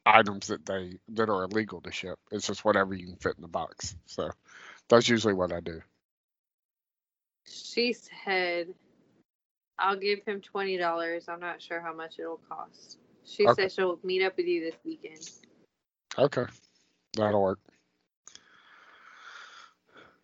items 0.05 0.47
that 0.47 0.65
they 0.65 0.99
that 1.09 1.29
are 1.29 1.43
illegal 1.43 1.81
to 1.81 1.91
ship. 1.91 2.19
It's 2.31 2.47
just 2.47 2.65
whatever 2.65 2.93
you 2.93 3.07
can 3.07 3.17
fit 3.17 3.35
in 3.37 3.41
the 3.41 3.47
box. 3.47 3.95
So 4.05 4.29
that's 4.89 5.07
usually 5.09 5.33
what 5.33 5.51
I 5.53 5.59
do. 5.61 5.81
She 7.45 7.93
said, 7.93 8.73
"I'll 9.81 9.97
give 9.97 10.19
him 10.25 10.41
twenty 10.41 10.77
dollars. 10.77 11.27
I'm 11.27 11.39
not 11.39 11.61
sure 11.61 11.81
how 11.81 11.93
much 11.93 12.19
it'll 12.19 12.41
cost." 12.49 12.99
She 13.25 13.47
Okay. 13.47 13.63
said 13.63 13.71
she'll 13.71 13.99
meet 14.03 14.23
up 14.23 14.37
with 14.37 14.45
you 14.47 14.61
this 14.61 14.75
weekend. 14.83 15.29
Okay, 16.17 16.45
that'll 17.15 17.41
work. 17.41 17.59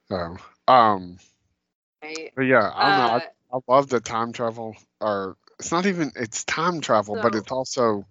So, 0.10 0.38
um, 0.68 1.18
Right? 2.02 2.32
but 2.36 2.44
yeah, 2.44 2.72
I 2.74 2.86
don't 2.86 2.98
know. 2.98 3.16
Uh, 3.16 3.20
I, 3.52 3.58
I 3.58 3.60
love 3.68 3.90
the 3.90 4.00
time 4.00 4.32
travel, 4.34 4.76
or 5.02 5.38
it's 5.60 5.72
not 5.72 5.86
even 5.86 6.12
it's 6.16 6.44
time 6.44 6.82
travel, 6.82 7.16
but 7.16 7.36
it's 7.36 7.52
also 7.52 8.06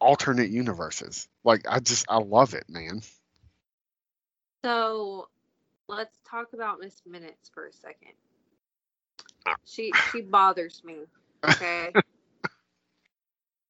alternate 0.00 0.50
universes. 0.50 1.28
Like 1.44 1.66
I 1.68 1.80
just 1.80 2.06
I 2.08 2.18
love 2.18 2.54
it, 2.54 2.64
man. 2.68 3.02
So 4.64 5.28
let's 5.88 6.18
talk 6.28 6.52
about 6.52 6.80
Miss 6.80 7.02
Minutes 7.06 7.50
for 7.54 7.66
a 7.66 7.72
second. 7.72 8.12
She 9.64 9.92
she 10.12 10.22
bothers 10.22 10.82
me. 10.84 11.04
Okay. 11.48 11.92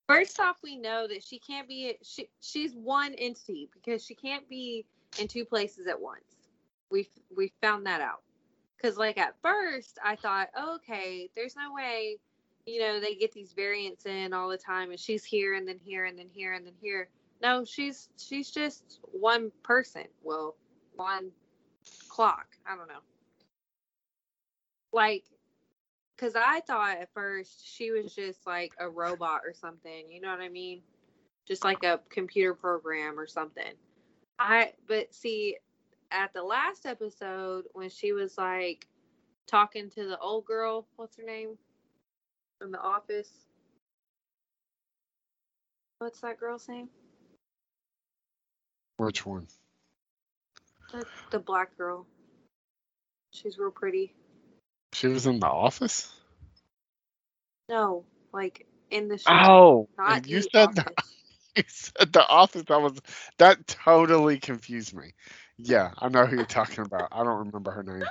First 0.09 0.41
off, 0.41 0.59
we 0.63 0.77
know 0.77 1.09
that 1.09 1.23
she 1.25 1.39
can't 1.39 1.69
be 1.69 1.97
she 2.03 2.29
she's 2.41 2.75
one 2.75 3.15
entity 3.15 3.71
because 3.75 4.05
she 4.05 4.15
can't 4.15 4.49
be 4.49 4.87
in 5.19 5.29
two 5.29 5.45
places 5.45 5.87
at 5.89 6.01
once. 6.01 6.51
We 6.91 7.09
we 7.37 7.53
found 7.63 7.87
that 7.87 8.01
out. 8.01 8.23
Cuz 8.83 8.97
like 8.99 9.19
at 9.19 9.37
first 9.43 9.99
I 10.05 10.17
thought, 10.17 10.49
oh, 10.57 10.77
okay, 10.77 11.31
there's 11.37 11.57
no 11.57 11.73
way, 11.75 12.19
you 12.67 12.81
know, 12.81 13.01
they 13.01 13.15
get 13.17 13.33
these 13.33 13.53
variants 13.53 14.07
in 14.07 14.33
all 14.33 14.49
the 14.49 14.59
time 14.59 14.91
and 14.91 15.01
she's 15.01 15.25
here 15.25 15.55
and 15.55 15.69
then 15.69 15.79
here 15.85 16.05
and 16.07 16.19
then 16.19 16.29
here 16.33 16.55
and 16.55 16.67
then 16.67 16.75
here. 16.81 17.11
No, 17.43 17.65
she's 17.65 18.09
she's 18.19 18.51
just 18.51 19.01
one 19.13 19.53
person. 19.63 20.05
Well, 20.23 20.57
one 20.97 21.33
clock. 22.09 22.49
I 22.67 22.77
don't 22.77 22.89
know. 22.89 23.01
like 24.93 25.25
because 26.17 26.35
I 26.35 26.61
thought 26.61 26.99
at 26.99 27.13
first 27.13 27.67
she 27.67 27.91
was 27.91 28.15
just 28.15 28.47
like 28.47 28.73
a 28.79 28.89
robot 28.89 29.43
or 29.45 29.53
something. 29.53 30.11
You 30.11 30.21
know 30.21 30.31
what 30.31 30.41
I 30.41 30.49
mean? 30.49 30.81
Just 31.47 31.65
like 31.65 31.85
a 31.85 32.01
computer 32.09 32.55
program 32.55 33.19
or 33.19 33.27
something. 33.27 33.73
I 34.39 34.73
but 34.89 35.15
see 35.15 35.57
at 36.11 36.33
the 36.33 36.43
last 36.43 36.87
episode 36.87 37.65
when 37.73 37.89
she 37.89 38.13
was 38.13 38.39
like 38.39 38.87
talking 39.47 39.91
to 39.91 40.07
the 40.07 40.19
old 40.19 40.45
girl, 40.45 40.87
what's 40.97 41.17
her 41.17 41.23
name? 41.23 41.57
From 42.59 42.73
the 42.73 42.81
office. 42.81 43.31
What's 45.99 46.21
that 46.21 46.39
girl's 46.39 46.69
name? 46.69 46.89
Which 48.99 49.27
one? 49.27 49.47
The, 50.93 51.05
the 51.31 51.39
black 51.39 51.77
girl. 51.77 52.07
She's 53.33 53.59
real 53.59 53.71
pretty. 53.71 54.15
She 54.93 55.09
was 55.09 55.27
in 55.27 55.41
the 55.41 55.47
office. 55.47 56.13
No, 57.69 58.05
like 58.33 58.67
in 58.91 59.09
the 59.09 59.19
show. 59.19 59.31
Oh, 59.31 59.89
not 59.99 60.27
you 60.27 60.41
the 60.41 60.49
said 60.53 60.75
the, 60.75 60.83
office. 60.83 61.13
you 61.57 61.63
said 61.67 62.13
the 62.13 62.27
office. 62.27 62.65
I 62.69 62.77
was 62.77 62.99
that 63.39 63.67
totally 63.67 64.39
confused 64.39 64.95
me. 64.95 65.13
Yeah, 65.59 65.93
I 65.99 66.09
know 66.09 66.27
who 66.27 66.37
you're 66.37 66.45
talking 66.45 66.85
about. 66.85 67.09
I 67.13 67.25
don't 67.25 67.47
remember 67.47 67.71
her 67.71 67.83
name. 67.83 68.05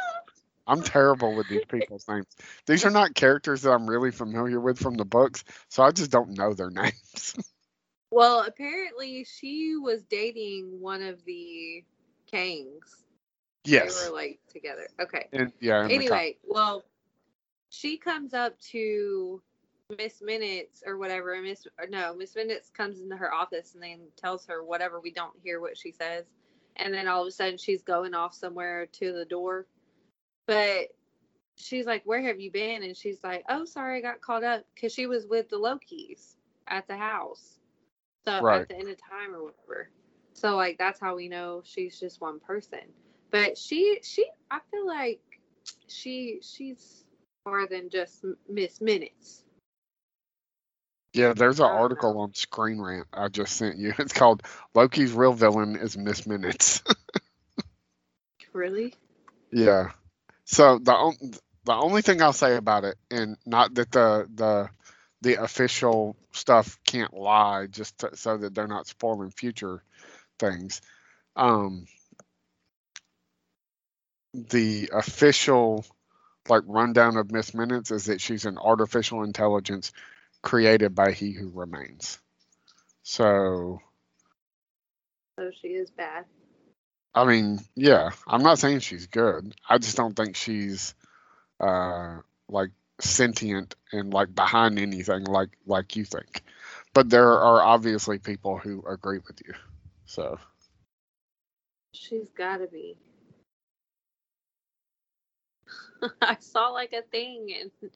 I'm 0.67 0.81
terrible 0.81 1.35
with 1.35 1.47
these 1.47 1.65
people's 1.65 2.07
names. 2.07 2.25
These 2.65 2.85
are 2.85 2.91
not 2.91 3.13
characters 3.13 3.61
that 3.61 3.71
I'm 3.71 3.87
really 3.87 4.11
familiar 4.11 4.59
with 4.59 4.79
from 4.79 4.95
the 4.95 5.05
books, 5.05 5.43
so 5.69 5.83
I 5.83 5.91
just 5.91 6.09
don't 6.09 6.37
know 6.37 6.53
their 6.53 6.69
names. 6.71 7.35
Well, 8.09 8.45
apparently 8.47 9.25
she 9.25 9.75
was 9.75 10.03
dating 10.03 10.79
one 10.79 11.03
of 11.03 11.23
the 11.25 11.83
Kangs. 12.31 13.03
Yes. 13.67 14.03
They 14.03 14.09
were 14.09 14.15
like 14.15 14.39
together. 14.51 14.87
Okay. 14.99 15.27
And, 15.33 15.51
yeah. 15.59 15.87
Anyway, 15.89 16.37
well, 16.43 16.83
she 17.69 17.97
comes 17.97 18.33
up 18.33 18.59
to 18.71 19.41
Miss 19.97 20.21
Minutes 20.21 20.83
or 20.85 20.97
whatever, 20.97 21.33
and 21.33 21.43
Miss 21.43 21.67
or 21.79 21.87
no, 21.87 22.15
Miss 22.15 22.35
Minutes 22.35 22.69
comes 22.69 23.01
into 23.01 23.15
her 23.15 23.33
office 23.33 23.73
and 23.73 23.83
then 23.83 23.99
tells 24.17 24.45
her 24.47 24.63
whatever. 24.63 24.99
We 24.99 25.11
don't 25.11 25.35
hear 25.43 25.59
what 25.59 25.77
she 25.77 25.91
says, 25.91 26.25
and 26.75 26.93
then 26.93 27.07
all 27.07 27.21
of 27.21 27.27
a 27.27 27.31
sudden 27.31 27.57
she's 27.57 27.83
going 27.83 28.13
off 28.13 28.33
somewhere 28.33 28.87
to 28.93 29.13
the 29.13 29.25
door, 29.25 29.67
but 30.47 30.87
she's 31.55 31.85
like, 31.85 32.03
"Where 32.05 32.21
have 32.21 32.39
you 32.39 32.49
been?" 32.51 32.83
And 32.83 32.97
she's 32.97 33.23
like, 33.23 33.43
"Oh, 33.47 33.65
sorry, 33.65 33.99
I 33.99 34.01
got 34.01 34.21
caught 34.21 34.43
up 34.43 34.65
because 34.73 34.93
she 34.93 35.05
was 35.05 35.27
with 35.27 35.49
the 35.49 35.59
Lokis 35.59 36.35
at 36.67 36.87
the 36.87 36.97
house, 36.97 37.59
so 38.25 38.41
Right. 38.41 38.61
at 38.61 38.69
the 38.69 38.75
end 38.75 38.89
of 38.89 38.97
time 38.97 39.35
or 39.35 39.43
whatever." 39.43 39.89
So 40.33 40.55
like 40.55 40.77
that's 40.77 40.99
how 40.99 41.15
we 41.15 41.29
know 41.29 41.61
she's 41.63 41.99
just 41.99 42.21
one 42.21 42.39
person. 42.39 42.91
But 43.35 43.57
she 43.57 43.99
she 44.01 44.25
I 44.49 44.59
feel 44.71 44.87
like 44.87 45.19
she 45.89 46.39
she's 46.41 47.03
more 47.45 47.67
than 47.67 47.89
just 47.89 48.23
Miss 48.47 48.79
Minutes. 48.79 49.43
yeah, 51.13 51.33
there's 51.33 51.59
an 51.59 51.65
article 51.65 52.13
know. 52.13 52.21
on 52.21 52.33
Screen 52.33 52.79
Rant 52.79 53.07
I 53.11 53.27
just 53.27 53.57
sent 53.57 53.77
you. 53.77 53.93
It's 53.99 54.13
called 54.13 54.43
Loki's 54.73 55.11
real 55.11 55.33
villain 55.33 55.75
is 55.75 55.97
Miss 55.97 56.25
Minutes. 56.25 56.81
Really? 58.53 58.93
Yeah. 59.51 59.91
So 60.45 60.79
the 60.79 60.93
on- 60.93 61.33
the 61.65 61.73
only 61.73 62.01
thing 62.03 62.21
I'll 62.21 62.31
say 62.31 62.55
about 62.55 62.85
it, 62.85 62.95
and 63.11 63.35
not 63.45 63.73
that 63.73 63.91
the 63.91 64.29
the 64.33 64.69
the 65.23 65.43
official 65.43 66.15
stuff 66.31 66.79
can't 66.85 67.13
lie, 67.13 67.67
just 67.67 67.97
to, 67.99 68.15
so 68.15 68.37
that 68.37 68.55
they're 68.55 68.67
not 68.67 68.87
spoiling 68.87 69.31
future 69.31 69.83
things. 70.39 70.81
Um, 71.35 71.85
the 74.35 74.89
official 74.93 75.85
like 76.49 76.63
rundown 76.67 77.17
of 77.17 77.31
Miss 77.31 77.53
Minutes 77.53 77.91
is 77.91 78.05
that 78.05 78.21
she's 78.21 78.45
an 78.45 78.57
artificial 78.57 79.23
intelligence 79.23 79.91
created 80.41 80.93
by 80.95 81.11
He 81.11 81.31
Who 81.31 81.49
Remains. 81.49 82.19
So 83.03 83.79
So 85.39 85.51
she 85.61 85.69
is 85.69 85.89
bad. 85.91 86.25
I 87.13 87.25
mean, 87.25 87.59
yeah, 87.75 88.11
I'm 88.27 88.43
not 88.43 88.59
saying 88.59 88.79
she's 88.79 89.07
good. 89.07 89.55
I 89.69 89.77
just 89.77 89.97
don't 89.97 90.15
think 90.15 90.35
she's 90.35 90.93
uh 91.59 92.19
like 92.49 92.71
sentient 92.99 93.75
and 93.91 94.13
like 94.13 94.33
behind 94.35 94.79
anything 94.79 95.23
like 95.25 95.49
like 95.65 95.95
you 95.95 96.05
think. 96.05 96.43
But 96.93 97.09
there 97.09 97.31
are 97.31 97.61
obviously 97.61 98.19
people 98.19 98.57
who 98.57 98.85
agree 98.87 99.19
with 99.19 99.39
you. 99.45 99.53
So 100.05 100.39
She's 101.93 102.29
gotta 102.31 102.67
be. 102.67 102.97
I 106.21 106.37
saw 106.39 106.69
like 106.69 106.93
a 106.93 107.01
thing 107.01 107.55
and 107.59 107.91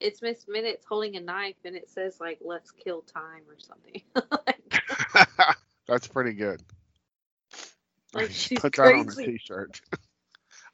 it's 0.00 0.22
Miss 0.22 0.46
Minutes 0.48 0.84
holding 0.88 1.16
a 1.16 1.20
knife 1.20 1.56
and 1.64 1.76
it 1.76 1.90
says 1.90 2.20
like 2.20 2.38
let's 2.42 2.70
kill 2.70 3.02
time 3.02 3.42
or 3.48 3.58
something. 3.58 4.02
like, 4.46 5.56
that's 5.88 6.08
pretty 6.08 6.32
good. 6.32 6.62
Like, 8.12 8.30
she's 8.30 8.60
put 8.60 8.74
that 8.76 8.94
on 8.94 9.00
a 9.00 9.04
crazy. 9.12 9.32
t-shirt. 9.32 9.80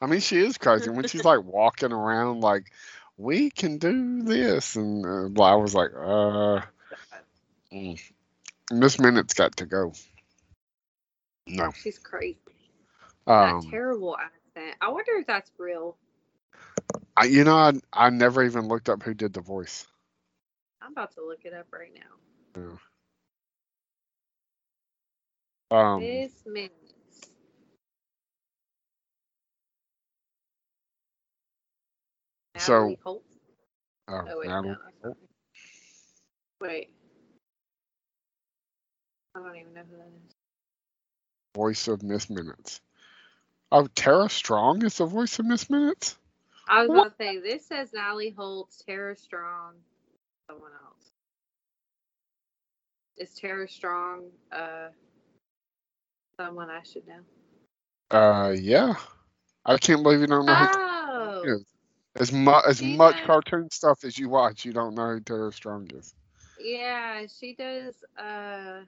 I 0.00 0.06
mean, 0.06 0.20
she 0.20 0.38
is 0.38 0.58
crazy 0.58 0.90
when 0.90 1.06
she's 1.06 1.24
like 1.24 1.42
walking 1.42 1.92
around 1.92 2.40
like 2.40 2.70
we 3.20 3.50
can 3.50 3.76
do 3.76 4.22
this, 4.22 4.76
and 4.76 5.38
uh, 5.38 5.42
I 5.42 5.54
was 5.56 5.74
like, 5.74 5.90
uh, 5.94 6.62
mm. 7.72 8.00
Miss 8.72 8.98
Minutes 8.98 9.34
got 9.34 9.56
to 9.56 9.66
go. 9.66 9.92
No. 11.46 11.70
she's 11.72 11.98
crazy. 11.98 12.38
That 13.26 13.54
Um, 13.54 13.70
terrible 13.70 14.16
accent. 14.16 14.76
I 14.80 14.88
wonder 14.88 15.12
if 15.16 15.26
that's 15.26 15.50
real. 15.58 15.96
I, 17.16 17.24
you 17.24 17.44
know, 17.44 17.56
I, 17.56 17.72
I 17.92 18.10
never 18.10 18.42
even 18.44 18.68
looked 18.68 18.88
up 18.88 19.02
who 19.02 19.14
did 19.14 19.32
the 19.32 19.40
voice. 19.40 19.86
I'm 20.80 20.92
about 20.92 21.12
to 21.16 21.24
look 21.24 21.44
it 21.44 21.52
up 21.52 21.66
right 21.72 21.92
now. 21.94 22.80
Um, 25.70 26.00
Miss 26.00 26.32
Minutes. 26.46 26.72
So- 32.58 32.96
Holt. 33.04 33.24
oh, 34.08 34.24
Oh 34.28 34.38
wait, 34.38 34.48
now- 34.48 34.60
no, 34.62 34.76
Wait. 36.60 36.90
I 39.34 39.38
don't 39.38 39.56
even 39.56 39.72
know 39.74 39.82
who 39.88 39.96
that 39.96 40.06
is. 40.08 40.34
voice 41.54 41.88
of 41.88 42.02
Miss 42.02 42.28
Minutes. 42.28 42.80
Oh, 43.72 43.86
Tara 43.86 44.28
Strong 44.28 44.84
is 44.84 44.98
the 44.98 45.06
voice 45.06 45.38
of 45.38 45.46
Miss 45.46 45.70
Minutes. 45.70 46.18
I 46.68 46.82
was 46.82 46.90
What? 46.90 46.98
about 46.98 47.18
to 47.18 47.24
say 47.24 47.38
this 47.40 47.66
says 47.66 47.92
Natalie 47.92 48.30
Holtz, 48.36 48.82
Tara 48.86 49.16
Strong, 49.16 49.74
someone 50.50 50.72
else. 50.84 51.10
Is 53.16 53.34
Tara 53.34 53.68
Strong 53.68 54.26
uh 54.52 54.88
someone 56.38 56.70
I 56.70 56.82
should 56.82 57.06
know? 57.08 57.20
Uh, 58.10 58.54
yeah. 58.58 58.94
I 59.66 59.78
can't 59.78 60.02
believe 60.02 60.20
you 60.20 60.26
don't 60.28 60.46
know 60.46 60.54
who 60.56 60.68
Oh, 60.68 61.44
Tara 61.44 61.56
is. 61.56 61.66
As 62.16 62.32
much 62.32 62.64
as 62.68 62.80
She 62.80 62.96
much 62.96 63.16
does. 63.16 63.26
cartoon 63.26 63.70
stuff 63.70 64.04
as 64.04 64.18
you 64.18 64.28
watch, 64.28 64.64
you 64.64 64.72
don't 64.72 64.94
know 64.94 65.14
who 65.14 65.20
Tara 65.20 65.52
Strong 65.52 65.90
is. 65.94 66.14
yeah, 66.58 67.26
she 67.26 67.54
does. 67.54 67.94
Uh, 68.18 68.82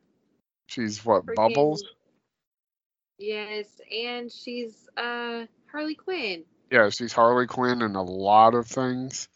She's 0.69 1.05
what 1.05 1.25
freaking- 1.27 1.35
Bubbles? 1.35 1.85
Yes, 3.19 3.81
and 3.93 4.31
she's 4.33 4.89
uh 4.97 5.47
Harley 5.71 5.95
Quinn. 5.95 6.45
Yeah, 6.73 6.89
she's 6.89 7.13
Harley 7.13 7.47
Quinn 7.47 7.83
in 7.83 7.97
a 7.97 8.03
lot 8.03 8.55
of 8.55 8.67
things. 8.67 9.29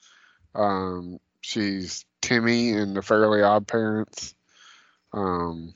Um, 0.55 1.21
she's 1.43 2.07
Timmy 2.23 2.71
in 2.71 2.95
The 2.95 3.03
Fairly 3.03 3.43
Odd 3.43 3.67
Parents. 3.67 4.35
Um, 5.13 5.75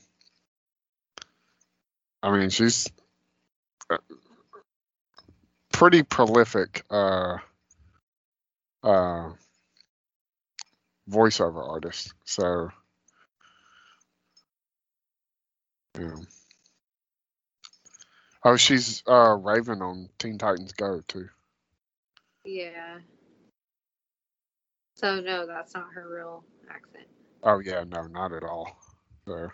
I 2.23 2.35
mean, 2.35 2.49
she's 2.49 2.91
uh, 3.91 3.99
pretty 5.71 6.03
prolific 6.03 6.87
uh, 6.91 7.37
uh, 8.83 9.29
voiceover 11.11 11.69
artist. 11.69 12.15
So, 12.25 12.71
yeah. 15.99 16.15
Oh, 18.47 18.57
she's 18.57 19.03
uh, 19.07 19.37
Raven 19.37 19.83
on 19.83 20.09
Teen 20.19 20.39
Titans 20.39 20.73
Go 20.73 21.03
too. 21.07 21.29
Yeah. 22.51 22.99
So 24.97 25.21
no, 25.21 25.47
that's 25.47 25.75
not 25.75 25.93
her 25.95 26.09
real 26.09 26.45
accent. 26.69 27.07
Oh 27.43 27.59
yeah, 27.61 27.85
no, 27.85 28.07
not 28.07 28.33
at 28.33 28.43
all. 28.45 28.77
So 29.27 29.51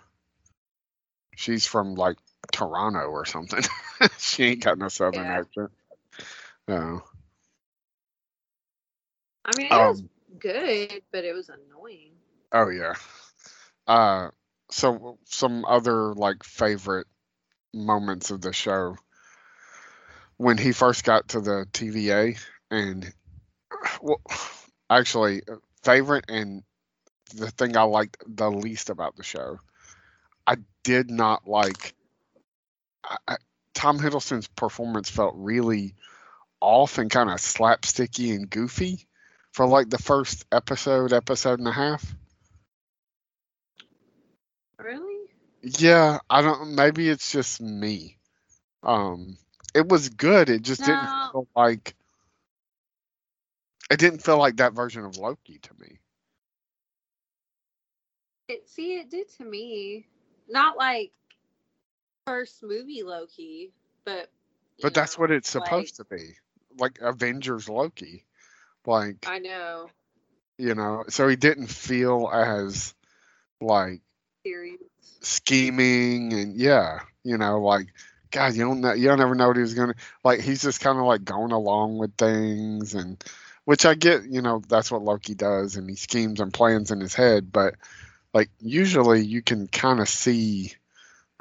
she's 1.37 1.67
from 1.67 1.95
like 1.95 2.17
Toronto 2.53 3.07
or 3.09 3.25
something. 3.27 3.63
she 4.19 4.45
ain't 4.45 4.65
got 4.65 4.79
no 4.79 4.89
southern 4.89 5.29
Yeah. 5.29 5.39
accent. 5.39 5.71
No. 6.69 7.03
I 9.45 9.53
mean, 9.57 9.67
it 9.73 9.77
was 9.89 10.03
Um, 10.03 10.11
good, 10.39 11.03
but 11.13 11.25
it 11.25 11.35
was 11.35 11.49
annoying. 11.51 12.13
oh 12.53 12.69
yeah. 12.71 12.95
Uh, 13.87 14.31
so 14.71 15.19
some 15.27 15.65
other 15.65 16.15
like 16.15 16.43
favorite 16.45 17.07
moments 17.75 18.31
of 18.31 18.41
the 18.41 18.53
show 18.53 18.97
when 20.37 20.59
he 20.59 20.73
first 20.73 21.05
got 21.05 21.29
to 21.29 21.41
the 21.41 21.67
TVA 21.73 22.37
and 22.71 23.13
well, 24.03 24.21
actually, 24.91 25.43
favorite 25.83 26.25
and 26.29 26.63
the 27.35 27.51
thing 27.51 27.77
I 27.77 27.83
liked 27.83 28.23
the 28.27 28.51
least 28.51 28.91
about 28.91 29.17
the 29.17 29.23
show, 29.23 29.59
I 30.47 30.57
did 30.85 31.11
not 31.11 31.47
like. 31.47 31.95
I, 33.05 33.17
I, 33.29 33.37
Tom 33.75 33.99
Hiddleston's 33.99 34.49
performance 34.49 35.11
felt 35.11 35.35
really 35.37 35.95
off 36.61 36.99
and 36.99 37.11
kind 37.11 37.29
of 37.29 37.37
slapsticky 37.37 38.35
and 38.35 38.49
goofy 38.49 39.07
for 39.53 39.67
like 39.67 39.91
the 39.91 39.99
first 39.99 40.45
episode, 40.51 41.13
episode 41.13 41.59
and 41.59 41.69
a 41.69 41.73
half. 41.73 42.15
Really? 44.79 45.31
Yeah, 45.63 46.19
I 46.31 46.43
don't. 46.43 46.75
Maybe 46.75 47.09
it's 47.09 47.33
just 47.33 47.61
me. 47.61 48.19
Um, 48.83 49.37
it 49.75 49.89
was 49.89 50.09
good. 50.09 50.49
It 50.49 50.63
just 50.63 50.81
didn't 50.81 51.07
feel 51.33 51.49
like. 51.57 51.95
It 53.91 53.99
didn't 53.99 54.21
feel 54.23 54.39
like 54.39 54.57
that 54.57 54.73
version 54.75 55.05
of 55.05 55.17
Loki 55.17 55.59
to 55.59 55.71
me. 55.79 55.99
It 58.49 58.69
see 58.69 58.97
it 58.99 59.11
did 59.11 59.29
to 59.39 59.45
me. 59.45 60.07
Not 60.49 60.77
like 60.77 61.13
first 62.27 62.63
movie 62.63 63.03
Loki, 63.03 63.73
but 64.05 64.31
But 64.83 64.95
that's 64.95 65.17
know, 65.17 65.23
what 65.23 65.31
it's 65.31 65.55
like- 65.55 65.65
supposed 65.67 65.97
to 65.97 66.05
be, 66.05 66.35
like 66.79 66.99
Avengers 67.01 67.69
Loki. 67.69 68.25
Like 68.85 69.27
I 69.29 69.39
know. 69.41 69.91
you 70.59 70.75
know, 70.75 71.05
so 71.09 71.27
he 71.29 71.35
didn't 71.37 71.67
feel 71.67 72.31
as 72.33 72.95
like 73.61 74.01
Series. 74.45 74.79
scheming 75.21 76.33
and 76.33 76.57
yeah, 76.57 77.01
you 77.25 77.37
know, 77.37 77.61
like 77.61 77.89
God, 78.31 78.55
you 78.55 78.63
don't 78.65 78.81
know, 78.81 78.93
you 78.93 79.09
don't 79.09 79.21
ever 79.21 79.35
know 79.35 79.49
what 79.49 79.57
he's 79.57 79.75
gonna 79.75 79.95
like. 80.23 80.41
He's 80.41 80.63
just 80.63 80.81
kind 80.81 80.99
of 80.99 81.05
like 81.05 81.25
going 81.25 81.51
along 81.53 81.99
with 81.99 82.15
things, 82.17 82.95
and 82.95 83.23
which 83.67 83.85
I 83.85 83.95
get, 83.95 84.25
you 84.25 84.43
know, 84.43 84.63
that's 84.67 84.93
what 84.93 85.03
Loki 85.03 85.35
does, 85.35 85.75
and 85.75 85.91
he 85.91 85.97
schemes 85.97 86.41
and 86.41 86.55
plans 86.55 86.93
in 86.93 87.01
his 87.01 87.15
head. 87.15 87.53
But 87.53 87.75
like 88.33 88.49
usually, 88.61 89.27
you 89.27 89.43
can 89.43 89.67
kind 89.67 89.99
of 90.01 90.09
see 90.09 90.73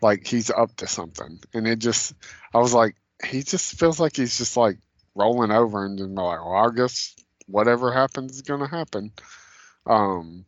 like 0.01 0.25
he's 0.27 0.49
up 0.49 0.75
to 0.77 0.87
something, 0.87 1.39
and 1.53 1.67
it 1.67 1.79
just, 1.79 2.13
I 2.53 2.57
was 2.57 2.73
like, 2.73 2.95
he 3.23 3.43
just 3.43 3.79
feels 3.79 3.99
like 3.99 4.15
he's 4.15 4.37
just 4.39 4.57
like 4.57 4.79
rolling 5.13 5.51
over 5.51 5.85
and 5.85 5.99
just 5.99 6.09
be 6.09 6.15
like, 6.15 6.43
well, 6.43 6.67
I 6.67 6.75
guess 6.75 7.15
whatever 7.45 7.93
happens 7.93 8.33
is 8.33 8.41
gonna 8.41 8.67
happen. 8.67 9.11
Um, 9.85 10.45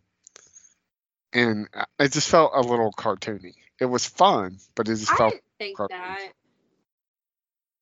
and 1.32 1.67
it 1.99 2.11
just 2.11 2.28
felt 2.28 2.53
a 2.55 2.61
little 2.61 2.91
cartoony. 2.91 3.53
It 3.80 3.86
was 3.86 4.07
fun, 4.07 4.57
but 4.73 4.88
it 4.89 4.95
just 4.95 5.11
I 5.11 5.15
felt 5.15 5.32
didn't 5.34 5.43
think 5.59 5.78
cartoon. 5.78 5.97
that. 5.99 6.34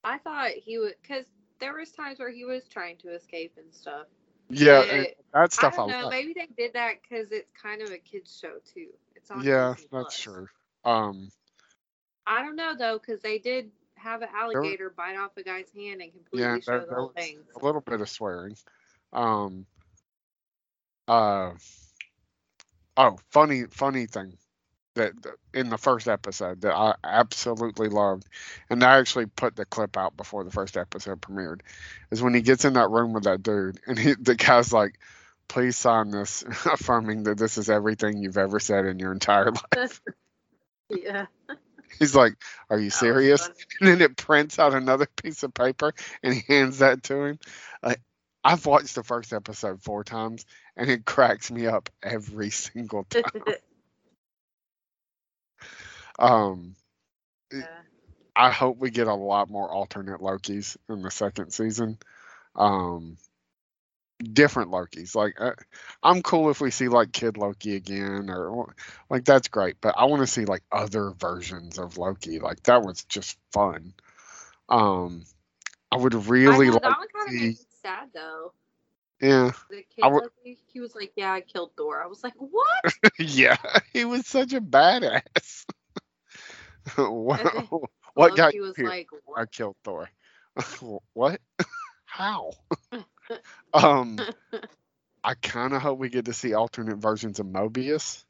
I 0.03 0.17
thought 0.17 0.49
he 0.49 0.77
would, 0.79 0.95
because 1.01 1.25
there 1.59 1.73
was 1.73 1.91
times 1.91 2.19
where 2.19 2.31
he 2.31 2.45
was 2.45 2.63
trying 2.67 2.97
to 2.97 3.13
escape 3.13 3.53
and 3.57 3.73
stuff. 3.73 4.07
yeah, 4.49 4.81
and 4.83 5.07
that 5.33 5.53
stuff 5.53 5.73
I 5.73 5.83
I, 5.83 5.87
don't 5.87 5.89
know. 5.89 6.07
like. 6.07 6.11
Maybe 6.11 6.33
they 6.33 6.63
did 6.63 6.73
that 6.73 6.95
because 7.01 7.31
it's 7.31 7.51
kind 7.61 7.81
of 7.81 7.89
a 7.91 7.97
kids 7.97 8.37
show 8.39 8.53
too. 8.73 8.87
It's 9.15 9.29
on. 9.31 9.43
Yeah, 9.43 9.73
Disney 9.75 9.89
that's 9.91 10.03
Plus. 10.03 10.19
true. 10.19 10.47
Um, 10.83 11.29
I 12.27 12.41
don't 12.43 12.55
know 12.55 12.75
though, 12.77 12.99
because 12.99 13.21
they 13.21 13.39
did 13.39 13.71
have 13.95 14.21
an 14.21 14.29
alligator 14.35 14.89
bite 14.95 15.17
off 15.17 15.31
a 15.37 15.43
guy's 15.43 15.71
hand 15.75 16.01
and 16.01 16.11
completely 16.11 16.41
yeah, 16.41 16.59
show 16.59 16.79
there, 16.79 16.85
the 16.87 16.95
whole 16.95 17.13
thing. 17.15 17.39
a 17.59 17.65
little 17.65 17.81
bit 17.81 18.01
of 18.01 18.09
swearing. 18.09 18.55
Um, 19.13 19.65
uh, 21.07 21.51
oh, 22.97 23.17
funny, 23.31 23.63
funny 23.69 24.05
thing 24.05 24.37
that, 24.95 25.13
in 25.53 25.69
the 25.69 25.77
first 25.77 26.07
episode 26.07 26.61
that 26.61 26.73
I 26.73 26.95
absolutely 27.03 27.89
loved, 27.89 28.27
and 28.69 28.83
I 28.83 28.97
actually 28.97 29.27
put 29.27 29.55
the 29.55 29.65
clip 29.65 29.97
out 29.97 30.17
before 30.17 30.43
the 30.43 30.51
first 30.51 30.75
episode 30.77 31.21
premiered, 31.21 31.61
is 32.11 32.21
when 32.21 32.33
he 32.33 32.41
gets 32.41 32.65
in 32.65 32.73
that 32.73 32.89
room 32.89 33.13
with 33.13 33.23
that 33.23 33.43
dude, 33.43 33.79
and 33.87 33.97
he, 33.97 34.15
the 34.19 34.35
guy's 34.35 34.73
like, 34.73 34.99
"Please 35.47 35.77
sign 35.77 36.11
this, 36.11 36.43
affirming 36.65 37.23
that 37.23 37.37
this 37.37 37.57
is 37.57 37.69
everything 37.69 38.17
you've 38.17 38.37
ever 38.37 38.59
said 38.59 38.85
in 38.85 38.99
your 38.99 39.11
entire 39.11 39.51
life." 39.75 40.01
yeah. 40.89 41.27
He's 41.99 42.15
like, 42.15 42.33
"Are 42.69 42.79
you 42.79 42.89
serious?" 42.89 43.47
and 43.79 43.89
then 43.89 44.01
it 44.01 44.17
prints 44.17 44.59
out 44.59 44.73
another 44.73 45.05
piece 45.05 45.43
of 45.43 45.53
paper 45.53 45.93
and 46.23 46.33
he 46.33 46.41
hands 46.47 46.79
that 46.79 47.03
to 47.03 47.23
him. 47.23 47.39
Like, 47.83 48.01
I've 48.43 48.65
watched 48.65 48.95
the 48.95 49.03
first 49.03 49.33
episode 49.33 49.81
four 49.81 50.03
times 50.03 50.45
and 50.77 50.89
it 50.89 51.05
cracks 51.05 51.49
me 51.49 51.67
up 51.67 51.89
every 52.03 52.49
single 52.49 53.05
time. 53.05 53.23
Um, 56.19 56.75
Yeah. 57.51 57.81
I 58.35 58.51
hope 58.51 58.77
we 58.77 58.89
get 58.91 59.07
a 59.07 59.13
lot 59.13 59.49
more 59.49 59.69
alternate 59.71 60.19
Lokis 60.21 60.77
in 60.89 61.01
the 61.01 61.11
second 61.11 61.51
season. 61.51 61.97
Um, 62.55 63.17
different 64.33 64.71
Lokis. 64.71 65.15
Like, 65.15 65.39
uh, 65.39 65.53
I'm 66.03 66.21
cool 66.21 66.49
if 66.49 66.61
we 66.61 66.71
see 66.71 66.87
like 66.87 67.11
Kid 67.11 67.37
Loki 67.37 67.75
again, 67.75 68.29
or 68.29 68.75
like 69.09 69.25
that's 69.25 69.47
great. 69.47 69.77
But 69.81 69.95
I 69.97 70.05
want 70.05 70.21
to 70.21 70.27
see 70.27 70.45
like 70.45 70.63
other 70.71 71.11
versions 71.11 71.79
of 71.79 71.97
Loki. 71.97 72.39
Like 72.39 72.63
that 72.63 72.81
was 72.83 73.03
just 73.05 73.37
fun. 73.51 73.93
Um, 74.69 75.25
I 75.91 75.97
would 75.97 76.13
really 76.27 76.67
I 76.67 76.69
know, 76.69 76.73
like. 76.73 76.81
that 76.83 76.97
one 76.99 77.07
kind 77.27 77.49
of 77.51 77.57
sad 77.81 78.09
though. 78.13 78.53
Yeah, 79.21 79.51
The 79.69 79.83
kid, 79.95 80.03
Loki, 80.03 80.57
he 80.73 80.79
was 80.81 80.93
like, 80.95 81.13
"Yeah, 81.15 81.31
I 81.31 81.41
killed 81.41 81.71
Thor." 81.77 82.03
I 82.03 82.07
was 82.07 82.23
like, 82.23 82.33
"What?" 82.37 82.93
yeah, 83.19 83.57
he 83.93 84.03
was 84.05 84.27
such 84.27 84.53
a 84.53 84.61
badass. 84.61 85.65
what 86.97 87.41
what 88.13 88.53
you 88.53 88.61
was 88.61 88.75
here? 88.75 88.85
like, 88.85 89.07
I 89.35 89.45
killed 89.45 89.75
Thor. 89.83 90.09
what? 91.13 91.41
How? 92.05 92.51
um, 93.73 94.19
I 95.23 95.33
kind 95.35 95.73
of 95.73 95.81
hope 95.81 95.99
we 95.99 96.09
get 96.09 96.25
to 96.25 96.33
see 96.33 96.53
alternate 96.53 96.97
versions 96.97 97.39
of 97.39 97.47
Mobius. 97.47 98.23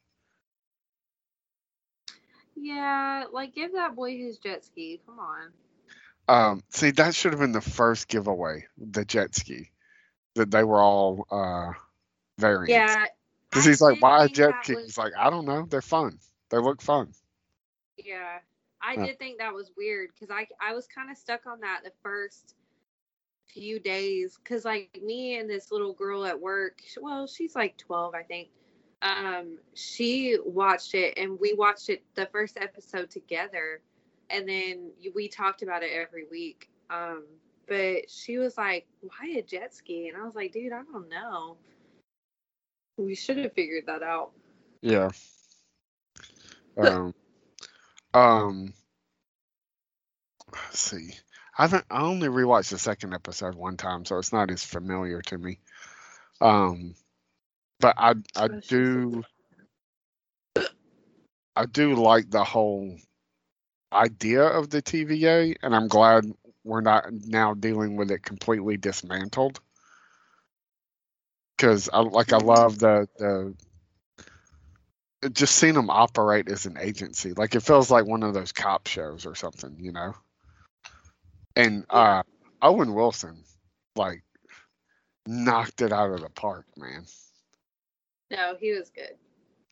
Yeah, 2.56 3.26
like 3.32 3.54
give 3.54 3.74
that 3.74 3.96
boy 3.96 4.18
his 4.18 4.38
jet 4.38 4.64
ski. 4.64 5.00
Come 5.06 5.20
on. 5.20 5.52
Um, 6.28 6.64
see, 6.70 6.92
that 6.92 7.14
should 7.14 7.34
have 7.34 7.40
been 7.40 7.52
the 7.52 7.62
first 7.62 8.08
giveaway, 8.08 8.66
the 8.78 9.06
jet 9.06 9.36
ski, 9.36 9.70
that 10.36 10.50
they 10.50 10.64
were 10.64 10.82
all 10.82 11.28
uh 11.30 11.74
variants. 12.40 12.74
Yeah. 12.74 13.06
because 13.50 13.66
he's 13.66 13.82
like, 13.82 14.02
why 14.02 14.24
a 14.26 14.30
jet 14.30 14.56
ski? 14.64 14.76
was- 14.76 14.86
He's 14.86 14.98
like, 14.98 15.14
I 15.18 15.30
don't 15.30 15.46
know, 15.46 15.66
they're 15.70 15.82
fun. 15.82 16.20
They 16.50 16.58
look 16.58 16.82
fun. 16.82 17.14
Yeah, 17.98 18.40
I 18.82 18.96
did 18.96 19.20
think 19.20 19.40
that 19.40 19.54
was 19.54 19.72
weird 19.78 20.10
because 20.14 20.30
I 20.30 20.48
I 20.62 20.74
was 20.74 20.88
kind 20.88 21.10
of 21.10 21.18
stuck 21.18 21.46
on 21.46 21.60
that 21.62 21.82
the 21.84 21.92
first 22.04 22.56
few 23.48 23.80
days 23.80 24.38
because 24.44 24.66
like 24.66 25.00
me 25.04 25.38
and 25.38 25.50
this 25.50 25.72
little 25.72 25.94
girl 25.94 26.26
at 26.26 26.40
work, 26.40 26.82
well, 27.02 27.28
she's 27.28 27.56
like 27.56 27.78
twelve, 27.78 28.14
I 28.14 28.24
think. 28.24 28.50
Um, 29.02 29.60
she 29.74 30.38
watched 30.44 30.96
it 30.96 31.18
and 31.18 31.40
we 31.40 31.54
watched 31.54 31.90
it 31.90 32.04
the 32.16 32.26
first 32.28 32.58
episode 32.58 33.10
together, 33.10 33.82
and 34.30 34.48
then 34.48 34.92
we 35.14 35.28
talked 35.28 35.62
about 35.62 35.84
it 35.84 35.92
every 35.94 36.26
week. 36.30 36.70
Um, 36.90 37.24
but 37.68 38.10
she 38.10 38.38
was 38.38 38.58
like, 38.58 38.88
"Why 39.02 39.36
a 39.38 39.42
jet 39.42 39.74
ski?" 39.74 40.10
And 40.10 40.22
I 40.22 40.26
was 40.26 40.36
like, 40.36 40.52
"Dude, 40.52 40.74
I 40.74 40.84
don't 40.84 41.10
know. 41.10 41.58
We 42.98 43.16
should 43.16 43.38
have 43.38 43.54
figured 43.54 43.86
that 43.88 44.04
out." 44.04 44.32
Yeah. 44.82 45.10
Um, 46.78 47.14
um, 48.16 48.74
let's 50.54 50.80
see. 50.80 51.12
I 51.58 51.64
haven't. 51.64 51.86
I 51.92 52.02
only 52.02 52.30
rewatched 52.30 52.70
the 52.70 52.80
second 52.80 53.14
episode 53.14 53.56
one 53.56 53.78
time, 53.78 54.06
so 54.06 54.18
it's 54.18 54.34
not 54.34 54.52
as 54.52 54.64
familiar 54.64 55.22
to 55.24 55.38
me. 55.38 55.60
Um, 56.40 56.96
but 57.80 57.96
I 57.98 58.16
I 58.36 58.48
do 58.68 59.24
I 61.56 61.66
do 61.66 61.96
like 61.96 62.30
the 62.30 62.44
whole 62.44 62.98
idea 63.92 64.44
of 64.44 64.70
the 64.70 64.82
TVA, 64.82 65.56
and 65.62 65.76
I'm 65.76 65.88
glad 65.88 66.26
we're 66.64 66.82
not 66.82 67.06
now 67.12 67.54
dealing 67.54 67.98
with 67.98 68.12
it 68.12 68.24
completely 68.24 68.78
dismantled. 68.78 69.60
Because 71.58 71.90
I 71.92 72.00
like 72.00 72.34
I 72.34 72.38
love 72.38 72.80
the 72.80 73.08
the 73.18 73.56
just 75.30 75.56
seeing 75.56 75.74
them 75.76 75.90
operate 75.90 76.50
as 76.50 76.66
an 76.66 76.78
agency. 76.80 77.34
Like 77.34 77.56
it 77.56 77.62
feels 77.64 77.90
like 77.92 78.06
one 78.06 78.24
of 78.24 78.34
those 78.34 78.52
cop 78.52 78.88
shows 78.88 79.26
or 79.26 79.36
something, 79.36 79.76
you 79.80 79.92
know. 79.92 80.14
And 81.56 81.86
uh 81.90 82.24
Owen 82.62 82.94
Wilson, 82.94 83.44
like, 83.96 84.24
knocked 85.28 85.82
it 85.82 85.92
out 85.92 86.12
of 86.12 86.22
the 86.22 86.30
park, 86.30 86.66
man. 86.78 87.06
No, 88.32 88.56
he 88.60 88.72
was 88.74 88.90
good. 88.90 89.18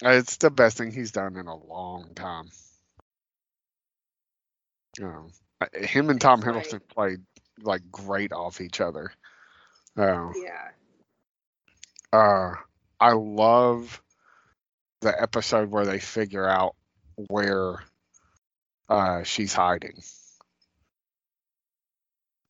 It's 0.04 0.38
the 0.38 0.50
best 0.52 0.78
thing 0.78 0.92
he's 0.92 1.12
done 1.12 1.38
in 1.38 1.48
a 1.48 1.56
long 1.56 2.14
time. 2.16 2.50
You 4.98 5.06
know, 5.06 5.28
uh, 5.62 5.68
him 5.80 6.10
and 6.10 6.20
Tom 6.22 6.42
Hiddleston 6.42 6.82
played 6.88 7.20
like 7.62 7.82
great 7.92 8.32
off 8.32 8.62
each 8.62 8.82
other. 8.82 9.12
Uh, 9.98 10.32
Yeah. 10.36 10.72
uh, 12.12 12.56
I 13.00 13.14
love 13.14 14.02
the 15.04 15.22
episode 15.22 15.70
where 15.70 15.86
they 15.86 16.00
figure 16.00 16.48
out 16.48 16.76
where 17.28 17.76
uh, 18.90 19.24
she's 19.24 19.54
hiding 19.54 20.02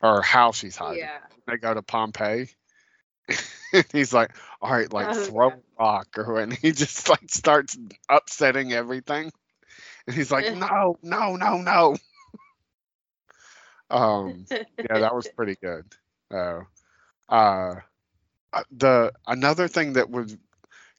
or 0.01 0.21
how 0.21 0.51
she's 0.51 0.75
hiding. 0.75 0.99
Yeah. 0.99 1.19
They 1.47 1.57
go 1.57 1.73
to 1.73 1.81
Pompeii 1.81 2.49
he's 3.91 4.13
like, 4.13 4.31
"All 4.61 4.71
right, 4.71 4.91
like 4.91 5.07
Oh, 5.09 5.25
throw 5.25 5.49
a 5.49 5.59
rock," 5.79 6.17
or 6.17 6.39
and 6.39 6.53
he 6.53 6.71
just 6.73 7.09
like 7.09 7.29
starts 7.29 7.77
upsetting 8.09 8.73
everything, 8.73 9.31
and 10.07 10.15
he's 10.15 10.31
like, 10.31 10.55
"No, 10.55 10.97
no, 11.01 11.35
no, 11.35 11.57
no." 11.57 11.97
um, 13.89 14.45
yeah, 14.51 14.99
that 14.99 15.15
was 15.15 15.27
pretty 15.27 15.55
good. 15.55 15.85
Uh, 16.31 16.61
uh, 17.29 17.75
the 18.71 19.13
another 19.25 19.67
thing 19.67 19.93
that 19.93 20.09
was 20.09 20.35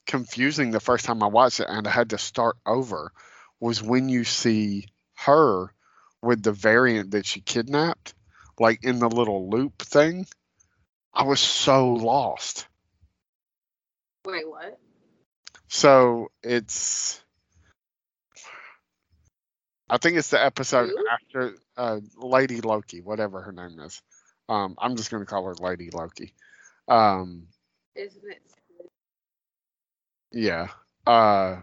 confusing 0.06 0.70
the 0.70 0.80
first 0.80 1.04
time 1.04 1.22
I 1.22 1.26
watched 1.26 1.60
it, 1.60 1.66
and 1.68 1.86
I 1.86 1.90
had 1.90 2.10
to 2.10 2.18
start 2.18 2.56
over, 2.66 3.12
was 3.60 3.82
when 3.82 4.08
you 4.08 4.24
see 4.24 4.86
her 5.16 5.72
with 6.22 6.42
the 6.42 6.52
variant 6.52 7.12
that 7.12 7.26
she 7.26 7.40
kidnapped, 7.40 8.14
like 8.58 8.84
in 8.84 8.98
the 8.98 9.08
little 9.08 9.50
loop 9.50 9.82
thing. 9.82 10.26
I 11.12 11.24
was 11.24 11.40
so 11.40 11.92
lost. 11.92 12.66
Wait, 14.26 14.48
what? 14.48 14.78
So 15.68 16.30
it's, 16.42 17.22
I 19.88 19.98
think 19.98 20.16
it's 20.16 20.30
the 20.30 20.42
episode 20.44 20.88
Who? 20.88 21.06
after 21.10 21.54
uh, 21.76 22.00
Lady 22.16 22.60
Loki, 22.60 23.00
whatever 23.00 23.42
her 23.42 23.52
name 23.52 23.80
is. 23.80 24.02
Um, 24.48 24.74
I'm 24.78 24.96
just 24.96 25.10
gonna 25.10 25.24
call 25.24 25.46
her 25.46 25.54
Lady 25.54 25.90
Loki. 25.90 26.34
Um, 26.88 27.46
Isn't 27.94 28.30
it? 28.30 28.42
Yeah. 30.34 30.68
Uh, 31.06 31.60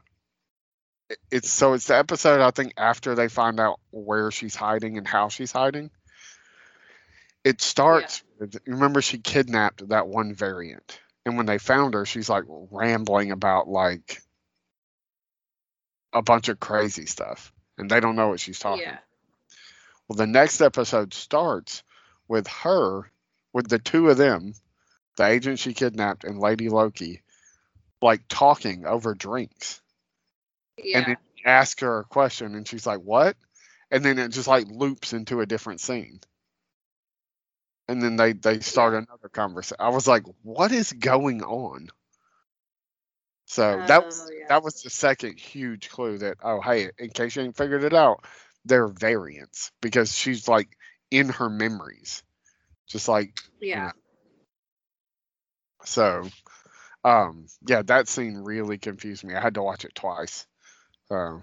it's 1.30 1.52
so 1.52 1.74
it's 1.74 1.88
the 1.88 1.98
episode 1.98 2.42
I 2.42 2.52
think 2.52 2.74
after 2.78 3.16
they 3.16 3.28
find 3.28 3.60
out 3.60 3.80
where 3.92 4.32
she's 4.32 4.56
hiding 4.56 4.98
and 4.98 5.08
how 5.08 5.30
she's 5.30 5.52
hiding. 5.52 5.92
It 7.44 7.62
starts. 7.62 8.24
with 8.40 8.56
Remember, 8.66 9.02
she 9.02 9.18
kidnapped 9.18 9.90
that 9.90 10.08
one 10.08 10.34
variant, 10.34 11.00
and 11.26 11.38
when 11.38 11.48
they 11.48 11.58
found 11.58 11.96
her, 11.96 12.06
she's 12.06 12.30
like 12.30 12.44
rambling 12.48 13.32
about 13.32 13.68
like 13.68 14.22
a 16.14 16.22
bunch 16.22 16.50
of 16.50 16.60
crazy 16.60 17.06
stuff, 17.06 17.52
and 17.78 17.90
they 17.90 18.00
don't 18.00 18.16
know 18.16 18.30
what 18.30 18.40
she's 18.40 18.60
talking. 18.60 18.84
Yeah. 18.84 19.00
Well, 20.08 20.18
the 20.18 20.28
next 20.28 20.62
episode 20.62 21.14
starts 21.14 21.84
with 22.28 22.48
her, 22.48 23.10
with 23.54 23.70
the 23.70 23.80
two 23.80 24.10
of 24.10 24.18
them, 24.18 24.54
the 25.18 25.26
agent 25.26 25.60
she 25.60 25.74
kidnapped 25.74 26.24
and 26.24 26.38
Lady 26.38 26.70
Loki, 26.70 27.22
like 28.02 28.22
talking 28.28 28.86
over 28.86 29.14
drinks. 29.14 29.82
Yeah. 30.78 31.00
And 31.00 31.08
then 31.08 31.18
you 31.38 31.44
ask 31.46 31.80
her 31.82 32.00
a 32.00 32.04
question, 32.04 32.56
and 32.56 32.68
she's 32.68 32.88
like, 32.88 33.00
"What?" 33.00 33.38
And 33.92 34.04
then 34.04 34.20
it 34.20 34.30
just 34.30 34.48
like 34.48 34.68
loops 34.68 35.14
into 35.14 35.42
a 35.42 35.46
different 35.46 35.82
scene. 35.82 36.20
And 37.88 38.02
then 38.02 38.16
they 38.16 38.34
they 38.34 38.60
start 38.62 38.94
another 38.94 39.30
conversation. 39.30 39.78
I 39.80 39.90
was 39.90 40.08
like, 40.08 40.24
"What 40.44 40.72
is 40.72 40.94
going 40.94 41.44
on?" 41.44 41.90
So 43.48 43.84
that 43.88 44.06
was 44.06 44.22
Oh, 44.22 44.34
yeah. 44.34 44.46
that 44.48 44.64
was 44.64 44.82
the 44.82 44.90
second 44.90 45.38
huge 45.38 45.90
clue 45.90 46.20
that 46.20 46.38
oh 46.44 46.62
hey, 46.62 46.90
in 46.98 47.10
case 47.10 47.36
you 47.36 47.44
ain't 47.44 47.58
figured 47.58 47.84
it 47.84 47.94
out, 47.94 48.24
they're 48.66 48.88
variants 48.88 49.72
because 49.82 50.16
she's 50.16 50.48
like 50.48 50.70
in 51.12 51.30
her 51.30 51.50
memories, 51.50 52.24
just 52.88 53.08
like 53.08 53.38
yeah. 53.60 53.92
so. 55.84 56.30
Um, 57.04 57.48
yeah, 57.68 57.82
that 57.84 58.08
scene 58.08 58.38
really 58.38 58.78
confused 58.78 59.24
me. 59.24 59.34
I 59.34 59.42
had 59.42 59.56
to 59.56 59.64
watch 59.64 59.86
it 59.86 59.96
twice. 59.96 60.46
So, 61.10 61.42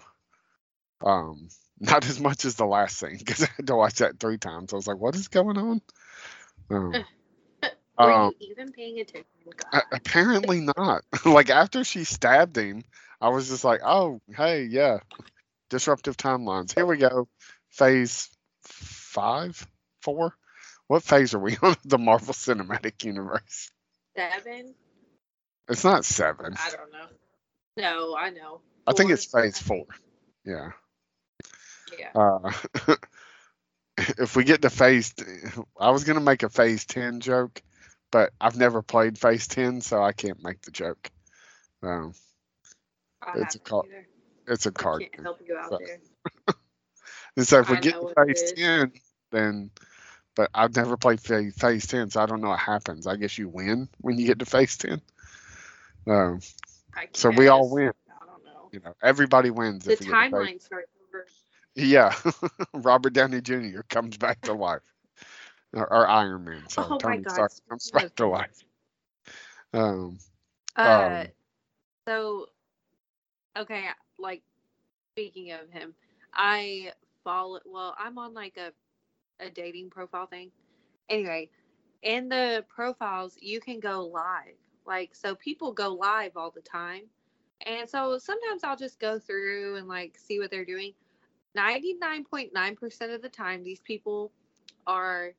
um, 1.04 1.48
not 1.80 2.08
as 2.08 2.20
much 2.20 2.44
as 2.44 2.54
the 2.54 2.66
last 2.66 2.96
scene 2.96 3.18
because 3.18 3.42
I 3.44 3.48
had 3.56 3.66
to 3.68 3.76
watch 3.76 3.96
that 3.96 4.20
three 4.20 4.38
times. 4.38 4.72
I 4.72 4.76
was 4.76 4.86
like, 4.86 4.98
"What 4.98 5.16
is 5.16 5.28
going 5.28 5.58
on?" 5.58 5.82
Um, 6.70 7.04
Were 7.98 8.12
um, 8.12 8.32
you 8.38 8.50
even 8.50 8.72
paying 8.72 9.00
attention? 9.00 9.24
a- 9.72 9.96
apparently 9.96 10.60
not. 10.76 11.02
like 11.24 11.50
after 11.50 11.82
she 11.84 12.04
stabbed 12.04 12.56
him, 12.56 12.84
I 13.20 13.30
was 13.30 13.48
just 13.48 13.64
like, 13.64 13.80
"Oh, 13.84 14.20
hey, 14.36 14.64
yeah, 14.64 14.98
disruptive 15.68 16.16
timelines. 16.16 16.74
Here 16.74 16.86
we 16.86 16.96
go. 16.96 17.28
Phase 17.70 18.28
five, 18.62 19.66
four. 20.02 20.34
What 20.86 21.02
phase 21.02 21.34
are 21.34 21.38
we 21.38 21.56
on? 21.62 21.76
The 21.84 21.98
Marvel 21.98 22.34
Cinematic 22.34 23.04
Universe. 23.04 23.70
Seven? 24.16 24.74
It's 25.68 25.84
not 25.84 26.04
seven. 26.04 26.54
I 26.58 26.70
don't 26.70 26.92
know. 26.92 27.06
No, 27.76 28.16
I 28.16 28.30
know. 28.30 28.60
I 28.86 28.92
think 28.92 29.10
it's 29.10 29.26
phase 29.26 29.58
four. 29.58 29.84
Yeah. 30.44 30.70
Yeah. 31.98 32.10
Uh, 32.14 32.52
if 33.96 34.34
we 34.34 34.44
get 34.44 34.62
to 34.62 34.70
phase, 34.70 35.14
I 35.78 35.90
was 35.90 36.04
gonna 36.04 36.20
make 36.20 36.42
a 36.42 36.48
phase 36.48 36.84
ten 36.84 37.20
joke, 37.20 37.62
but 38.10 38.32
I've 38.40 38.56
never 38.56 38.82
played 38.82 39.18
phase 39.18 39.46
ten, 39.46 39.80
so 39.80 40.02
I 40.02 40.12
can't 40.12 40.42
make 40.42 40.62
the 40.62 40.70
joke. 40.70 41.10
Um, 41.82 42.14
I 43.22 43.32
it's 43.40 43.56
a 43.56 43.58
haven't 43.58 43.64
call- 43.64 43.84
either. 43.86 44.06
it's 44.48 44.66
a 44.66 44.72
card. 44.72 45.00
can't 45.00 45.22
help 45.22 45.40
you 45.46 45.56
out 45.56 45.70
so- 45.70 45.78
there. 45.84 46.54
And 47.36 47.46
so 47.46 47.60
if 47.60 47.70
we 47.70 47.76
I 47.76 47.80
get 47.80 47.92
to 47.92 48.12
phase 48.16 48.52
ten, 48.52 48.90
then, 49.30 49.70
but 50.34 50.50
I've 50.52 50.74
never 50.74 50.96
played 50.96 51.20
phase, 51.20 51.54
phase 51.54 51.86
ten, 51.86 52.10
so 52.10 52.20
I 52.20 52.26
don't 52.26 52.40
know 52.40 52.48
what 52.48 52.58
happens. 52.58 53.06
I 53.06 53.14
guess 53.14 53.38
you 53.38 53.48
win 53.48 53.88
when 54.00 54.18
you 54.18 54.26
get 54.26 54.40
to 54.40 54.44
phase 54.44 54.76
ten. 54.76 55.00
Um, 56.08 56.40
So 57.14 57.30
we 57.30 57.48
all 57.48 57.68
win. 57.70 57.92
I 58.08 58.26
don't 58.26 58.44
know. 58.44 58.70
you 58.72 58.80
know, 58.80 58.94
everybody 59.02 59.50
wins. 59.50 59.86
The 59.86 59.92
if 59.92 60.00
we 60.00 60.06
get 60.06 60.18
to 60.18 60.24
phase- 60.24 60.48
timeline 60.48 60.60
starts 60.60 60.90
over. 61.08 61.26
Yeah, 61.74 62.12
Robert 62.74 63.12
Downey 63.12 63.40
Jr. 63.40 63.84
comes 63.88 64.16
back 64.16 64.40
to 64.42 64.52
life, 64.54 64.82
or, 65.72 65.92
or 65.92 66.08
Iron 66.08 66.44
Man. 66.44 66.68
So 66.68 66.82
Oh 66.90 66.98
Tony 66.98 67.24
Stark 67.28 67.52
comes 67.68 67.90
back 67.90 68.14
to 68.16 68.26
life. 68.26 68.64
Um, 69.72 70.18
Uh, 70.76 71.24
Um, 71.24 71.32
so, 72.06 72.46
okay, 73.56 73.84
like 74.18 74.42
speaking 75.12 75.52
of 75.52 75.70
him, 75.70 75.94
I 76.32 76.92
follow. 77.24 77.60
Well, 77.66 77.94
I'm 77.98 78.18
on 78.18 78.34
like 78.34 78.56
a 78.56 78.72
a 79.44 79.50
dating 79.50 79.90
profile 79.90 80.26
thing. 80.26 80.50
Anyway, 81.08 81.50
in 82.02 82.28
the 82.28 82.64
profiles, 82.68 83.36
you 83.40 83.60
can 83.60 83.80
go 83.80 84.02
live. 84.06 84.56
Like, 84.88 85.14
so 85.14 85.34
people 85.34 85.72
go 85.72 85.90
live 85.90 86.32
all 86.36 86.50
the 86.50 86.62
time, 86.62 87.02
and 87.66 87.88
so 87.88 88.18
sometimes 88.18 88.64
I'll 88.64 88.76
just 88.76 88.98
go 88.98 89.18
through 89.18 89.76
and 89.76 89.86
like 89.86 90.18
see 90.18 90.40
what 90.40 90.50
they're 90.50 90.64
doing. 90.64 90.94
Ninety 91.54 91.94
nine 91.94 92.24
point 92.24 92.54
nine 92.54 92.74
percent 92.74 93.12
of 93.12 93.20
the 93.20 93.28
time, 93.28 93.62
these 93.62 93.80
people 93.80 94.32
are 94.86 95.34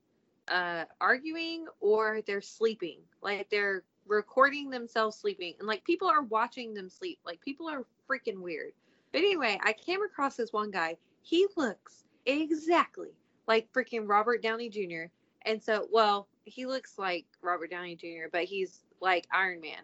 uh, 0.48 0.86
arguing 1.02 1.66
or 1.80 2.22
they're 2.28 2.42
sleeping. 2.42 3.00
Like 3.24 3.50
they're 3.50 3.84
recording 4.08 4.70
themselves 4.70 5.18
sleeping, 5.18 5.56
and 5.58 5.68
like 5.68 5.84
people 5.84 6.08
are 6.08 6.24
watching 6.24 6.76
them 6.76 6.88
sleep. 6.88 7.18
Like 7.26 7.42
people 7.42 7.68
are 7.68 7.86
freaking 8.08 8.42
weird. 8.42 8.74
But 9.12 9.20
anyway, 9.20 9.60
I 9.64 9.74
came 9.74 10.04
across 10.04 10.36
this 10.36 10.54
one 10.54 10.70
guy. 10.70 10.96
He 11.24 11.48
looks 11.58 12.04
exactly 12.28 13.16
like 13.48 13.68
freaking 13.74 14.08
Robert 14.08 14.44
Downey 14.44 14.70
Jr. 14.70 15.06
And 15.44 15.62
so, 15.62 15.88
well, 15.92 16.28
he 16.46 16.68
looks 16.68 17.00
like 17.00 17.26
Robert 17.42 17.72
Downey 17.72 17.96
Jr., 17.96 18.28
but 18.32 18.44
he's 18.44 18.84
like 19.02 19.28
Iron 19.32 19.62
Man, 19.62 19.82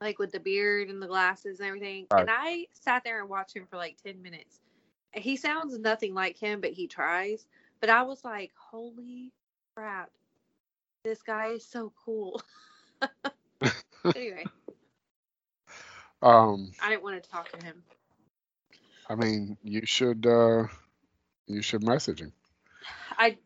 like 0.00 0.18
with 0.18 0.32
the 0.32 0.40
beard 0.40 0.88
and 0.88 1.02
the 1.02 1.06
glasses 1.06 1.60
and 1.60 1.68
everything. 1.68 2.06
Right. 2.12 2.22
And 2.22 2.30
I 2.30 2.66
sat 2.72 3.04
there 3.04 3.20
and 3.20 3.28
watched 3.28 3.56
him 3.56 3.66
for 3.68 3.76
like 3.76 3.96
10 4.04 4.22
minutes. 4.22 4.60
He 5.12 5.36
sounds 5.36 5.78
nothing 5.78 6.14
like 6.14 6.36
him, 6.36 6.60
but 6.60 6.72
he 6.72 6.86
tries. 6.86 7.46
But 7.80 7.90
I 7.90 8.02
was 8.02 8.24
like, 8.24 8.52
holy 8.56 9.32
crap, 9.74 10.10
this 11.04 11.22
guy 11.22 11.48
is 11.48 11.66
so 11.66 11.92
cool. 12.04 12.42
anyway, 14.14 14.44
um, 16.22 16.72
I 16.82 16.90
didn't 16.90 17.02
want 17.02 17.22
to 17.22 17.30
talk 17.30 17.50
to 17.52 17.64
him. 17.64 17.82
I 19.08 19.14
mean, 19.14 19.56
you 19.62 19.82
should, 19.84 20.26
uh, 20.26 20.64
you 21.46 21.62
should 21.62 21.82
message 21.84 22.20
him. 22.20 22.32
I 23.16 23.38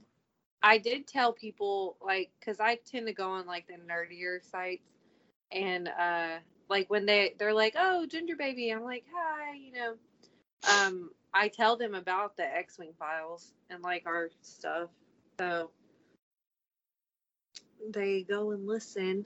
I 0.63 0.79
did 0.79 1.07
tell 1.07 1.33
people 1.33 1.97
like 2.05 2.31
because 2.39 2.61
I 2.61 2.77
tend 2.77 3.07
to 3.07 3.13
go 3.13 3.31
on 3.31 3.47
like 3.47 3.67
the 3.67 3.75
nerdier 3.75 4.43
sites 4.43 4.89
and 5.53 5.89
uh 5.89 6.39
like 6.69 6.91
when 6.91 7.07
they 7.07 7.35
they're 7.39 7.55
like 7.55 7.75
oh 7.79 8.07
ginger 8.07 8.37
baby 8.37 8.71
I'm 8.71 8.85
like 8.85 9.05
hi 9.15 9.55
you 9.55 9.73
know 9.73 9.95
um 10.71 11.11
I 11.33 11.49
tell 11.49 11.77
them 11.77 11.95
about 11.95 12.37
the 12.37 12.45
X-wing 12.45 12.93
files 12.99 13.53
and 13.71 13.83
like 13.83 14.05
our 14.07 14.31
stuff 14.43 14.91
so 15.39 15.71
they 17.93 18.23
go 18.23 18.51
and 18.51 18.67
listen 18.67 19.25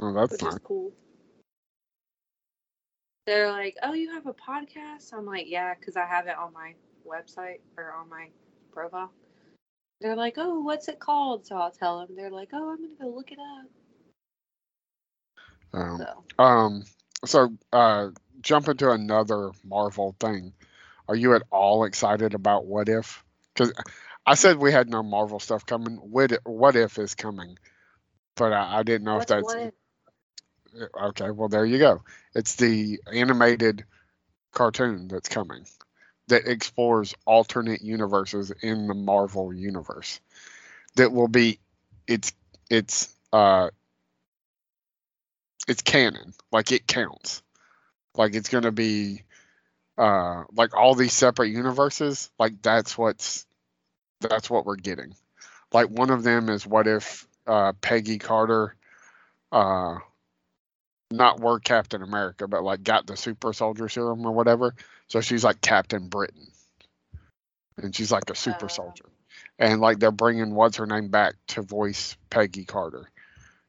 Oh, 0.00 0.12
that's 0.12 0.30
which 0.32 0.42
is 0.42 0.58
cool. 0.62 0.92
They're 3.26 3.50
like, 3.50 3.76
"Oh, 3.82 3.92
you 3.94 4.12
have 4.12 4.26
a 4.26 4.32
podcast?" 4.32 5.12
I'm 5.12 5.26
like, 5.26 5.48
"Yeah," 5.48 5.74
because 5.74 5.96
I 5.96 6.06
have 6.06 6.28
it 6.28 6.36
on 6.36 6.52
my 6.52 6.74
website 7.06 7.60
or 7.76 7.92
on 7.92 8.08
my 8.08 8.30
profile. 8.72 9.12
They're 10.00 10.16
like, 10.16 10.34
"Oh, 10.38 10.60
what's 10.60 10.88
it 10.88 11.00
called?" 11.00 11.46
So 11.46 11.56
I'll 11.56 11.70
tell 11.72 12.00
them. 12.00 12.16
They're 12.16 12.30
like, 12.30 12.50
"Oh, 12.52 12.70
I'm 12.70 12.82
gonna 12.82 12.96
go 13.00 13.16
look 13.16 13.32
it 13.32 13.38
up." 13.38 13.66
Um, 15.72 16.06
So 16.06 16.24
um, 16.38 16.84
so, 17.24 17.56
uh, 17.72 18.08
jump 18.40 18.68
into 18.68 18.90
another 18.90 19.50
Marvel 19.64 20.14
thing. 20.20 20.52
Are 21.08 21.16
you 21.16 21.34
at 21.34 21.42
all 21.50 21.84
excited 21.84 22.34
about 22.34 22.66
What 22.66 22.88
If? 22.88 23.24
Because 23.54 23.72
I 24.26 24.34
said 24.34 24.58
we 24.58 24.72
had 24.72 24.88
no 24.88 25.02
Marvel 25.02 25.40
stuff 25.40 25.66
coming. 25.66 25.96
What 25.96 26.32
If, 26.32 26.40
what 26.44 26.76
if 26.76 26.98
is 26.98 27.14
coming, 27.14 27.58
but 28.36 28.52
I, 28.52 28.78
I 28.80 28.82
didn't 28.82 29.04
know 29.04 29.18
if 29.18 29.26
that's 29.26 29.56
one? 29.56 29.72
okay. 31.02 31.30
Well, 31.30 31.48
there 31.48 31.64
you 31.64 31.78
go. 31.78 32.02
It's 32.34 32.56
the 32.56 33.00
animated 33.12 33.84
cartoon 34.52 35.08
that's 35.08 35.28
coming 35.28 35.64
that 36.28 36.46
explores 36.46 37.14
alternate 37.24 37.82
universes 37.82 38.52
in 38.62 38.86
the 38.86 38.94
Marvel 38.94 39.52
universe. 39.52 40.20
That 40.96 41.12
will 41.12 41.28
be 41.28 41.58
it's 42.06 42.32
it's 42.70 43.14
uh 43.32 43.70
it's 45.66 45.82
canon. 45.82 46.34
Like 46.52 46.72
it 46.72 46.86
counts. 46.86 47.42
Like 48.14 48.34
it's 48.34 48.48
gonna 48.48 48.72
be 48.72 49.22
uh 49.96 50.44
like 50.54 50.76
all 50.76 50.94
these 50.94 51.12
separate 51.12 51.48
universes, 51.48 52.30
like 52.38 52.62
that's 52.62 52.96
what's 52.96 53.46
that's 54.20 54.50
what 54.50 54.66
we're 54.66 54.76
getting. 54.76 55.14
Like 55.72 55.88
one 55.88 56.10
of 56.10 56.22
them 56.22 56.48
is 56.48 56.66
what 56.66 56.86
if 56.86 57.26
uh 57.46 57.72
Peggy 57.80 58.18
Carter 58.18 58.74
uh 59.52 59.98
not 61.10 61.40
were 61.40 61.58
Captain 61.60 62.02
America, 62.02 62.46
but 62.46 62.62
like 62.62 62.82
got 62.82 63.06
the 63.06 63.16
super 63.16 63.52
soldier 63.52 63.88
serum 63.88 64.24
or 64.26 64.32
whatever. 64.32 64.74
So 65.08 65.20
she's 65.20 65.44
like 65.44 65.60
Captain 65.60 66.08
Britain. 66.08 66.46
And 67.78 67.94
she's 67.94 68.12
like 68.12 68.28
a 68.30 68.34
super 68.34 68.66
Oh. 68.66 68.68
soldier. 68.68 69.06
And 69.58 69.80
like 69.80 69.98
they're 69.98 70.10
bringing 70.10 70.54
what's 70.54 70.76
her 70.76 70.86
name 70.86 71.08
back 71.08 71.34
to 71.48 71.62
voice 71.62 72.16
Peggy 72.30 72.64
Carter, 72.64 73.08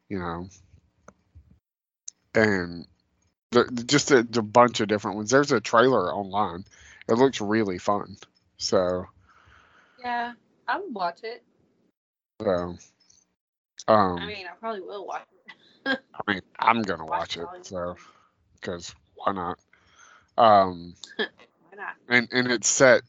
you 0.09 0.19
know. 0.19 0.47
And 2.35 2.85
just 3.85 4.11
a, 4.11 4.19
a 4.19 4.41
bunch 4.41 4.79
of 4.79 4.87
different 4.87 5.17
ones. 5.17 5.31
There's 5.31 5.51
a 5.51 5.59
trailer 5.59 6.13
online. 6.13 6.65
It 7.07 7.13
looks 7.13 7.41
really 7.41 7.77
fun. 7.79 8.17
So, 8.57 9.05
Yeah, 9.99 10.33
I 10.67 10.79
would 10.79 10.93
watch 10.93 11.21
it. 11.23 11.43
so 12.41 12.77
um, 13.87 14.17
I 14.19 14.25
mean, 14.27 14.45
I 14.45 14.55
probably 14.59 14.81
will 14.81 15.05
watch 15.07 15.25
it. 15.31 15.38
I 15.85 15.97
mean, 16.27 16.41
I'm 16.59 16.81
gonna 16.81 17.05
Watch 17.05 17.37
watch 17.37 17.57
it. 17.59 17.65
So, 17.65 17.95
because 18.55 18.93
why 19.15 19.33
not? 19.33 19.59
Um, 20.37 20.95
Why 21.17 21.25
not? 21.75 21.95
and 22.07 22.27
and 22.31 22.51
it's 22.51 22.67
set 22.67 23.01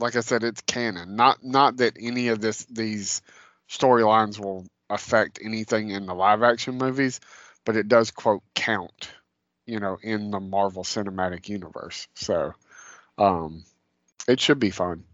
like 0.00 0.16
i 0.16 0.20
said 0.20 0.42
it's 0.44 0.60
canon 0.62 1.16
not 1.16 1.44
not 1.44 1.76
that 1.78 1.96
any 2.00 2.28
of 2.28 2.40
this 2.40 2.64
these 2.66 3.22
storylines 3.68 4.38
will 4.38 4.66
affect 4.90 5.38
anything 5.44 5.90
in 5.90 6.06
the 6.06 6.14
live 6.14 6.42
action 6.42 6.76
movies 6.76 7.20
but 7.64 7.76
it 7.76 7.88
does 7.88 8.10
quote 8.10 8.42
count 8.54 9.10
you 9.66 9.78
know 9.80 9.98
in 10.02 10.30
the 10.30 10.40
marvel 10.40 10.82
cinematic 10.84 11.48
universe 11.48 12.08
so 12.14 12.52
um 13.18 13.64
it 14.28 14.40
should 14.40 14.58
be 14.58 14.70
fun 14.70 15.04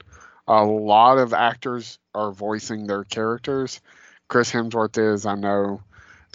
a 0.48 0.64
lot 0.64 1.18
of 1.18 1.34
actors 1.34 1.98
are 2.14 2.32
voicing 2.32 2.86
their 2.86 3.04
characters 3.04 3.80
chris 4.28 4.50
hemsworth 4.52 4.98
is 4.98 5.26
i 5.26 5.34
know 5.34 5.80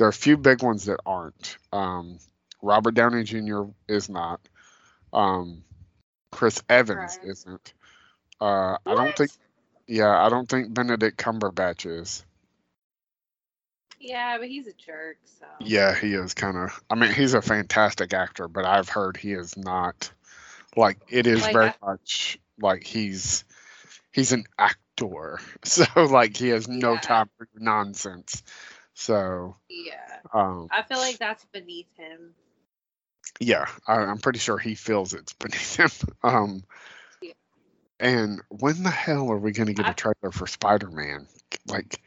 there 0.01 0.07
are 0.07 0.17
a 0.17 0.25
few 0.27 0.37
big 0.37 0.63
ones 0.63 0.85
that 0.85 0.99
aren't 1.05 1.57
um 1.73 2.19
robert 2.61 2.95
downey 2.95 3.23
jr 3.23 3.63
is 3.87 4.09
not 4.09 4.49
um 5.13 5.63
Chris 6.31 6.63
Evans 6.69 7.19
Right. 7.21 7.29
isn't. 7.31 7.73
Uh, 8.41 8.77
I 8.85 8.95
don't 8.95 9.15
think. 9.15 9.31
Yeah, 9.87 10.25
I 10.25 10.29
don't 10.29 10.49
think 10.49 10.73
Benedict 10.73 11.17
Cumberbatch 11.17 11.85
is. 12.01 12.25
Yeah, 13.99 14.37
but 14.39 14.47
he's 14.47 14.67
a 14.67 14.73
jerk. 14.73 15.17
So 15.25 15.45
Yeah, 15.59 15.95
he 15.95 16.13
is 16.13 16.33
kind 16.33 16.57
of. 16.57 16.81
I 16.89 16.95
mean, 16.95 17.11
he's 17.13 17.33
a 17.33 17.41
fantastic 17.41 18.13
actor, 18.13 18.47
but 18.47 18.65
I've 18.65 18.89
heard 18.89 19.17
he 19.17 19.33
is 19.33 19.57
not. 19.57 20.11
Like 20.75 20.97
it 21.09 21.27
is 21.27 21.41
Like, 21.41 21.53
very 21.53 21.71
much 21.83 22.39
like 22.59 22.83
he's 22.85 23.45
he's 24.11 24.33
an 24.33 24.45
actor, 24.57 25.39
so 25.63 25.85
like 26.05 26.37
he 26.37 26.49
has 26.49 26.67
no 26.67 26.95
Yeah. 26.95 26.99
time 26.99 27.29
for 27.37 27.47
nonsense. 27.55 28.43
So 28.93 29.55
yeah, 29.69 30.19
um, 30.33 30.67
I 30.71 30.81
feel 30.83 30.97
like 30.99 31.17
that's 31.17 31.45
beneath 31.45 31.87
him. 31.97 32.33
yeah, 33.39 33.65
I, 33.87 33.95
I'm 33.95 34.17
pretty 34.19 34.39
sure 34.39 34.57
he 34.57 34.75
feels 34.75 35.13
it's 35.13 35.33
beneath 35.39 35.75
him. 35.77 35.89
Um, 36.23 36.63
Yeah. 37.21 37.33
and 37.99 38.41
when 38.49 38.83
the 38.83 38.89
hell 38.91 39.31
are 39.31 39.37
we 39.37 39.51
going 39.51 39.67
to 39.67 39.73
get 39.73 39.87
I- 39.87 39.91
a 39.91 39.93
trailer 39.93 40.31
for 40.31 40.47
Spider-Man? 40.47 41.27
Like, 41.67 41.99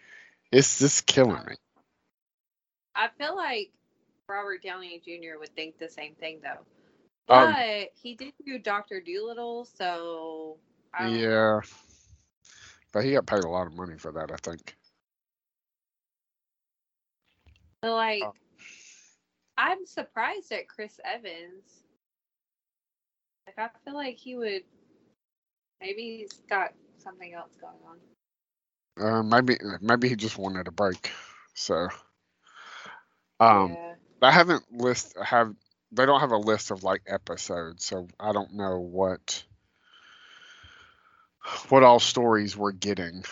is 0.52 0.78
this 0.78 1.00
killing 1.00 1.44
me? 1.46 1.54
I 2.94 3.08
feel 3.18 3.34
like 3.34 3.72
Robert 4.28 4.62
Downey 4.62 5.00
Jr. 5.04 5.38
would 5.38 5.54
think 5.56 5.78
the 5.78 5.88
same 5.88 6.14
thing 6.14 6.40
though. 6.42 7.34
Um, 7.34 7.52
But 7.54 7.88
he 8.00 8.14
did 8.14 8.32
do 8.44 8.58
Doctor 8.58 9.00
Dolittle, 9.00 9.64
so 9.64 10.58
I 10.92 11.04
don't 11.04 11.12
know. 11.14 11.18
Yeah, 11.18 11.60
but 12.92 13.04
he 13.04 13.12
got 13.12 13.26
paid 13.26 13.42
a 13.44 13.48
lot 13.48 13.66
of 13.66 13.74
money 13.74 13.96
for 13.98 14.12
that, 14.12 14.30
I 14.30 14.36
think. 14.36 14.76
Like, 17.92 18.22
Oh. 18.24 18.32
I'm 19.56 19.86
surprised 19.86 20.50
at 20.52 20.68
Chris 20.68 20.98
Evans. 21.04 21.84
Like, 23.46 23.58
I 23.58 23.68
feel 23.84 23.94
like 23.94 24.16
he 24.16 24.36
would. 24.36 24.62
Maybe 25.80 26.18
he's 26.18 26.40
got 26.48 26.72
something 26.98 27.34
else 27.34 27.56
going 27.60 27.74
on. 27.86 27.98
Uh, 28.96 29.22
maybe 29.22 29.58
maybe 29.80 30.08
he 30.08 30.16
just 30.16 30.38
wanted 30.38 30.68
a 30.68 30.72
break. 30.72 31.10
So, 31.54 31.88
um, 33.38 33.72
yeah. 33.72 33.94
I 34.22 34.30
haven't 34.30 34.64
list 34.72 35.16
have 35.22 35.54
they 35.92 36.06
don't 36.06 36.20
have 36.20 36.32
a 36.32 36.36
list 36.36 36.70
of 36.70 36.82
like 36.82 37.02
episodes, 37.06 37.84
so 37.84 38.08
I 38.18 38.32
don't 38.32 38.54
know 38.54 38.78
what 38.78 39.44
what 41.68 41.82
all 41.82 42.00
stories 42.00 42.56
we're 42.56 42.72
getting. 42.72 43.24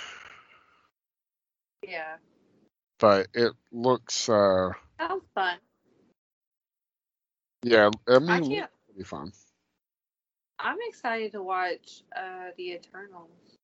Yeah. 1.83 2.17
But 3.03 3.29
it 3.35 3.53
looks 3.73 4.31
uh 4.31 4.73
Sounds 5.01 5.25
fun. 5.35 5.59
yeah, 7.65 7.91
I 8.09 8.13
I 8.17 8.21
mean 8.21 8.43
it 8.45 8.49
can't. 8.49 8.71
looks 8.71 8.73
pretty 8.87 9.05
fun. 9.05 9.33
I'm 10.61 10.79
excited 10.89 11.33
to 11.33 11.43
watch 11.43 12.03
uh 12.17 12.51
the 12.57 12.73
Eternals. 12.73 13.59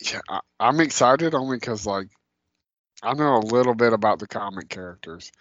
Yeah, 0.00 0.20
I, 0.28 0.40
I'm 0.60 0.80
excited 0.80 1.34
only 1.34 1.58
because 1.58 1.86
like 1.86 2.08
I 3.02 3.14
know 3.14 3.36
a 3.36 3.40
little 3.40 3.74
bit 3.74 3.92
about 3.92 4.18
the 4.20 4.28
comic 4.28 4.68
characters, 4.68 5.32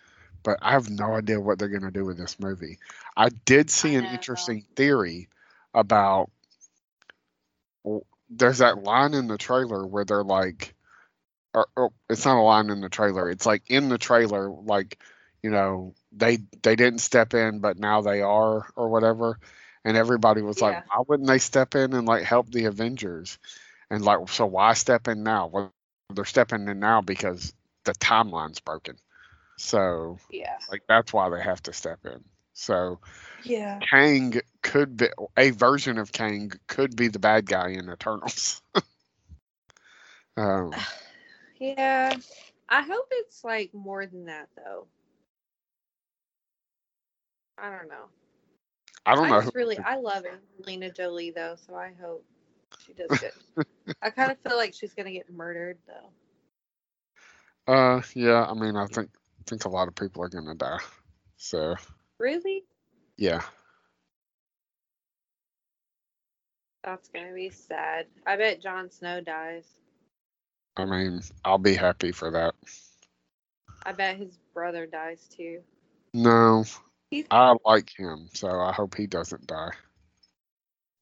but 0.43 0.59
I 0.61 0.71
have 0.71 0.89
no 0.89 1.15
idea 1.15 1.39
what 1.39 1.59
they're 1.59 1.69
gonna 1.69 1.91
do 1.91 2.05
with 2.05 2.17
this 2.17 2.39
movie. 2.39 2.79
I 3.17 3.29
did 3.29 3.69
see 3.71 3.95
I 3.95 3.99
an 3.99 4.05
interesting 4.05 4.65
theory 4.75 5.29
about. 5.73 6.31
w- 7.85 8.05
There's 8.29 8.59
that 8.59 8.83
line 8.83 9.13
in 9.13 9.27
the 9.27 9.37
trailer 9.37 9.85
where 9.85 10.05
they're 10.05 10.23
like, 10.23 10.75
or, 11.53 11.67
or 11.75 11.91
it's 12.09 12.25
not 12.25 12.37
a 12.39 12.41
line 12.41 12.69
in 12.69 12.81
the 12.81 12.89
trailer. 12.89 13.29
It's 13.29 13.45
like 13.45 13.63
in 13.69 13.89
the 13.89 13.97
trailer, 13.97 14.49
like 14.49 14.99
you 15.43 15.49
know 15.51 15.93
they 16.11 16.37
they 16.61 16.75
didn't 16.75 16.99
step 16.99 17.33
in, 17.33 17.59
but 17.59 17.77
now 17.77 18.01
they 18.01 18.21
are, 18.21 18.67
or 18.75 18.89
whatever. 18.89 19.39
And 19.85 19.97
everybody 19.97 20.41
was 20.41 20.61
Yeah. 20.61 20.61
like, 20.61 20.77
why 20.87 21.03
wouldn't 21.07 21.27
they 21.27 21.39
step 21.39 21.75
in 21.75 21.93
and 21.93 22.07
like 22.07 22.23
help 22.23 22.49
the 22.51 22.65
Avengers? 22.65 23.37
And 23.89 24.03
like, 24.03 24.29
so 24.29 24.45
why 24.45 24.73
step 24.73 25.07
in 25.07 25.23
now? 25.23 25.47
Well, 25.47 25.71
they're 25.71 25.85
stepping 25.85 26.67
in 26.67 26.79
now 26.79 27.01
because 27.01 27.53
the 27.85 27.93
timeline's 27.93 28.59
broken. 28.59 28.65
So 29.57 30.19
Yeah. 30.29 30.57
like 30.69 30.83
that's 30.87 31.13
why 31.13 31.29
they 31.29 31.41
have 31.41 31.61
to 31.63 31.73
step 31.73 31.99
in. 32.05 32.23
So 32.53 32.99
Yeah. 33.43 33.81
Kang 33.89 34.39
could 34.61 34.97
be 34.97 35.07
a 35.37 35.51
version 35.51 35.97
of 35.97 36.11
Kang 36.11 36.51
could 36.67 36.95
be 36.95 37.07
the 37.07 37.19
bad 37.19 37.45
guy 37.45 37.69
in 37.69 37.89
Eternals. 37.89 38.61
um, 40.37 40.85
Yeah. 41.59 42.15
I 42.69 42.81
hope 42.83 43.07
it's 43.11 43.43
like 43.43 43.73
more 43.73 44.05
than 44.05 44.25
that 44.25 44.49
though. 44.55 44.87
I 47.57 47.69
don't 47.71 47.89
know. 47.89 48.05
I 49.05 49.15
don't 49.15 49.27
I 49.27 49.29
know. 49.29 49.41
really 49.53 49.79
I 49.79 49.97
love 49.97 50.25
Angelina 50.25 50.91
Jolie 50.91 51.31
though, 51.31 51.55
so 51.55 51.75
I 51.75 51.93
hope 52.01 52.23
she 52.77 52.93
does 52.93 53.15
good. 53.19 53.31
I 54.01 54.09
kind 54.11 54.31
of 54.31 54.39
feel 54.39 54.57
like 54.57 54.73
she's 54.73 54.93
gonna 54.93 55.11
get 55.11 55.29
murdered 55.31 55.77
though. 55.87 56.09
Uh, 57.67 58.01
yeah. 58.15 58.45
I 58.45 58.53
mean, 58.53 58.75
I 58.75 58.85
think 58.87 59.09
I 59.39 59.43
think 59.45 59.65
a 59.65 59.69
lot 59.69 59.87
of 59.87 59.95
people 59.95 60.23
are 60.23 60.29
gonna 60.29 60.55
die. 60.55 60.79
So 61.37 61.75
Really? 62.19 62.63
yeah. 63.17 63.41
That's 66.83 67.09
gonna 67.09 67.33
be 67.33 67.49
sad. 67.49 68.07
I 68.25 68.37
bet 68.37 68.61
Jon 68.61 68.89
Snow 68.89 69.21
dies. 69.21 69.79
I 70.77 70.85
mean, 70.85 71.21
I'll 71.43 71.57
be 71.57 71.75
happy 71.75 72.11
for 72.11 72.31
that. 72.31 72.55
I 73.83 73.91
bet 73.93 74.17
his 74.17 74.37
brother 74.53 74.85
dies 74.85 75.27
too. 75.27 75.61
No, 76.13 76.63
He's 77.09 77.27
I 77.29 77.55
like 77.65 77.89
him, 77.89 78.29
so 78.33 78.49
I 78.59 78.71
hope 78.73 78.95
he 78.95 79.07
doesn't 79.07 79.47
die. 79.47 79.73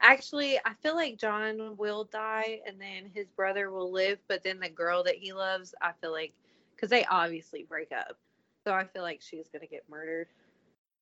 actually 0.01 0.57
I 0.65 0.73
feel 0.81 0.95
like 0.95 1.17
John 1.17 1.75
will 1.77 2.03
die 2.05 2.61
and 2.65 2.79
then 2.79 3.09
his 3.13 3.27
brother 3.29 3.71
will 3.71 3.91
live, 3.91 4.19
but 4.27 4.43
then 4.43 4.59
the 4.59 4.69
girl 4.69 5.03
that 5.03 5.15
he 5.15 5.33
loves, 5.33 5.73
I 5.81 5.91
feel 6.01 6.11
like 6.11 6.33
because 6.75 6.89
they 6.89 7.05
obviously 7.05 7.63
break 7.63 7.91
up. 7.91 8.17
So 8.65 8.73
I 8.73 8.85
feel 8.85 9.03
like 9.03 9.21
she's 9.21 9.47
gonna 9.49 9.67
get 9.67 9.89
murdered. 9.89 10.27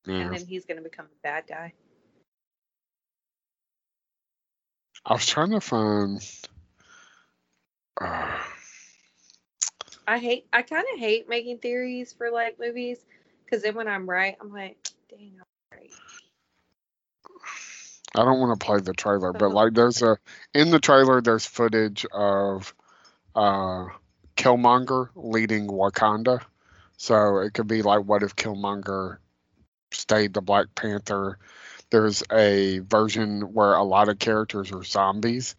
Yeah. 0.05 0.22
and 0.24 0.34
then 0.34 0.45
he's 0.45 0.66
gonna 0.66 0.82
become 0.82 1.05
a 1.05 1.22
bad 1.24 1.45
guy. 1.47 1.74
I 5.05 5.13
was 5.13 5.26
trying 5.26 5.51
to 5.51 5.61
find. 5.61 6.22
Uh, 7.99 8.39
I 10.08 10.20
hate. 10.20 10.47
I 10.53 10.62
kind 10.62 10.86
of 10.93 10.99
hate 10.99 11.30
making 11.30 11.60
theories 11.60 12.14
for 12.14 12.30
like 12.32 12.60
movies 12.60 13.06
because 13.43 13.64
then 13.64 13.76
when 13.76 13.88
I'm 13.88 14.10
right, 14.10 14.36
I'm 14.41 14.51
like, 14.51 14.78
dang, 15.10 15.34
I'm 15.39 15.80
right. 15.80 15.91
I 18.16 18.24
don't 18.24 18.39
want 18.39 18.60
to 18.60 18.66
play 18.66 18.80
the 18.80 18.93
trailer, 18.93 19.34
but 19.34 19.49
Uh-huh. 19.49 19.53
like 19.53 19.74
there's 19.74 20.01
a 20.01 20.18
in 20.53 20.70
the 20.72 20.80
trailer 20.80 21.22
there's 21.22 21.45
footage 21.45 22.06
of 22.14 22.74
uh 23.36 23.88
Killmonger 24.38 25.10
leading 25.16 25.68
Wakanda. 25.68 26.41
So 26.97 27.39
it 27.39 27.53
could 27.53 27.68
be 27.68 27.82
like 27.82 28.06
what 28.06 28.24
if 28.24 28.36
Killmonger 28.36 29.18
stayed 29.91 30.34
the 30.34 30.41
Black 30.41 30.68
Panther. 30.76 31.38
There's 31.91 32.24
a 32.32 32.80
version 32.80 33.53
where 33.53 33.74
a 33.76 33.84
lot 33.84 34.10
of 34.10 34.20
characters 34.20 34.72
are 34.72 34.84
zombies. 34.84 35.56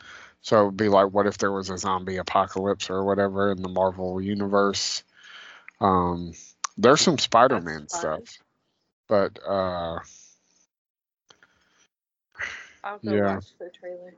So 0.47 0.62
it 0.62 0.64
would 0.66 0.76
be 0.76 0.88
like 0.88 1.09
what 1.09 1.26
if 1.26 1.38
there 1.38 1.51
was 1.51 1.70
a 1.70 1.76
zombie 1.76 2.18
apocalypse 2.18 2.88
or 2.88 3.03
whatever 3.03 3.51
in 3.51 3.62
the 3.62 3.68
Marvel 3.68 4.22
universe. 4.22 5.03
Um 5.80 6.34
there's 6.78 7.01
some 7.01 7.18
Spider-Man 7.18 7.88
stuff. 7.88 8.20
But 9.09 9.40
uh 9.44 9.99
I'll 12.84 12.99
go 12.99 13.01
Yeah. 13.03 13.34
watch 13.34 13.59
the 13.59 13.70
trailer. 13.70 14.14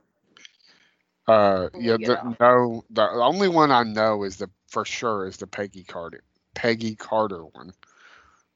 Uh, 1.27 1.69
yeah, 1.79 1.97
the, 1.97 2.35
no, 2.39 2.83
the 2.91 3.09
only 3.09 3.47
one 3.47 3.71
I 3.71 3.81
know 3.81 4.23
is 4.23 4.37
the 4.37 4.51
for 4.67 4.85
sure 4.85 5.25
is 5.25 5.37
the 5.37 5.47
Peggy 5.47 5.83
Carter, 5.83 6.21
Peggy 6.53 6.95
Carter 6.95 7.43
one, 7.43 7.73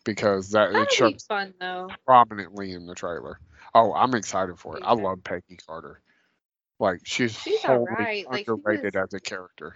because 0.05 0.51
that 0.51 0.69
it 0.69 0.73
That'll 0.73 0.85
be 0.85 0.93
shows 0.93 1.23
fun 1.27 1.55
though. 1.59 1.89
prominently 2.05 2.73
in 2.73 2.85
the 2.85 2.93
trailer. 2.93 3.39
Oh, 3.73 3.93
I'm 3.93 4.13
excited 4.13 4.59
for 4.59 4.77
it. 4.77 4.83
I 4.85 4.93
love 4.93 5.23
Peggy 5.23 5.57
Carter. 5.67 6.01
Like 6.79 7.01
she's, 7.03 7.37
She's 7.37 7.61
wholly 7.61 7.79
alright, 7.91 8.27
like, 8.29 8.47
underrated 8.47 8.95
was- 8.95 9.03
as 9.09 9.13
a 9.13 9.19
character. 9.19 9.75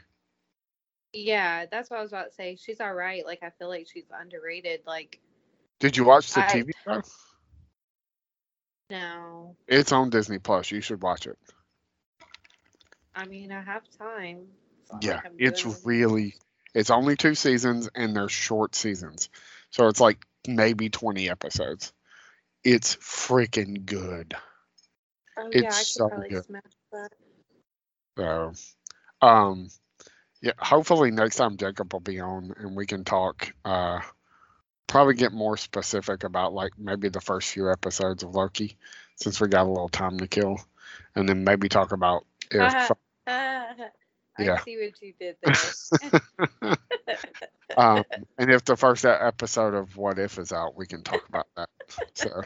Yeah, 1.14 1.66
that's 1.72 1.89
what 1.89 2.00
I 2.00 2.04
was 2.04 2.12
about 2.12 2.30
to 2.30 2.34
say. 2.36 2.58
She's 2.58 2.82
all 2.82 2.93
right. 2.93 3.26
Like 3.26 3.39
I 3.41 3.50
feel 3.52 3.70
like 3.70 3.88
she's 3.91 4.06
underrated. 4.12 4.82
Like 4.86 5.20
Did 5.80 5.95
you 5.98 6.04
watch 6.04 6.32
the 6.34 6.41
I- 6.45 6.48
TV 6.52 6.72
show? 6.84 7.02
no, 8.89 9.56
It's 9.68 9.91
on 9.91 10.10
Disney 10.10 10.39
Plus. 10.39 10.72
You 10.72 10.82
should 10.82 11.02
watch 11.02 11.28
it. 11.28 11.38
I 13.16 13.26
mean 13.26 13.52
I 13.52 13.62
have 13.62 13.84
time. 13.98 14.48
Not 14.91 15.04
Yeah, 15.04 15.16
like 15.24 15.34
it's 15.39 15.64
doing- 15.64 15.76
really. 15.86 16.36
It's 16.74 16.89
only 16.91 17.16
two 17.16 17.36
seasons 17.36 17.89
and 17.95 18.16
they're 18.16 18.30
short 18.30 18.76
seasons, 18.76 19.30
so 19.72 19.88
it's 19.88 20.00
like 20.00 20.26
maybe 20.48 20.89
20 20.89 21.30
episodes. 21.30 21.91
It's 22.64 22.95
freaking 22.98 23.86
good. 23.86 24.36
Oh 25.38 25.52
yeah, 25.54 25.76
I 25.76 25.84
it's 25.84 25.94
could 25.94 26.06
so 26.06 26.10
probably 26.10 26.30
good. 26.30 26.46
smash 26.46 26.64
that. 26.92 27.14
So, 28.18 28.54
um, 29.22 29.70
yeah, 30.42 30.54
hopefully 30.60 31.12
next 31.12 31.38
time 31.38 31.58
Jacob 31.58 31.94
will 31.94 32.00
be 32.00 32.20
on 32.20 32.54
and 32.58 32.76
we 32.76 32.86
can 32.86 33.04
talk. 33.04 33.54
Uh, 33.66 34.00
probably 34.88 35.16
get 35.16 35.32
more 35.34 35.58
specific 35.58 36.24
about 36.24 36.54
like 36.54 36.72
maybe 36.78 37.10
the 37.10 37.22
first 37.22 37.52
few 37.52 37.72
episodes 37.72 38.24
of 38.24 38.36
Loki, 38.36 38.78
since 39.16 39.40
we 39.42 39.48
got 39.48 39.66
a 39.66 39.70
little 39.70 39.90
time 39.90 40.18
to 40.20 40.28
kill, 40.28 40.58
and 41.16 41.28
then 41.30 41.44
maybe 41.44 41.70
talk 41.70 41.92
about 41.92 42.26
if. 42.52 42.92
I 43.28 43.76
Yeah. 44.40 44.60
see 44.64 44.78
what 44.78 45.02
you 45.02 45.14
did 45.20 45.38
there. 45.42 45.76
um, 47.78 48.04
and 48.38 48.52
if 48.52 48.64
the 48.66 48.76
first 48.76 49.06
episode 49.06 49.74
of 49.74 49.98
What 49.98 50.20
If 50.20 50.38
is 50.38 50.52
out, 50.52 50.76
we 50.78 50.86
can 50.88 51.04
talk 51.04 51.28
about 51.28 51.48
that. 51.56 51.70
So 52.14 52.44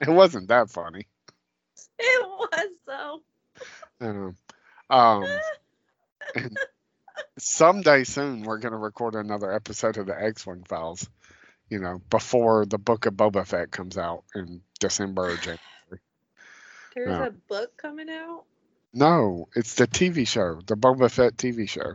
it 0.00 0.10
wasn't 0.10 0.48
that 0.48 0.70
funny. 0.70 1.06
it 1.98 2.26
was 2.26 2.70
though. 2.86 3.20
Um, 4.00 4.36
um, 4.90 5.24
someday 7.38 8.04
soon 8.04 8.42
we're 8.42 8.58
gonna 8.58 8.76
record 8.78 9.14
another 9.14 9.52
episode 9.52 9.96
of 9.96 10.06
the 10.06 10.20
X-Wing 10.20 10.64
Files. 10.68 11.08
You 11.68 11.80
know, 11.80 12.00
before 12.10 12.64
the 12.64 12.78
Book 12.78 13.06
of 13.06 13.14
Boba 13.14 13.44
Fett 13.46 13.72
comes 13.72 13.98
out 13.98 14.22
in 14.36 14.60
December 14.78 15.30
or 15.32 15.36
January. 15.36 15.58
There's 16.94 17.08
Yeah. 17.08 17.26
a 17.26 17.30
book 17.30 17.76
coming 17.76 18.08
out. 18.08 18.44
No, 18.94 19.48
it's 19.56 19.74
the 19.74 19.86
TV 19.88 20.26
show, 20.28 20.60
the 20.64 20.76
Boba 20.76 21.10
Fett 21.10 21.36
TV 21.36 21.68
show. 21.68 21.94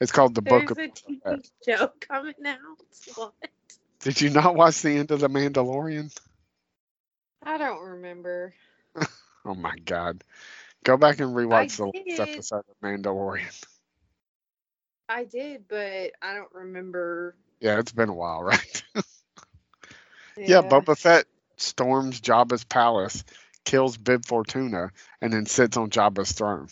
It's 0.00 0.10
called 0.10 0.34
the 0.34 0.40
There's 0.40 0.62
Book 0.62 0.70
of. 0.72 0.78
a 0.78 0.88
TV 0.88 1.50
show 1.66 1.92
coming 2.00 2.34
out. 2.44 2.58
What? 3.14 3.32
Did 4.00 4.20
you 4.20 4.30
not 4.30 4.56
watch 4.56 4.82
the 4.82 4.90
end 4.98 5.12
of 5.12 5.20
the 5.20 5.28
Mandalorian? 5.28 6.12
I 7.44 7.58
don't 7.58 7.82
remember. 7.82 8.54
Oh 9.44 9.54
my 9.54 9.76
God. 9.84 10.22
Go 10.84 10.96
back 10.96 11.20
and 11.20 11.34
rewatch 11.34 11.76
the 11.76 11.90
did. 11.90 12.18
last 12.18 12.30
episode 12.30 12.58
of 12.58 12.80
Mandalorian. 12.80 13.64
I 15.08 15.24
did, 15.24 15.64
but 15.68 16.12
I 16.22 16.34
don't 16.34 16.52
remember. 16.54 17.34
Yeah, 17.60 17.80
it's 17.80 17.92
been 17.92 18.08
a 18.08 18.14
while, 18.14 18.42
right? 18.44 18.82
yeah, 20.36 20.62
Boba 20.62 20.96
Fett 20.96 21.26
storms 21.56 22.20
Jabba's 22.20 22.64
palace, 22.64 23.24
kills 23.64 23.96
Bib 23.96 24.24
Fortuna, 24.24 24.90
and 25.20 25.32
then 25.32 25.46
sits 25.46 25.76
on 25.76 25.90
Jabba's 25.90 26.32
throne. 26.32 26.68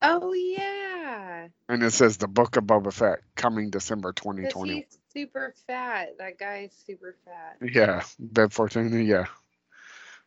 Oh 0.00 0.32
yeah. 0.32 1.48
And 1.68 1.82
it 1.82 1.92
says 1.92 2.16
the 2.16 2.28
Book 2.28 2.56
of 2.56 2.64
Boba 2.64 2.92
Fett 2.92 3.20
coming 3.36 3.70
December 3.70 4.12
2020. 4.12 4.74
he's 4.74 4.98
super 5.12 5.54
fat. 5.66 6.16
That 6.18 6.38
guy's 6.38 6.72
super 6.86 7.16
fat. 7.24 7.56
Yeah, 7.60 8.02
Bib 8.32 8.52
Fortuna, 8.52 9.00
yeah. 9.00 9.26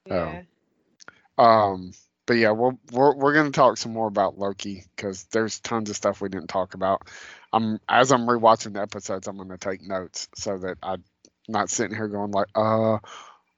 Oh. 0.09 0.15
Yeah. 0.15 0.41
Um, 1.37 1.93
but 2.25 2.35
yeah, 2.35 2.51
we'll, 2.51 2.79
we're 2.91 3.15
we're 3.15 3.33
gonna 3.33 3.51
talk 3.51 3.77
some 3.77 3.93
more 3.93 4.07
about 4.07 4.37
Loki 4.37 4.83
because 4.95 5.25
there's 5.25 5.59
tons 5.59 5.89
of 5.89 5.95
stuff 5.95 6.21
we 6.21 6.29
didn't 6.29 6.49
talk 6.49 6.73
about. 6.73 7.07
I'm 7.53 7.79
as 7.87 8.11
I'm 8.11 8.27
rewatching 8.27 8.73
the 8.73 8.81
episodes, 8.81 9.27
I'm 9.27 9.37
gonna 9.37 9.57
take 9.57 9.81
notes 9.81 10.27
so 10.35 10.57
that 10.59 10.77
I'm 10.81 11.03
not 11.47 11.69
sitting 11.69 11.95
here 11.95 12.07
going 12.07 12.31
like, 12.31 12.47
uh, 12.55 12.95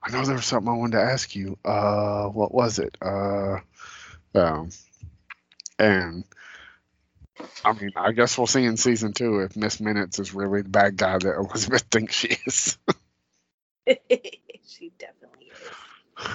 I 0.03 0.11
know 0.11 0.25
there 0.25 0.35
was 0.35 0.45
something 0.45 0.71
I 0.71 0.75
wanted 0.75 0.97
to 0.97 1.03
ask 1.03 1.35
you. 1.35 1.57
Uh, 1.63 2.27
what 2.27 2.53
was 2.53 2.79
it? 2.79 2.97
Uh, 3.01 3.59
um, 4.35 4.69
and 5.79 6.25
I 7.63 7.73
mean, 7.73 7.91
I 7.95 8.11
guess 8.11 8.37
we'll 8.37 8.47
see 8.47 8.65
in 8.65 8.77
season 8.77 9.13
two 9.13 9.39
if 9.39 9.55
Miss 9.55 9.79
Minutes 9.79 10.19
is 10.19 10.33
really 10.33 10.61
the 10.61 10.69
bad 10.69 10.97
guy 10.97 11.17
that 11.17 11.35
Elizabeth 11.37 11.85
thinks 11.89 12.15
she 12.15 12.37
is. 12.45 12.77
she 13.87 14.91
definitely. 14.97 15.16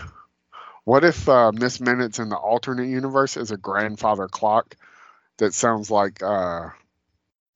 What 0.84 1.04
if 1.04 1.28
uh, 1.28 1.52
Miss 1.52 1.78
Minutes 1.80 2.18
in 2.18 2.28
the 2.28 2.36
alternate 2.36 2.88
universe 2.88 3.36
is 3.36 3.52
a 3.52 3.56
grandfather 3.56 4.26
clock 4.26 4.74
that 5.38 5.54
sounds 5.54 5.92
like 5.92 6.20
uh, 6.24 6.70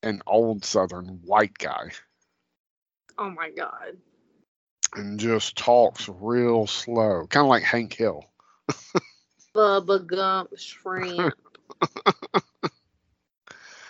an 0.04 0.22
old 0.28 0.64
Southern 0.64 1.22
white 1.24 1.58
guy 1.58 1.90
Oh 3.18 3.30
my 3.30 3.50
god. 3.50 3.96
and 4.94 5.18
just 5.18 5.56
talks 5.56 6.08
real 6.08 6.66
slow, 6.66 7.26
kind 7.26 7.44
of 7.44 7.48
like 7.48 7.62
Hank 7.62 7.94
Hill? 7.94 8.24
Bubba 9.54 10.06
Gump 10.06 10.50
Shrimp. 10.56 11.34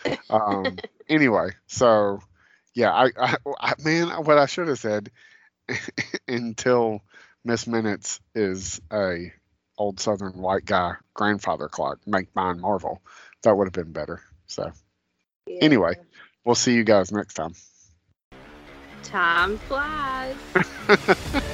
Um, 0.30 0.78
anyway, 1.09 1.51
so 1.66 2.20
yeah, 2.74 2.93
I, 2.93 3.11
I, 3.18 3.37
I 3.61 3.74
man, 3.84 4.09
what 4.24 4.39
I 4.39 4.47
should 4.47 4.68
have 4.68 4.78
said 4.78 5.11
until 6.28 7.01
Miss 7.47 7.69
Minutes 7.69 8.19
is 8.35 8.81
a 8.93 9.33
old 9.79 10.01
Southern 10.01 10.33
white 10.33 10.65
guy 10.65 10.95
grandfather 11.15 11.69
clock, 11.69 12.01
make 12.05 12.27
mine 12.35 12.61
Marvel. 12.61 13.01
That 13.45 13.57
would 13.57 13.69
have 13.69 13.73
been 13.73 13.93
better. 13.93 14.21
So 14.49 14.73
Yeah. 15.47 15.59
Anyway. 15.61 15.95
we'll 16.45 16.57
see 16.57 16.75
you 16.75 16.83
guys 16.83 17.13
next 17.13 17.35
time. 17.35 17.55
Time 19.05 19.59
flies. 19.59 20.35